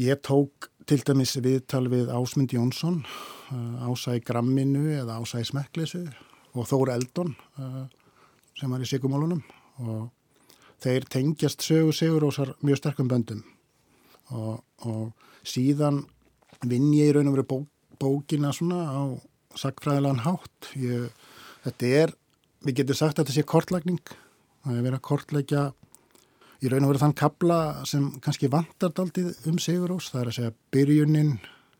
Ég 0.00 0.20
tók 0.24 0.70
til 0.88 1.00
dæmis 1.04 1.36
viðtal 1.42 1.86
við 1.92 2.10
Ásmund 2.14 2.52
Jónsson, 2.54 3.02
Ása 3.86 4.16
í 4.16 4.22
Gramminu 4.24 4.88
eða 4.96 5.20
Ása 5.20 5.42
í 5.42 5.46
Smekklesu 5.46 6.02
og 6.56 6.66
Þór 6.68 6.94
Eldon 6.96 7.34
uh, 7.60 7.84
sem 8.56 8.72
var 8.72 8.82
í 8.82 8.88
Sigumálunum 8.88 9.42
og 9.84 10.08
þeir 10.82 11.06
tengjast 11.12 11.64
sögu 11.64 11.94
Sigurósar 11.94 12.54
mjög 12.64 12.80
sterkum 12.80 13.08
böndum. 13.10 13.42
Og, 14.34 14.60
og 14.82 15.12
síðan 15.46 16.02
vinn 16.66 16.90
ég 16.96 17.12
í 17.12 17.14
raun 17.14 17.30
og 17.30 17.36
veru 17.36 17.46
bó, 17.46 17.58
bókina 18.00 18.52
svona 18.56 18.82
á 18.90 19.02
sakfræðilegan 19.56 20.24
hátt. 20.24 20.70
Ég, 20.80 21.10
þetta 21.64 21.92
er, 22.02 22.14
við 22.66 22.80
getum 22.80 22.98
sagt 22.98 23.20
að 23.20 23.26
þetta 23.26 23.36
sé 23.36 23.46
kortlagning. 23.46 24.14
Það 24.66 24.78
er 24.78 24.86
verið 24.88 24.98
að 24.98 25.06
kortlækja 25.06 25.66
í 26.64 26.72
raun 26.72 26.86
og 26.86 26.92
veru 26.92 27.02
þann 27.04 27.16
kabla 27.16 27.60
sem 27.88 28.08
kannski 28.24 28.50
vantar 28.52 28.94
daldið 28.96 29.34
um 29.50 29.60
Sigurós 29.62 30.10
það 30.12 30.22
er 30.22 30.30
að 30.30 30.36
segja 30.38 30.54
byrjunin 30.74 31.32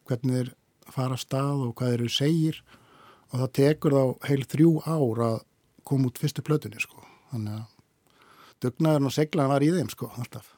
hvernig 0.06 0.36
þeir 0.36 0.50
fara 0.94 1.18
stað 1.20 1.66
og 1.68 1.76
hvað 1.78 1.96
eru 1.98 2.10
segir 2.12 2.60
og 3.32 3.40
það 3.40 3.54
tekur 3.60 3.96
þá 3.96 4.28
heil 4.28 4.42
þrjú 4.46 4.72
ár 4.86 5.22
að 5.30 5.38
koma 5.86 6.10
út 6.10 6.20
fyrstu 6.20 6.44
plötunni 6.46 6.82
sko 6.82 7.02
þannig 7.30 7.60
að 7.60 7.64
dugnaðurinn 8.64 9.10
og 9.10 9.14
seglan 9.14 9.50
var 9.52 9.64
í 9.64 9.72
þeim 9.74 9.90
sko 9.92 10.10
alltaf. 10.16 10.55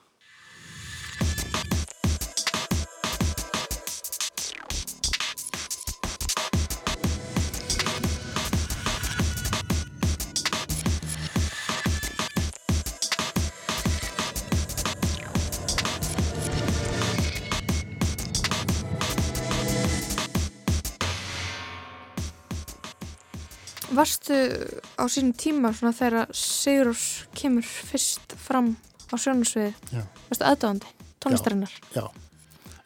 Varstu 24.28 24.80
á 25.00 25.04
sínum 25.08 25.32
tíma 25.32 25.70
svona 25.72 25.94
þegar 25.96 26.28
Sigurós 26.36 27.24
kemur 27.32 27.64
fyrst 27.64 28.34
fram 28.36 28.74
á 29.08 29.16
sjónasviði? 29.16 29.72
Já. 29.88 30.02
Varstu 30.28 30.44
aðdáðandi? 30.44 30.90
Tónlistarinnar? 31.18 31.72
Já, 31.94 32.04
já. 32.04 32.06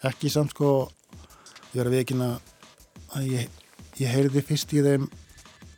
ekki 0.07 0.31
samt 0.31 0.55
sko 0.55 0.93
ég 1.75 1.83
er 1.83 1.91
að 1.91 1.97
veikina 1.99 2.29
að 3.17 3.27
ég, 3.27 3.49
ég 3.99 4.15
heyrði 4.15 4.45
fyrst 4.47 4.71
í 4.71 4.85
þeim 4.87 5.09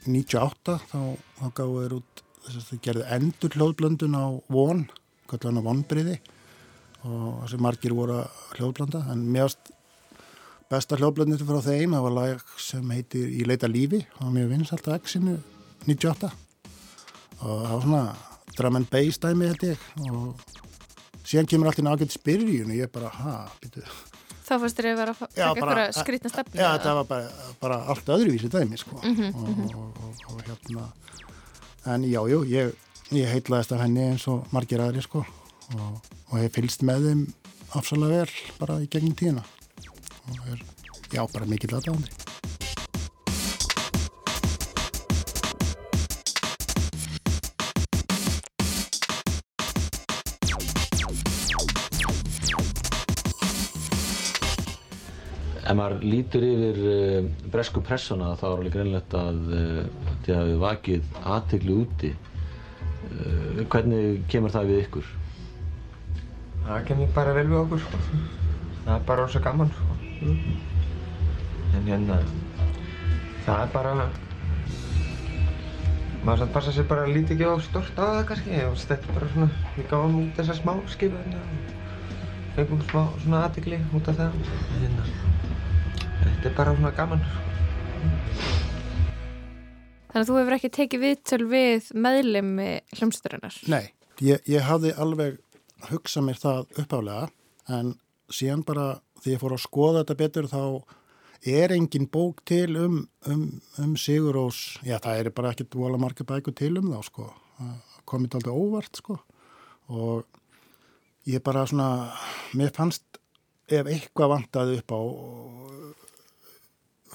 98 0.04 0.76
þá, 0.90 1.00
þá 1.40 1.46
gáðu 1.56 1.80
þeir 1.80 1.96
út 1.96 2.22
þess 2.44 2.60
að 2.60 2.68
þau 2.68 2.82
gerðu 2.84 3.08
endur 3.16 3.56
hljóðblöndun 3.56 4.20
á 4.20 4.26
von, 4.52 4.84
kallar 5.30 5.48
hann 5.48 5.64
á 5.64 5.68
vonbriði 5.70 6.18
og 7.08 7.40
þessi 7.46 7.62
margir 7.64 7.96
voru 7.96 8.20
að 8.20 8.44
hljóðblanda 8.58 9.06
en 9.14 9.24
mjögst 9.32 9.72
besta 10.68 11.00
hljóðblöndun 11.00 11.48
frá 11.48 11.64
þeim, 11.64 11.96
það 11.96 12.06
var 12.10 12.16
lag 12.20 12.46
sem 12.60 12.94
heitir 12.98 13.32
Í 13.32 13.48
leita 13.48 13.68
lífi, 13.70 14.04
það 14.12 14.28
var 14.28 14.38
mjög 14.38 14.54
vinsalt 14.58 14.92
á 14.92 14.96
X-inu 15.00 15.40
98 15.88 16.30
og 17.44 17.62
það 17.64 17.70
var 17.74 17.84
svona 17.84 18.02
drum 18.56 18.78
and 18.80 18.90
bass 18.90 19.20
dæmi 19.22 19.50
held 19.50 19.64
ég 19.68 19.86
og 20.08 20.50
síðan 21.24 21.48
kemur 21.50 21.70
allt 21.70 21.80
í 21.82 21.86
nákvæmt 21.86 22.14
spyrjun 22.14 22.72
og 22.72 22.78
ég 22.78 22.92
bara, 22.92 23.12
ha, 23.20 23.36
býtu 23.62 23.84
Þá 24.44 24.58
fannst 24.60 24.76
þér 24.76 24.90
að 24.90 24.98
vera 24.98 25.12
að 25.14 25.38
Já, 25.38 25.44
taka 25.46 25.60
eitthvað 25.64 25.94
skrýtna 25.96 26.30
stefni? 26.30 26.58
Já, 26.60 26.66
þetta 26.74 26.90
var 26.98 27.06
bara, 27.08 27.46
bara 27.62 27.78
allt 27.88 28.10
öðruvísi 28.12 28.50
dæmi 28.52 28.76
sko. 28.76 28.98
Mhm, 29.00 29.30
og, 29.30 29.46
mhm. 29.48 29.70
og, 29.80 30.02
og, 30.04 30.34
og 30.34 30.42
hérna 30.44 30.90
en 31.94 32.04
já, 32.08 32.20
jú, 32.28 32.42
ég, 32.48 32.74
ég 33.12 33.32
heitlaðist 33.32 33.72
af 33.72 33.80
henni 33.84 34.04
eins 34.10 34.26
og 34.28 34.44
margir 34.52 34.84
aðri 34.84 35.04
sko. 35.04 35.24
og, 35.74 36.12
og 36.28 36.36
hef 36.38 36.52
fylgst 36.58 36.84
með 36.84 37.08
þeim 37.08 37.24
afsalega 37.78 38.20
vel 38.20 38.36
bara 38.60 38.78
í 38.84 38.88
gegnum 38.90 39.16
tíðina 39.16 39.44
og 40.28 40.52
er, 40.52 40.60
já, 41.12 41.24
bara 41.32 41.48
mikill 41.48 41.72
aðdáðandi 41.72 42.23
Ef 55.64 55.72
maður 55.72 56.02
lítur 56.04 56.42
yfir 56.44 56.78
uh, 56.84 57.26
bresku 57.52 57.80
pressuna 57.84 58.34
þá 58.36 58.44
er 58.50 58.54
alveg 58.58 58.74
greinlegt 58.74 59.14
að 59.16 59.38
uh, 59.48 60.08
þið 60.26 60.34
hafið 60.36 60.58
vakið 60.60 61.20
aðtegli 61.34 61.76
úti. 61.80 62.10
Uh, 63.08 63.62
hvernig 63.72 64.18
kemur 64.28 64.52
það 64.52 64.72
við 64.72 64.82
ykkur? 64.82 65.08
Það 66.66 66.84
kemur 66.90 67.14
bara 67.16 67.32
vel 67.36 67.46
við 67.48 67.58
okkur 67.62 67.80
sko. 67.86 68.02
Það 68.84 68.92
er 68.98 69.08
bara 69.08 69.24
ósað 69.24 69.46
gaman 69.48 69.72
sko. 69.72 69.98
En 71.74 71.88
hérna, 71.88 72.20
það 73.46 73.64
er 73.64 73.72
bara, 73.72 74.08
maður 76.24 76.44
samt 76.44 76.54
passa 76.54 76.72
sér 76.76 76.88
bara 76.92 77.08
að 77.08 77.16
líti 77.16 77.36
ekki 77.38 77.48
á 77.48 77.56
stort 77.64 78.00
á 78.00 78.04
það 78.04 78.24
kannski. 78.30 78.64
Þetta 78.84 79.00
er 79.00 79.18
bara 79.18 79.30
svona, 79.32 79.50
við 79.78 79.92
gáum 79.92 80.18
út 80.22 80.40
þessar 80.40 80.60
smá 80.60 80.74
skipu 80.92 81.20
hérna 81.24 81.40
og 81.42 82.58
fengum 82.58 82.84
smá 82.88 83.00
svona 83.24 83.46
aðtegli 83.48 83.80
út 83.96 84.12
af 84.12 84.20
það. 84.20 84.42
En 84.44 84.84
hérna, 84.84 85.23
þetta 86.22 86.50
er 86.50 86.56
bara 86.56 86.74
svona 86.76 86.94
gaman 86.96 87.24
sko. 87.24 87.50
Þannig 90.14 90.22
að 90.22 90.28
þú 90.30 90.38
hefur 90.38 90.54
ekki 90.54 90.70
tekið 90.76 91.00
viðtöl 91.02 91.44
við 91.50 91.86
meðlemi 91.98 92.68
hljómsveitarnar? 92.94 93.56
Nei, 93.66 93.86
ég, 94.22 94.44
ég 94.46 94.62
hafði 94.62 94.92
alveg 94.94 95.40
hugsað 95.90 96.28
mér 96.28 96.38
það 96.38 96.82
uppálega 96.84 97.24
en 97.74 97.96
síðan 98.30 98.62
bara 98.66 98.84
því 99.24 99.34
ég 99.34 99.42
fór 99.42 99.56
að 99.56 99.64
skoða 99.64 100.04
þetta 100.04 100.18
betur 100.20 100.48
þá 100.52 100.62
er 101.44 101.74
engin 101.74 102.06
bók 102.08 102.44
til 102.48 102.76
um, 102.80 103.00
um, 103.28 103.42
um 103.82 103.96
Sigurós, 104.00 104.78
já 104.86 104.96
það 105.02 105.18
er 105.18 105.32
bara 105.34 105.50
ekkert 105.52 105.76
vola 105.76 105.98
marga 106.00 106.24
bækur 106.28 106.54
til 106.56 106.76
um 106.80 106.92
þá 106.94 107.10
sko, 107.10 107.26
komið 108.08 108.38
aldrei 108.38 108.54
óvart 108.54 109.02
sko 109.02 109.18
og 109.92 110.24
ég 111.28 111.42
bara 111.44 111.66
svona, 111.68 112.14
mér 112.56 112.72
fannst 112.76 113.20
ef 113.68 113.88
eitthvað 113.88 114.36
vantaði 114.36 114.80
upp 114.80 114.94
á 114.94 115.00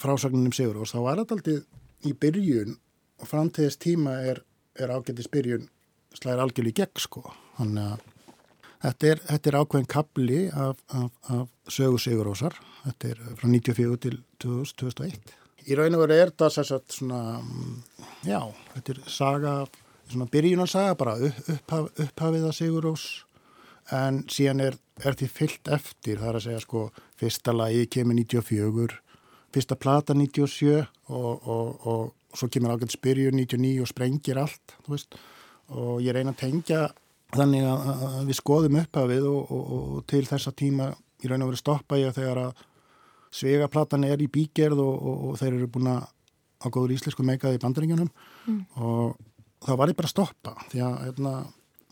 frásagninum 0.01 0.55
Sigurós 0.55 0.93
þá 0.95 1.01
var 1.05 1.23
þetta 1.23 1.37
aldrei 1.37 1.57
í 2.07 2.13
byrjun 2.15 2.77
og 3.19 3.27
fram 3.27 3.49
til 3.51 3.67
þess 3.67 3.81
tíma 3.83 4.15
er, 4.31 4.43
er 4.79 4.93
ágættis 4.95 5.29
byrjun 5.31 5.67
slæðir 6.15 6.45
algjörlega 6.45 6.73
í 6.73 6.79
gegn 6.81 7.03
sko, 7.03 7.25
þannig 7.59 7.91
að 7.91 8.07
Þetta 8.79 9.09
er, 9.11 9.19
þetta 9.27 9.49
er 9.49 9.55
ákveðin 9.59 9.89
kapli 9.91 10.39
af, 10.55 10.77
af, 10.95 11.09
af 11.35 11.71
sögu 11.73 11.99
Sigurósar. 11.99 12.55
Þetta 12.85 13.09
er 13.11 13.17
frá 13.35 13.49
94 13.51 13.97
til 14.05 14.15
2000, 14.39 14.77
2001. 14.79 15.33
í 15.67 15.75
raun 15.75 15.97
og 15.97 16.03
veru 16.05 16.15
er 16.15 16.31
þetta 16.31 16.47
sem 16.53 16.67
sagt 16.69 16.95
svona, 16.95 17.41
já, 18.25 18.39
þetta 18.75 18.93
er 18.93 19.01
saga, 19.11 19.55
svona 20.07 20.29
byrjunarsaga, 20.31 20.95
bara 20.97 21.17
upp, 21.27 21.41
upphaf, 21.51 21.89
upphafið 22.05 22.47
að 22.47 22.55
Sigurós 22.55 23.03
en 23.99 24.23
síðan 24.31 24.63
er, 24.69 24.79
er 25.03 25.17
því 25.19 25.29
fyllt 25.35 25.69
eftir, 25.75 26.21
það 26.21 26.31
er 26.31 26.39
að 26.39 26.45
segja 26.47 26.63
sko, 26.63 26.85
fyrsta 27.19 27.53
lagi 27.53 27.83
kemur 27.91 28.17
94, 28.21 28.97
fyrsta 29.53 29.75
plata 29.79 30.13
97 30.13 30.71
og, 31.09 31.47
og, 31.47 31.87
og 31.89 32.37
svo 32.37 32.49
kemur 32.51 32.75
ágætt 32.75 32.93
spyrjun 32.93 33.37
99 33.39 33.81
og 33.81 33.89
sprengir 33.89 34.37
allt, 34.37 34.75
og 35.69 36.01
ég 36.01 36.13
reyna 36.13 36.33
að 36.35 36.41
tengja 36.43 36.81
þannig 37.35 37.65
að, 37.69 37.89
að 38.09 38.29
við 38.29 38.37
skoðum 38.39 38.79
upphafið 38.83 39.27
og, 39.29 39.51
og, 39.53 39.71
og 39.77 40.05
til 40.09 40.23
þessa 40.25 40.53
tíma 40.57 40.91
í 41.23 41.29
raun 41.29 41.43
og 41.45 41.51
veru 41.51 41.59
stoppa 41.61 41.97
ég 41.99 42.13
þegar 42.15 42.43
að 42.47 42.63
svegaplatan 43.35 44.05
er 44.07 44.21
í 44.23 44.29
bígerð 44.31 44.79
og, 44.81 44.95
og, 44.95 45.25
og 45.29 45.39
þeir 45.41 45.57
eru 45.59 45.67
búin 45.69 45.91
að 45.91 46.07
á 46.59 46.67
góður 46.73 46.95
íslensku 46.97 47.23
meikaði 47.23 47.59
í 47.59 47.63
bandaringunum 47.63 48.09
Mm. 48.49 48.63
og 48.81 49.17
þá 49.61 49.73
var 49.77 49.91
ég 49.91 49.97
bara 49.99 50.07
að 50.07 50.13
stoppa 50.15 50.53
því 50.71 50.79
að 50.81 50.93
hérna, 51.03 51.33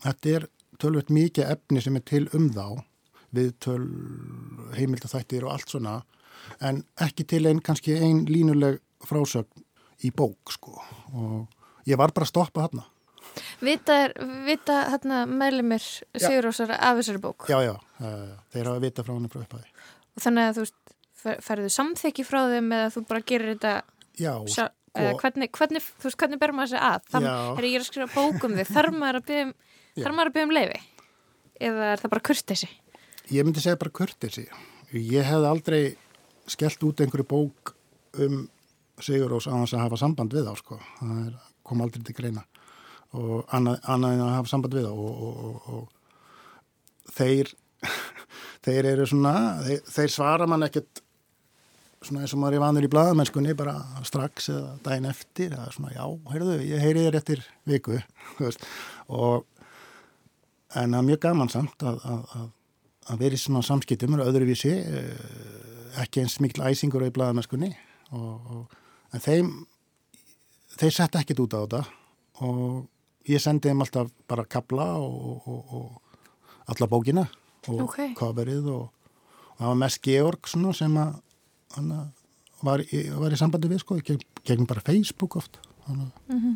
þetta 0.02 0.30
er 0.32 0.46
tölvöld 0.80 1.10
mikið 1.12 1.50
efni 1.52 1.82
sem 1.84 1.98
er 1.98 2.04
til 2.08 2.24
um 2.34 2.48
þá 2.50 2.64
við 3.36 3.50
töl 3.62 3.84
heimildaþættir 4.74 5.44
og 5.44 5.52
allt 5.54 5.70
svona 5.70 5.92
en 6.60 6.82
ekki 7.04 7.26
til 7.28 7.44
einn 7.48 7.62
kannski 7.64 7.96
einn 7.98 8.24
línuleg 8.28 8.80
frásögn 9.06 9.64
í 10.04 10.12
bók 10.14 10.52
sko. 10.54 10.78
Og 11.14 11.88
ég 11.88 11.98
var 11.98 12.14
bara 12.14 12.26
að 12.26 12.32
stoppa 12.32 12.66
þarna. 12.66 12.86
Vita, 13.62 13.96
vita 14.46 14.80
hérna 14.88 15.22
meðlumir 15.28 15.84
Sigurósar 16.16 16.72
af 16.74 16.98
þessari 16.98 17.20
bók. 17.22 17.46
Já, 17.50 17.60
já, 17.62 17.74
uh, 18.00 18.34
þeir 18.54 18.70
hafa 18.70 18.82
vita 18.82 19.04
frá 19.04 19.14
hann 19.14 19.30
frá 19.30 19.42
upphæði 19.44 19.68
og 20.18 20.24
þannig 20.24 20.48
að 20.48 20.58
þú 20.58 21.36
ferðu 21.44 21.70
samþekki 21.72 22.26
frá 22.26 22.40
þeim 22.50 22.74
eða 22.74 22.90
þú 22.94 23.04
bara 23.08 23.24
gerir 23.26 23.54
þetta 23.54 23.74
Já, 24.18 24.32
sko- 24.50 24.70
eða 24.98 25.14
hvernig, 25.20 25.50
hvernig, 25.54 25.84
þú 26.00 26.08
veist, 26.08 26.18
hvernig 26.18 26.40
ber 26.42 26.54
maður 26.56 26.72
sig 26.72 26.82
að? 26.88 27.08
Þann, 27.12 27.28
Já. 27.28 27.36
er 27.58 27.66
ég 27.68 27.76
er 27.78 27.84
að 27.84 27.88
skrifa 27.90 28.14
bók 28.16 28.46
um 28.48 28.56
þig? 28.58 28.70
Þarf 28.72 28.96
maður 28.98 29.20
að 29.20 29.28
byggja 29.28 29.46
að 30.08 30.32
byggja 30.32 30.48
um 30.48 30.54
leifi 30.56 30.80
eða 31.68 31.92
er 31.92 32.02
það 32.02 32.12
bara 32.14 32.26
kurtesi 32.28 32.68
Ég 33.28 33.44
myndi 33.44 33.60
segja 33.60 33.76
bara 33.76 33.92
kurtesi. 33.92 34.46
Ég 34.94 35.26
hefði 35.28 35.48
aldrei 35.50 35.82
skellt 36.50 36.84
út 36.88 37.02
einhverju 37.02 37.26
bók 37.28 37.74
um 38.24 38.46
Sigurós 38.98 39.46
á 39.46 39.54
þess 39.54 39.76
að 39.76 39.84
hafa 39.84 39.98
samband 40.00 40.34
við 40.34 40.48
þá, 40.48 40.54
sko. 40.58 40.78
Það 40.98 41.18
er, 41.22 41.34
kom 41.66 41.82
aldrei 41.84 42.02
til 42.06 42.16
greina. 42.18 42.44
Og 43.14 43.44
annað, 43.54 43.78
annað 43.94 44.16
en 44.16 44.22
að 44.24 44.34
hafa 44.34 44.52
samband 44.52 44.74
við 44.74 44.88
þá 44.88 44.92
og, 44.92 45.20
og, 45.26 45.36
og, 45.48 45.68
og 45.74 47.12
þeir, 47.14 47.52
þeir 48.66 48.90
eru 48.94 49.06
svona, 49.08 49.34
þeir, 49.66 49.84
þeir 49.94 50.14
svara 50.16 50.48
mann 50.50 50.66
ekkert 50.66 51.04
svona 52.04 52.22
eins 52.22 52.34
og 52.34 52.42
maður 52.42 52.58
er 52.58 52.62
vanur 52.62 52.86
í 52.86 52.90
blaðamennskunni 52.92 53.54
bara 53.58 53.74
strax 54.06 54.50
eða 54.52 54.74
daginn 54.84 55.08
eftir 55.10 55.54
eða 55.54 55.70
svona 55.74 55.94
já, 55.94 56.04
heyrðu, 56.32 56.58
ég 56.62 56.82
heyri 56.84 57.06
þér 57.06 57.18
eftir 57.18 57.42
viku, 57.68 57.98
og 59.22 59.46
en 60.76 60.92
það 60.92 61.00
er 61.00 61.08
mjög 61.08 61.20
gaman 61.24 61.50
samt 61.52 61.82
að, 61.82 61.98
að, 62.04 62.22
að, 62.36 62.46
að 63.08 63.24
vera 63.24 63.38
í 63.38 63.42
svona 63.42 63.64
samskiptum 63.66 64.18
öðruvísi 64.20 64.74
eh, 64.78 65.67
ekki 66.02 66.20
eins 66.22 66.38
mikil 66.40 66.64
æsingur 66.68 67.04
á 67.04 67.08
í 67.08 67.14
blaðamennskunni 67.14 67.70
en 68.12 69.22
þeim 69.24 69.50
þeir 70.78 70.94
setta 70.94 71.20
ekkit 71.22 71.40
út 71.44 71.54
á 71.56 71.60
þetta 71.64 71.80
og 72.46 72.86
ég 73.28 73.40
sendi 73.42 73.68
þeim 73.68 73.82
alltaf 73.84 74.10
bara 74.30 74.44
kabla 74.48 74.86
og, 75.00 75.48
og, 75.48 75.72
og 75.74 76.18
alla 76.72 76.88
bókina 76.90 77.26
og 77.68 77.80
Ok. 77.84 77.98
coverið 78.16 78.68
og, 78.72 78.84
og 78.88 79.58
það 79.58 79.66
var 79.72 79.80
mest 79.82 80.02
Georg 80.06 80.48
sem 80.48 80.96
að 80.96 81.16
var, 82.64 82.82
í, 82.82 83.00
var 83.14 83.32
í 83.34 83.38
sambandi 83.38 83.68
við 83.70 83.82
sko, 83.84 83.98
gegn, 84.02 84.22
gegn 84.46 84.66
bara 84.68 84.80
Facebook 84.86 85.36
oft 85.38 85.58
þannig, 85.88 86.08
Mhm, 86.28 86.54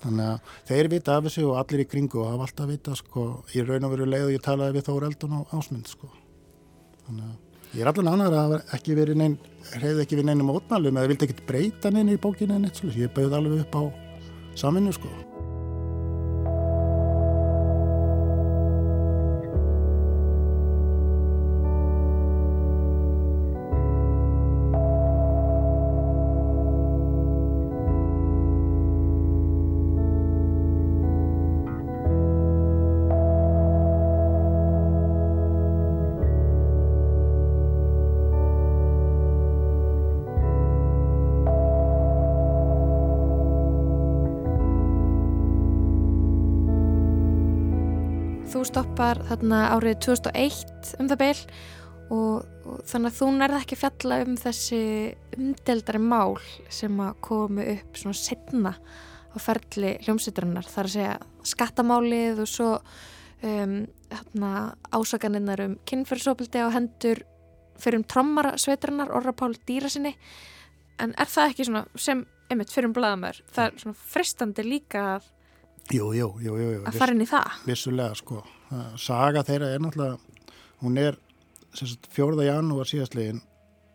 þannig 0.00 0.26
að 0.26 0.52
þeir 0.70 0.88
vita 0.92 1.16
af 1.18 1.24
þessu 1.26 1.42
og 1.50 1.56
allir 1.60 1.82
í 1.84 1.88
kringu 1.90 2.20
og 2.22 2.30
hafa 2.32 2.46
alltaf 2.48 2.68
vita 2.70 2.94
sko, 2.96 3.24
í 3.54 3.64
raun 3.66 3.84
og 3.84 3.92
veru 3.92 4.06
leið 4.08 4.26
og 4.28 4.34
ég 4.36 4.44
talaði 4.44 4.78
við 4.78 4.86
Þór 4.88 5.06
Eldon 5.10 5.34
og 5.40 5.50
Ásmund 5.56 5.88
sko. 5.90 6.08
þannig 7.06 7.24
að 7.26 7.36
ég 7.74 7.82
er 7.84 7.90
allir 7.90 8.10
annar 8.10 8.34
að 8.34 8.56
ekki 8.76 8.98
verið 8.98 9.20
neinn 9.20 9.38
reyði 9.78 10.04
ekki 10.04 10.18
við 10.18 10.30
neinum 10.30 10.50
mótmælum 10.50 10.98
eða 10.98 11.12
vildi 11.12 11.28
ekkit 11.28 11.44
breyta 11.46 11.92
neina 11.94 12.16
í 12.16 12.22
bókinu 12.22 12.56
en 12.56 12.66
eitt 12.66 12.80
svolítið, 12.80 13.04
ég 13.06 13.14
bauð 13.14 13.36
alveg 13.38 13.66
upp 13.66 13.76
á 13.78 13.82
samvinnu 14.58 14.94
sko 14.96 15.29
stoppar 49.00 49.22
þarna 49.30 49.58
árið 49.72 49.94
2001 50.04 50.88
um 51.00 51.06
það 51.08 51.18
beil 51.22 51.38
og, 52.12 52.42
og 52.68 52.80
þannig 52.90 53.08
að 53.08 53.14
þú 53.16 53.28
nærði 53.32 53.60
ekki 53.62 53.78
fjalla 53.80 54.18
um 54.26 54.34
þessi 54.36 54.80
umdeldari 55.38 56.00
mál 56.04 56.34
sem 56.68 56.98
að 57.00 57.14
komu 57.24 57.64
upp 57.72 57.96
svona 57.96 58.18
setna 58.20 58.74
á 58.76 59.36
ferli 59.40 59.94
hljómsveiturinnar 60.04 60.68
þar 60.68 60.90
að 60.90 60.96
segja 60.98 61.14
skattamálið 61.48 62.42
og 62.44 62.50
svo 62.52 62.68
um, 63.40 63.74
ásakanirnar 64.92 65.64
um 65.64 65.78
kynferðsópildi 65.88 66.60
á 66.60 66.68
hendur 66.76 67.24
fyrir 67.80 68.02
um 68.02 68.04
trommara 68.04 68.52
sveiturinnar 68.60 69.16
Orra 69.16 69.32
Pál 69.32 69.56
dýra 69.64 69.88
sinni 69.88 70.12
en 71.00 71.16
er 71.16 71.32
það 71.38 71.54
ekki 71.54 71.70
svona 71.70 71.86
sem 71.96 72.26
einmitt 72.52 72.74
fyrir 72.74 72.90
um 72.90 72.98
blaðamör 73.00 73.40
það 73.48 73.64
er 73.64 73.80
svona 73.86 74.02
fristandi 74.12 74.68
líka 74.68 75.06
að, 75.14 75.32
Jú, 75.90 76.12
jú, 76.14 76.28
jú, 76.38 76.54
jú, 76.54 76.68
jú. 76.76 76.82
að 76.86 76.98
fara 77.00 77.14
inn 77.16 77.24
í 77.24 77.26
það 77.26 77.54
Vissulega, 77.66 78.14
sko. 78.14 78.44
Saga 79.00 79.42
þeirra 79.46 79.72
er 79.74 79.82
náttúrulega, 79.82 80.18
hún 80.84 80.98
er 81.02 81.18
4. 81.74 82.44
janúar 82.46 82.86
síðastlegin 82.86 83.40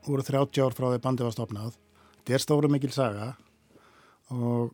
voru 0.06 0.26
30 0.26 0.64
ár 0.66 0.76
frá 0.76 0.89
því 0.91 1.02
bandið 1.04 1.28
var 1.30 1.36
stopnað. 1.36 1.78
Þetta 2.18 2.36
er 2.36 2.43
stóra 2.43 2.72
mikil 2.72 2.91
saga 2.93 3.30
og 4.34 4.74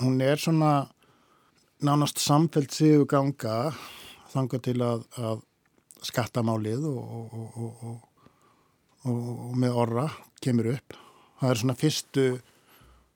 hún 0.00 0.16
er 0.24 0.40
svona 0.40 0.86
nánast 1.84 2.22
samfelt 2.22 2.72
sigur 2.74 3.06
ganga 3.10 3.74
þangað 4.32 4.64
til 4.70 4.78
að, 4.82 5.04
að 5.20 5.44
skattamálið 6.04 6.88
og, 6.88 6.98
og, 7.04 7.36
og, 7.36 7.54
og, 7.60 8.02
og, 9.04 9.30
og 9.50 9.54
með 9.60 9.80
orra 9.84 10.08
kemur 10.44 10.72
upp. 10.74 10.98
Það 11.40 11.50
er 11.50 11.62
svona 11.62 11.78
fyrstu 11.78 12.26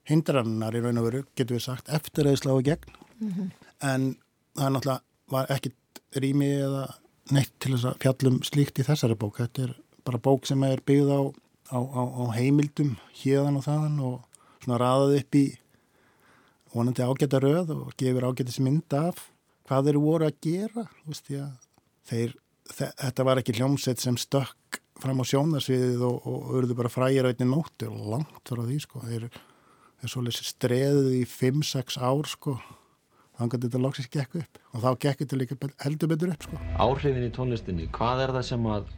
hindrannar 0.09 0.77
í 0.77 0.85
raun 0.85 1.01
og 1.01 1.09
veru, 1.09 1.27
getur 1.37 1.59
við 1.59 1.67
sagt, 1.69 1.89
eftir 1.93 2.29
að 2.29 2.37
þið 2.37 2.43
gegn 3.19 3.29
Mhm. 3.35 3.51
en 3.83 4.17
það 4.57 4.67
er 4.67 4.71
náttúrulega 4.71 5.01
var 5.31 5.47
ekkit 5.47 5.75
rými 6.17 6.49
eða 6.63 6.95
neitt 7.31 7.53
til 7.61 7.73
þess 7.75 7.85
að 7.85 7.99
fjallum 7.99 8.41
slíkt 8.43 8.79
í 8.81 8.87
þessari 8.87 9.15
bók. 9.19 9.37
Þetta 9.37 9.63
er 9.69 9.75
bara 10.05 10.19
bók 10.19 10.47
sem 10.47 10.63
er 10.65 10.81
byggð 10.81 11.11
á, 11.13 11.21
á, 11.73 11.79
á, 11.79 12.03
á 12.09 12.25
heimildum 12.33 12.97
hérðan 13.15 13.59
og 13.61 13.65
þaðan 13.65 14.01
og 14.01 14.25
svona 14.65 14.79
raðað 14.81 15.19
upp 15.21 15.35
í 15.35 15.59
vonandi 16.75 17.05
ágæta 17.05 17.41
röð 17.41 17.71
og 17.77 17.93
gefur 18.01 18.27
ágætis 18.29 18.61
mynd 18.61 18.93
af 18.97 19.29
hvað 19.69 19.85
þeir 19.89 20.01
voru 20.01 20.29
að 20.29 20.41
gera 20.41 20.87
þeir, 22.09 22.35
þe 22.73 22.91
þetta 22.97 23.25
var 23.25 23.41
ekki 23.43 23.57
hljómsett 23.59 24.01
sem 24.01 24.17
stökk 24.17 24.81
fram 24.99 25.21
á 25.21 25.25
sjónarsviðið 25.29 26.03
og, 26.09 26.27
og, 26.27 26.49
urðu 26.59 26.75
bara 26.79 26.91
frægir 26.93 27.29
auðvitað 27.29 27.53
nóttu 27.53 27.89
og 27.93 28.09
langt 28.17 28.49
frá 28.51 28.65
því 28.65 28.79
sko. 28.83 29.03
Þeir, 29.07 29.29
þeir 30.01 30.13
svolítið 30.15 30.49
streðið 30.49 31.11
í 31.21 31.25
5-6 31.29 32.01
ár 32.01 32.27
sko 32.33 32.57
þannig 33.39 33.55
að 33.55 33.67
þetta 33.67 33.81
loksist 33.83 34.15
gekk 34.15 34.39
upp 34.41 34.59
og 34.75 34.83
þá 34.83 34.89
gekk 35.05 35.21
þetta 35.23 35.39
líka 35.39 35.59
heldur 35.85 36.11
betur 36.11 36.33
upp 36.35 36.47
sko. 36.47 36.61
Áhrifin 36.83 37.27
í 37.27 37.35
tónlistinni, 37.35 37.87
hvað 37.95 38.25
er 38.25 38.33
það 38.37 38.47
sem 38.49 38.67
að 38.75 38.89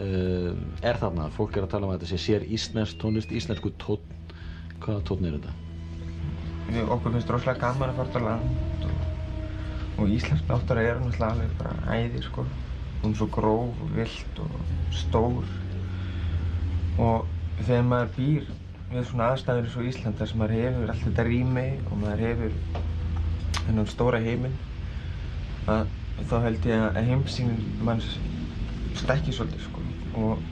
uh, 0.00 0.54
er 0.86 1.00
þarna? 1.02 1.28
Fólk 1.36 1.58
er 1.58 1.66
að 1.66 1.74
tala 1.74 1.88
um 1.88 1.92
að 1.94 2.00
þetta 2.00 2.12
sé 2.12 2.20
sér 2.24 2.46
íslensk 2.48 3.00
tónlist, 3.02 3.34
íslensku 3.34 3.72
tónn. 3.82 4.16
Hvaða 4.80 5.04
tónn 5.10 5.28
er 5.28 5.36
þetta? 5.36 5.56
Við 6.70 6.92
okkur 6.96 7.16
finnst 7.16 7.32
rosalega 7.34 7.60
gaman 7.66 7.92
að 7.92 8.00
fara 8.00 8.22
á 8.22 8.28
land 8.28 8.86
og, 8.88 9.02
og 10.00 10.14
íslensk 10.16 10.48
náttúra 10.48 10.86
er 10.86 11.02
náttúrulega 11.02 11.34
alveg 11.34 11.56
bara 11.60 11.98
æði 11.98 12.24
sko. 12.24 12.46
Hún 13.02 13.12
er 13.12 13.20
svo 13.20 13.28
gróf 13.32 13.84
vilt 13.96 14.40
og 14.44 14.56
stór 14.94 15.44
og 17.00 17.28
þegar 17.64 17.86
maður 17.88 18.10
býr 18.16 18.48
við 18.90 19.04
svona 19.06 19.30
aðstæður 19.32 19.66
eins 19.66 19.76
og 19.78 19.88
Ísland 19.88 20.18
þar 20.18 20.30
sem 20.30 20.40
maður 20.40 20.56
hefur 20.58 20.92
allt 20.92 21.04
þetta 21.06 21.26
rými 21.28 21.66
og 21.86 22.00
maður 22.00 22.22
hefur 22.26 22.56
þennan 23.58 23.88
stóra 23.90 24.20
heiminn 24.24 24.56
að 25.70 25.90
þá 26.30 26.36
held 26.46 26.68
ég 26.68 26.84
að 26.86 27.10
heimsýnin 27.10 27.60
manns 27.86 28.08
stekki 29.00 29.32
svolítið 29.34 29.64
sko. 29.66 29.84
Og, 30.20 30.42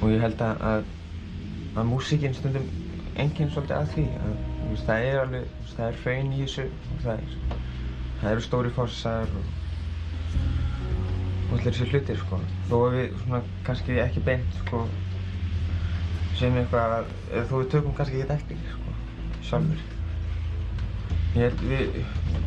og 0.00 0.12
ég 0.12 0.24
held 0.24 0.42
að, 0.44 0.64
að 0.72 1.78
að 1.78 1.88
músíkinn 1.92 2.34
stundum 2.34 2.66
enginn 3.20 3.52
svolítið 3.54 3.76
að 3.78 3.92
því 3.94 4.06
að 4.18 4.34
þú 4.34 4.70
veist, 4.72 4.86
það 4.88 5.06
er 5.06 5.20
alveg, 5.24 5.54
þú 5.62 5.76
það 5.78 5.86
er 5.88 6.00
hraun 6.04 6.32
í 6.34 6.42
þessu 6.42 6.66
og 6.70 7.04
það 7.04 7.14
er 7.14 7.38
það 8.20 8.30
eru 8.34 8.44
stóri 8.46 8.72
fossar 8.76 9.34
og 9.40 9.56
og 11.50 11.56
allir 11.58 11.74
þessi 11.74 11.86
hlutir 11.90 12.18
sko. 12.20 12.36
Þó 12.70 12.74
að 12.78 12.92
við 12.96 13.14
svona 13.24 13.40
kannski 13.66 13.96
ekki 14.02 14.20
beint 14.26 14.58
sko 14.60 14.82
sem 16.38 16.58
eitthvað 16.60 16.94
að 17.00 17.08
þó 17.50 17.54
við 17.56 17.70
tökum 17.74 17.96
kannski 17.98 18.20
ekki 18.22 18.36
eftir 18.36 18.60
sko 18.74 18.94
sjálfur 19.48 19.99
ég 21.38 21.60
við 21.62 22.00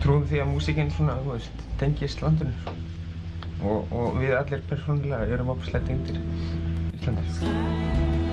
trúum 0.03 0.25
því 0.27 0.41
að 0.43 0.49
músíkinn 0.51 0.91
svona 0.91 1.15
þú 1.21 1.35
veist 1.37 1.63
tengist 1.79 2.23
landinu 2.23 2.51
sko. 2.61 2.73
og, 3.63 3.93
og 3.95 4.19
við 4.19 4.35
allir 4.39 4.65
persónulega 4.69 5.29
erum 5.37 5.53
opslega 5.55 5.87
tengdir 5.87 6.19
Íslandi 6.99 8.32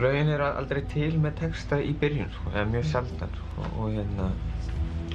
sko. 0.00 0.06
Sko 0.06 0.08
lögin 0.08 0.28
er 0.32 0.40
aldrei 0.40 0.82
til 0.88 1.18
með 1.20 1.34
texta 1.40 1.80
í 1.80 1.92
byrjun 1.92 2.30
sko, 2.32 2.50
eða 2.54 2.68
mjög 2.70 2.84
sjaldan 2.88 3.32
sko, 3.36 3.64
og 3.76 3.90
hérna 3.92 4.30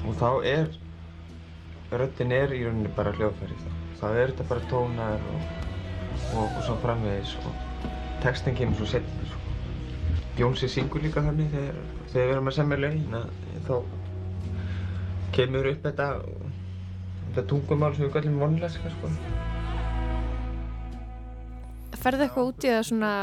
og 0.05 0.15
þá 0.19 0.29
er 0.45 0.67
röddin 1.95 2.31
er 2.31 2.53
í 2.53 2.63
rauninni 2.65 2.91
bara 2.95 3.13
hljóðfæri 3.15 3.55
þá, 3.57 3.69
þá 3.99 4.05
er 4.11 4.31
þetta 4.31 4.47
bara 4.49 4.67
tónar 4.69 5.25
og, 5.31 5.41
og, 6.35 6.43
og 6.43 6.61
svo 6.67 6.75
framvegis 6.83 7.35
og 7.45 7.53
textin 8.21 8.55
kemur 8.55 8.77
svo 8.77 8.85
setna 8.85 9.25
sko. 9.25 9.39
Jónsi 10.37 10.69
syngur 10.69 11.01
líka 11.01 11.23
þannig 11.23 11.49
þegar, 11.49 11.81
þegar 12.11 12.27
við 12.27 12.35
erum 12.35 12.51
að 12.51 12.57
semja 12.59 12.77
lögin 12.77 13.17
að 13.17 13.27
þá 13.65 13.75
kemur 15.35 15.71
upp 15.71 15.83
þetta 15.89 16.07
þetta 17.35 17.47
tungumál 17.49 17.95
sem 17.95 18.05
við 18.05 18.13
kallum 18.13 18.39
vonleska 18.39 18.93
sko. 18.93 19.09
Ferðu 22.05 22.27
eitthvað 22.27 22.49
út 22.51 22.67
í 22.67 22.69
það 22.69 22.83
svona 22.91 23.13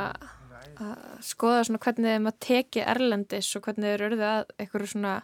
að 0.81 1.25
skoða 1.27 1.65
svona 1.67 1.83
hvernig 1.83 2.29
að 2.31 2.39
teki 2.47 2.85
erlendis 2.95 3.51
og 3.57 3.67
hvernig 3.67 3.93
þeir 3.93 4.07
eru 4.09 4.21
að 4.27 4.55
eitthvað 4.59 4.87
svona 4.93 5.15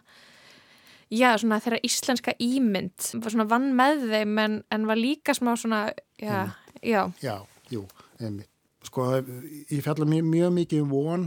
já, 1.09 1.31
svona 1.37 1.59
þeirra 1.63 1.81
íslenska 1.89 2.35
ímynd 2.43 3.09
var 3.23 3.33
svona 3.33 3.49
vann 3.49 3.71
með 3.77 4.05
þeim 4.11 4.39
en, 4.43 4.61
en 4.69 4.87
var 4.89 4.99
líka 4.99 5.35
smá 5.37 5.55
svona 5.57 5.87
já, 6.21 6.49
já. 6.81 7.01
Já, 7.23 7.35
jú, 7.73 7.85
einmitt. 8.19 8.49
Sko, 8.89 9.09
ég 9.19 9.83
fjalla 9.83 10.05
mjög, 10.07 10.27
mjög 10.31 10.53
mikið 10.55 10.81
um 10.85 10.91
von 10.93 11.25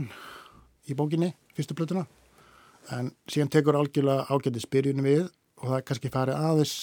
í 0.89 0.95
bókinni, 0.97 1.29
fyrstu 1.55 1.75
blötuna, 1.77 2.07
en 2.91 3.11
síðan 3.29 3.51
tekur 3.53 3.77
algjörlega 3.77 4.25
ágætið 4.27 4.65
spyrjunum 4.65 5.05
við 5.05 5.27
og 5.61 5.67
það 5.69 5.83
kannski 5.87 6.11
farið 6.11 6.47
aðeins 6.49 6.73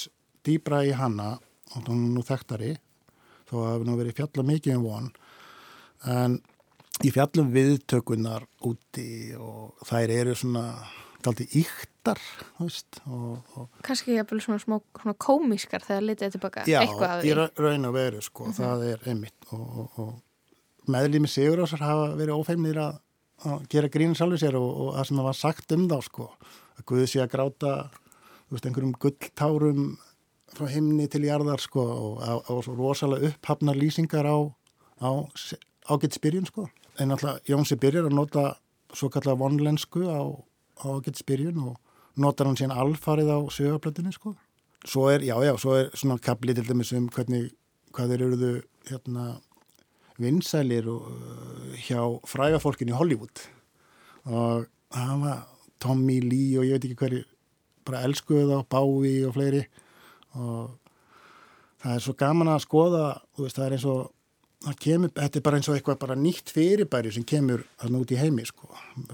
dýbra 0.46 0.84
í 0.86 0.94
hanna, 0.96 1.34
og 1.74 1.90
hún 1.90 2.06
nú 2.14 2.22
þekktari, 2.24 2.76
þó 3.50 3.54
að 3.58 3.68
hefur 3.72 3.88
nú 3.88 3.98
verið 3.98 4.16
fjalla 4.20 4.46
mikið 4.52 4.78
um 4.78 4.86
von, 4.86 5.10
en 6.14 6.38
ég 7.04 7.14
fjallum 7.14 7.50
viðtökunar 7.54 8.44
úti 8.66 9.34
og 9.38 9.76
þær 9.88 10.12
eru 10.20 10.34
svona 10.38 10.64
og, 13.04 13.38
og 13.60 13.80
Kannski 13.84 14.14
jafnvel 14.16 14.40
svona 14.40 14.60
smá 14.62 14.78
svona 15.00 15.14
komískar 15.20 15.84
þegar 15.84 16.06
litið 16.08 16.34
tilbaka 16.36 16.64
Já, 16.68 16.80
í 17.28 17.34
raun 17.36 17.88
og 17.90 17.94
veru 17.96 18.22
sko, 18.24 18.48
Mhm. 18.48 18.56
það 18.56 18.84
er 18.92 19.06
einmitt 19.12 19.48
og, 19.52 19.64
og, 19.78 19.98
og 20.00 20.90
meðlými 20.90 21.28
Sigurásar 21.28 21.84
hafa 21.84 22.14
verið 22.16 22.38
ófeimnir 22.40 22.80
að, 22.80 23.00
að 23.44 23.66
gera 23.72 23.88
grín 23.92 24.14
sjálfur 24.16 24.40
sér 24.40 24.56
og, 24.60 24.70
og 24.80 24.94
það 24.96 25.06
sem 25.10 25.16
það 25.20 25.28
var 25.28 25.38
sagt 25.40 25.72
um 25.76 25.88
þá 25.88 25.98
sko, 26.08 26.30
að 26.80 26.86
Guði 26.88 27.06
sé 27.12 27.20
að 27.24 27.32
gráta 27.36 27.74
veist, 28.50 28.66
einhverjum 28.66 28.96
gulltárum 28.98 29.84
frá 30.50 30.66
himni 30.72 31.06
til 31.06 31.22
jarðar 31.28 31.60
sko 31.62 31.84
og, 31.84 32.24
og 32.50 32.64
svo 32.64 32.74
rosalega 32.80 33.28
upphafnar 33.30 33.76
lýsingar 33.78 34.24
á, 34.26 34.36
á 35.04 35.10
ágætt 35.90 36.16
spyrjun 36.16 36.48
sko, 36.48 36.64
en 37.00 37.14
alltaf 37.14 37.40
Jónsi 37.48 37.78
byrjar 37.80 38.08
að 38.10 38.16
nota 38.16 38.44
svo 38.94 39.08
kallar 39.12 39.38
vonlensku 39.40 40.04
á, 40.04 40.20
á 40.80 40.86
ágætt 40.90 41.20
spyrjun 41.22 41.60
og 41.70 41.76
notar 42.20 42.48
hann 42.48 42.58
síðan 42.58 42.76
alfarið 42.76 43.30
á 43.32 43.38
sögablöndinni 43.52 44.12
sko. 44.14 44.34
Svo 44.84 45.08
er, 45.12 45.24
já, 45.24 45.36
já, 45.44 45.52
svo 45.60 45.76
er 45.76 45.90
svona 45.94 46.18
kapli 46.22 46.54
til 46.56 46.66
dæmis 46.66 46.92
um 46.96 47.08
hvernig, 47.12 47.50
hvað 47.92 48.14
þeir 48.14 48.24
eruðu 48.26 48.52
hérna 48.88 49.26
vinsælir 50.20 50.88
og, 50.90 51.08
uh, 51.08 51.74
hjá 51.80 52.00
frægafólkin 52.28 52.92
í 52.92 52.96
Hollywood. 52.96 53.44
Og 54.28 54.66
það 54.92 55.24
var 55.24 55.44
Tommy 55.80 56.20
Lee 56.24 56.58
og 56.60 56.68
ég 56.68 56.76
veit 56.76 56.88
ekki 56.88 57.00
hverju 57.04 57.24
bara 57.88 58.04
elskuðu 58.08 58.48
þá, 58.50 58.68
Bowie 58.72 59.26
og 59.28 59.36
fleiri. 59.36 59.62
Og 60.36 60.72
það 61.80 61.94
er 61.94 62.04
svo 62.04 62.16
gaman 62.20 62.52
að 62.52 62.64
skoða, 62.66 63.04
þú 63.36 63.46
veist, 63.46 63.60
það 63.60 63.66
er 63.66 63.76
eins 63.76 63.86
og 63.88 64.02
kemur, 64.80 65.12
þetta 65.16 65.38
er 65.38 65.44
bara 65.44 65.60
eins 65.60 65.68
og 65.70 65.76
eitthvað 65.76 66.00
bara 66.02 66.16
nýtt 66.18 66.52
fyrirbæri 66.52 67.12
sem 67.14 67.24
kemur 67.24 67.62
þarna 67.80 68.02
út 68.02 68.12
í 68.12 68.18
heimi, 68.20 68.44
sko. 68.48 68.68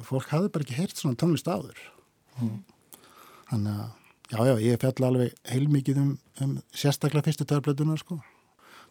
Fólk 0.06 0.32
hafði 0.32 0.50
bara 0.54 0.66
ekki 0.66 0.78
heyrt 0.80 0.98
svona 0.98 1.18
tónlist 1.20 1.46
áður. 1.46 1.78
Mm. 2.40 2.56
Þannig 3.52 3.76
að, 3.76 3.92
já, 4.32 4.40
já, 4.48 4.54
ég 4.64 4.80
fjalla 4.82 5.10
alveg 5.12 5.36
heilmikið 5.52 6.02
um, 6.02 6.10
um 6.42 6.56
sérstaklega 6.74 7.28
fyrstu 7.28 7.46
törblöðunar, 7.46 8.02
sko. 8.02 8.18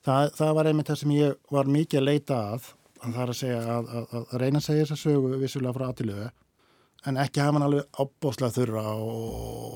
Það, 0.06 0.32
það 0.38 0.56
var 0.56 0.70
einmitt 0.70 0.91
það 0.91 0.99
sem 1.01 1.14
ég 1.18 1.38
var 1.51 1.72
mikið 1.76 1.99
að 1.99 2.08
leita 2.08 2.39
að, 2.53 2.72
að 3.01 3.08
það 3.10 3.22
er 3.26 3.34
að 3.34 3.39
segja 3.41 3.62
að, 3.76 3.93
að, 3.99 4.18
að 4.22 4.36
reyna 4.45 4.62
að 4.62 4.68
segja 4.70 4.86
þessa 4.86 5.01
sögu 5.01 5.39
vissulega 5.41 5.76
frá 5.76 5.86
aðtilögu, 5.89 6.28
en 7.06 7.20
ekki 7.22 7.43
hafa 7.43 7.58
hann 7.58 7.66
alveg 7.68 7.99
ábóðslega 7.99 8.56
þurra 8.56 8.84
og, 8.95 9.26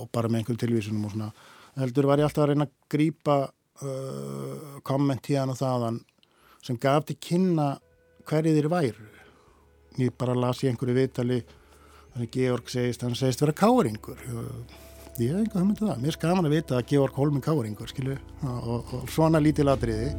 og 0.04 0.12
bara 0.16 0.32
með 0.32 0.44
einhverjum 0.44 0.62
tilvísunum 0.64 1.10
og 1.10 1.16
svona. 1.16 1.32
Heldur 1.80 2.08
var 2.10 2.22
ég 2.22 2.30
alltaf 2.30 2.46
að 2.46 2.54
reyna 2.54 2.70
að 2.70 2.78
grípa 2.94 3.36
uh, 3.84 4.80
komment 4.88 5.28
hérna 5.30 5.54
og 5.54 5.60
þaðan 5.60 6.00
sem 6.64 6.78
gaf 6.82 7.08
til 7.08 7.18
kynna 7.22 7.70
hverju 8.30 8.56
þeir 8.58 8.70
væru. 8.72 9.08
Ég 10.00 10.14
bara 10.20 10.38
las 10.38 10.62
í 10.64 10.70
einhverju 10.70 10.96
viðtali 10.96 11.40
þannig 12.14 12.32
Georg 12.36 12.70
segist, 12.72 13.04
hann 13.04 13.18
segist 13.18 13.44
vera 13.44 13.56
káringur. 13.56 14.22
Ég 15.20 15.34
hef 15.34 15.42
einhver 15.42 15.60
hugmyndið 15.60 15.90
það. 15.90 16.02
Mér 16.04 16.14
er 16.14 16.18
skaman 16.18 16.48
að 16.48 16.56
vita 16.56 16.78
að 16.78 16.88
Georg 16.94 17.18
Holmin 17.20 17.44
káringur, 17.44 17.92
skilu, 17.92 18.16
og, 18.48 18.94
og, 18.94 19.10
svona 19.12 19.42
lítil 19.44 19.68
atriði. 19.72 20.14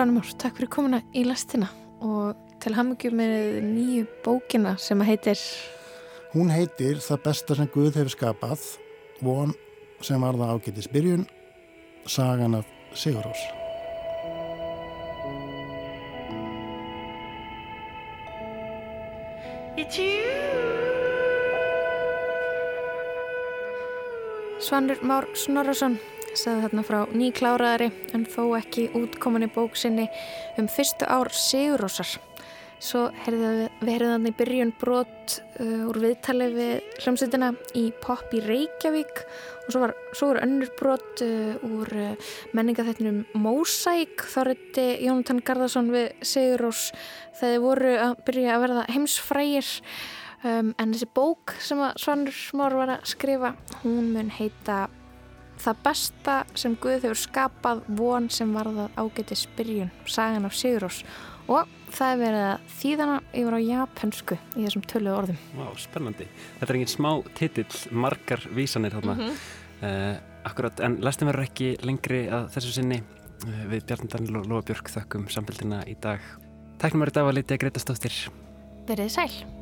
Svanmór, 0.00 0.30
takk 0.40 0.54
fyrir 0.56 0.70
komuna 0.72 0.98
í 1.12 1.26
lastina 1.28 1.66
og 2.00 2.38
til 2.64 2.70
hamingjum 2.72 3.18
með 3.20 3.32
nýju 3.66 4.04
bókina 4.24 4.70
sem 4.80 4.96
að 5.04 5.10
heitir 5.10 5.40
Hún 6.32 6.48
heitir 6.48 7.02
Það 7.04 7.18
besta 7.26 7.56
sem 7.58 7.66
Guð 7.74 7.98
hefur 7.98 8.14
skapað, 8.14 8.62
von 9.20 9.52
sem 10.00 10.24
var 10.24 10.38
það 10.40 10.54
ágættis 10.54 10.88
byrjun, 10.88 11.26
sagan 12.08 12.56
af 12.56 12.70
Sigurós. 12.96 13.42
Svanur 24.64 25.04
Már 25.04 25.28
Snorrason 25.36 26.00
sagði 26.38 26.64
þarna 26.64 26.86
frá 26.86 26.98
nýkláraðari 27.16 27.90
en 28.16 28.26
þó 28.28 28.42
ekki 28.58 28.90
útkominni 28.98 29.50
bók 29.52 29.78
sinni 29.78 30.08
um 30.60 30.68
fyrstu 30.70 31.08
ár 31.08 31.30
Sigurósar. 31.34 32.18
Svo 32.80 33.10
heyrðum 33.26 33.58
við 33.58 33.82
verðan 33.84 34.28
í 34.30 34.32
byrjun 34.38 34.70
brot 34.80 35.34
uh, 35.60 35.88
úr 35.90 35.98
viðtali 36.00 36.46
við 36.54 36.70
hljómsveitina 37.02 37.50
í 37.76 37.82
Pop 38.00 38.32
í 38.32 38.40
Reykjavík 38.40 39.20
og 39.20 39.66
svo 39.74 39.82
var, 39.82 39.92
svo 40.16 40.30
var 40.30 40.40
önnur 40.46 40.70
brot 40.78 41.20
uh, 41.26 41.66
úr 41.68 41.92
uh, 41.92 42.30
menningaþættinum 42.56 43.26
Mosaic. 43.36 44.24
Þá 44.32 44.40
reytti 44.48 44.86
Jónatan 45.04 45.42
Garðarsson 45.44 45.92
við 45.92 46.08
Sigurós 46.24 46.86
þegar 47.36 47.52
þið 47.52 47.66
voru 47.66 47.92
að 48.06 48.16
byrja 48.30 48.54
að 48.54 48.64
verða 48.64 48.86
heimsfrægir 48.94 49.74
um, 50.44 50.72
en 50.72 50.94
þessi 50.94 51.10
bók 51.20 51.54
sem 51.60 51.84
að 51.84 52.00
Svanur 52.00 52.40
Már 52.56 52.78
var 52.80 52.94
að 52.96 53.12
skrifa 53.12 53.52
hún 53.82 54.14
mun 54.14 54.32
heita 54.40 54.86
Það 55.60 55.82
besta 55.84 56.36
sem 56.56 56.76
Guð 56.80 57.02
hefur 57.04 57.20
skapað 57.20 57.82
von 57.98 58.30
sem 58.32 58.54
varðað 58.56 58.94
ágætis 59.00 59.44
byrjun, 59.58 59.90
sagan 60.08 60.48
af 60.48 60.56
Sigurós 60.56 61.02
og 61.50 61.68
það 61.90 62.12
er 62.12 62.20
verið 62.20 62.46
að 62.46 62.72
þýðana 62.78 63.16
yfir 63.40 63.56
á 63.56 63.60
japansku 63.66 64.38
í 64.54 64.64
þessum 64.64 64.84
tölu 64.88 65.12
orðum. 65.14 65.38
Vá, 65.58 65.66
spennandi. 65.82 66.28
Þetta 66.60 66.68
er 66.70 66.78
engin 66.78 66.92
smá 66.92 67.10
titill, 67.38 67.80
margar 67.90 68.44
vísanir 68.56 68.96
þarna. 68.96 69.16
Mhm. 69.18 69.38
uh, 69.82 70.16
akkurat, 70.48 70.80
en 70.86 71.00
lastum 71.04 71.28
verður 71.28 71.48
ekki 71.50 71.72
lengri 71.84 72.24
að 72.32 72.50
þessu 72.56 72.76
sinni. 72.78 73.02
Uh, 73.44 73.62
við 73.72 73.86
Bjarni 73.88 74.12
Daniel 74.12 74.42
og 74.42 74.50
Lóa 74.50 74.64
Björk 74.64 74.92
þökkum 74.92 75.28
samfélgina 75.32 75.82
í 75.90 75.96
dag. 76.00 76.20
Tæknum 76.80 77.04
verður 77.04 77.18
dag 77.20 77.32
að 77.32 77.40
litja 77.40 77.60
Greta 77.60 77.82
Stóttir. 77.82 78.20
Verið 78.88 79.16
sæl. 79.18 79.59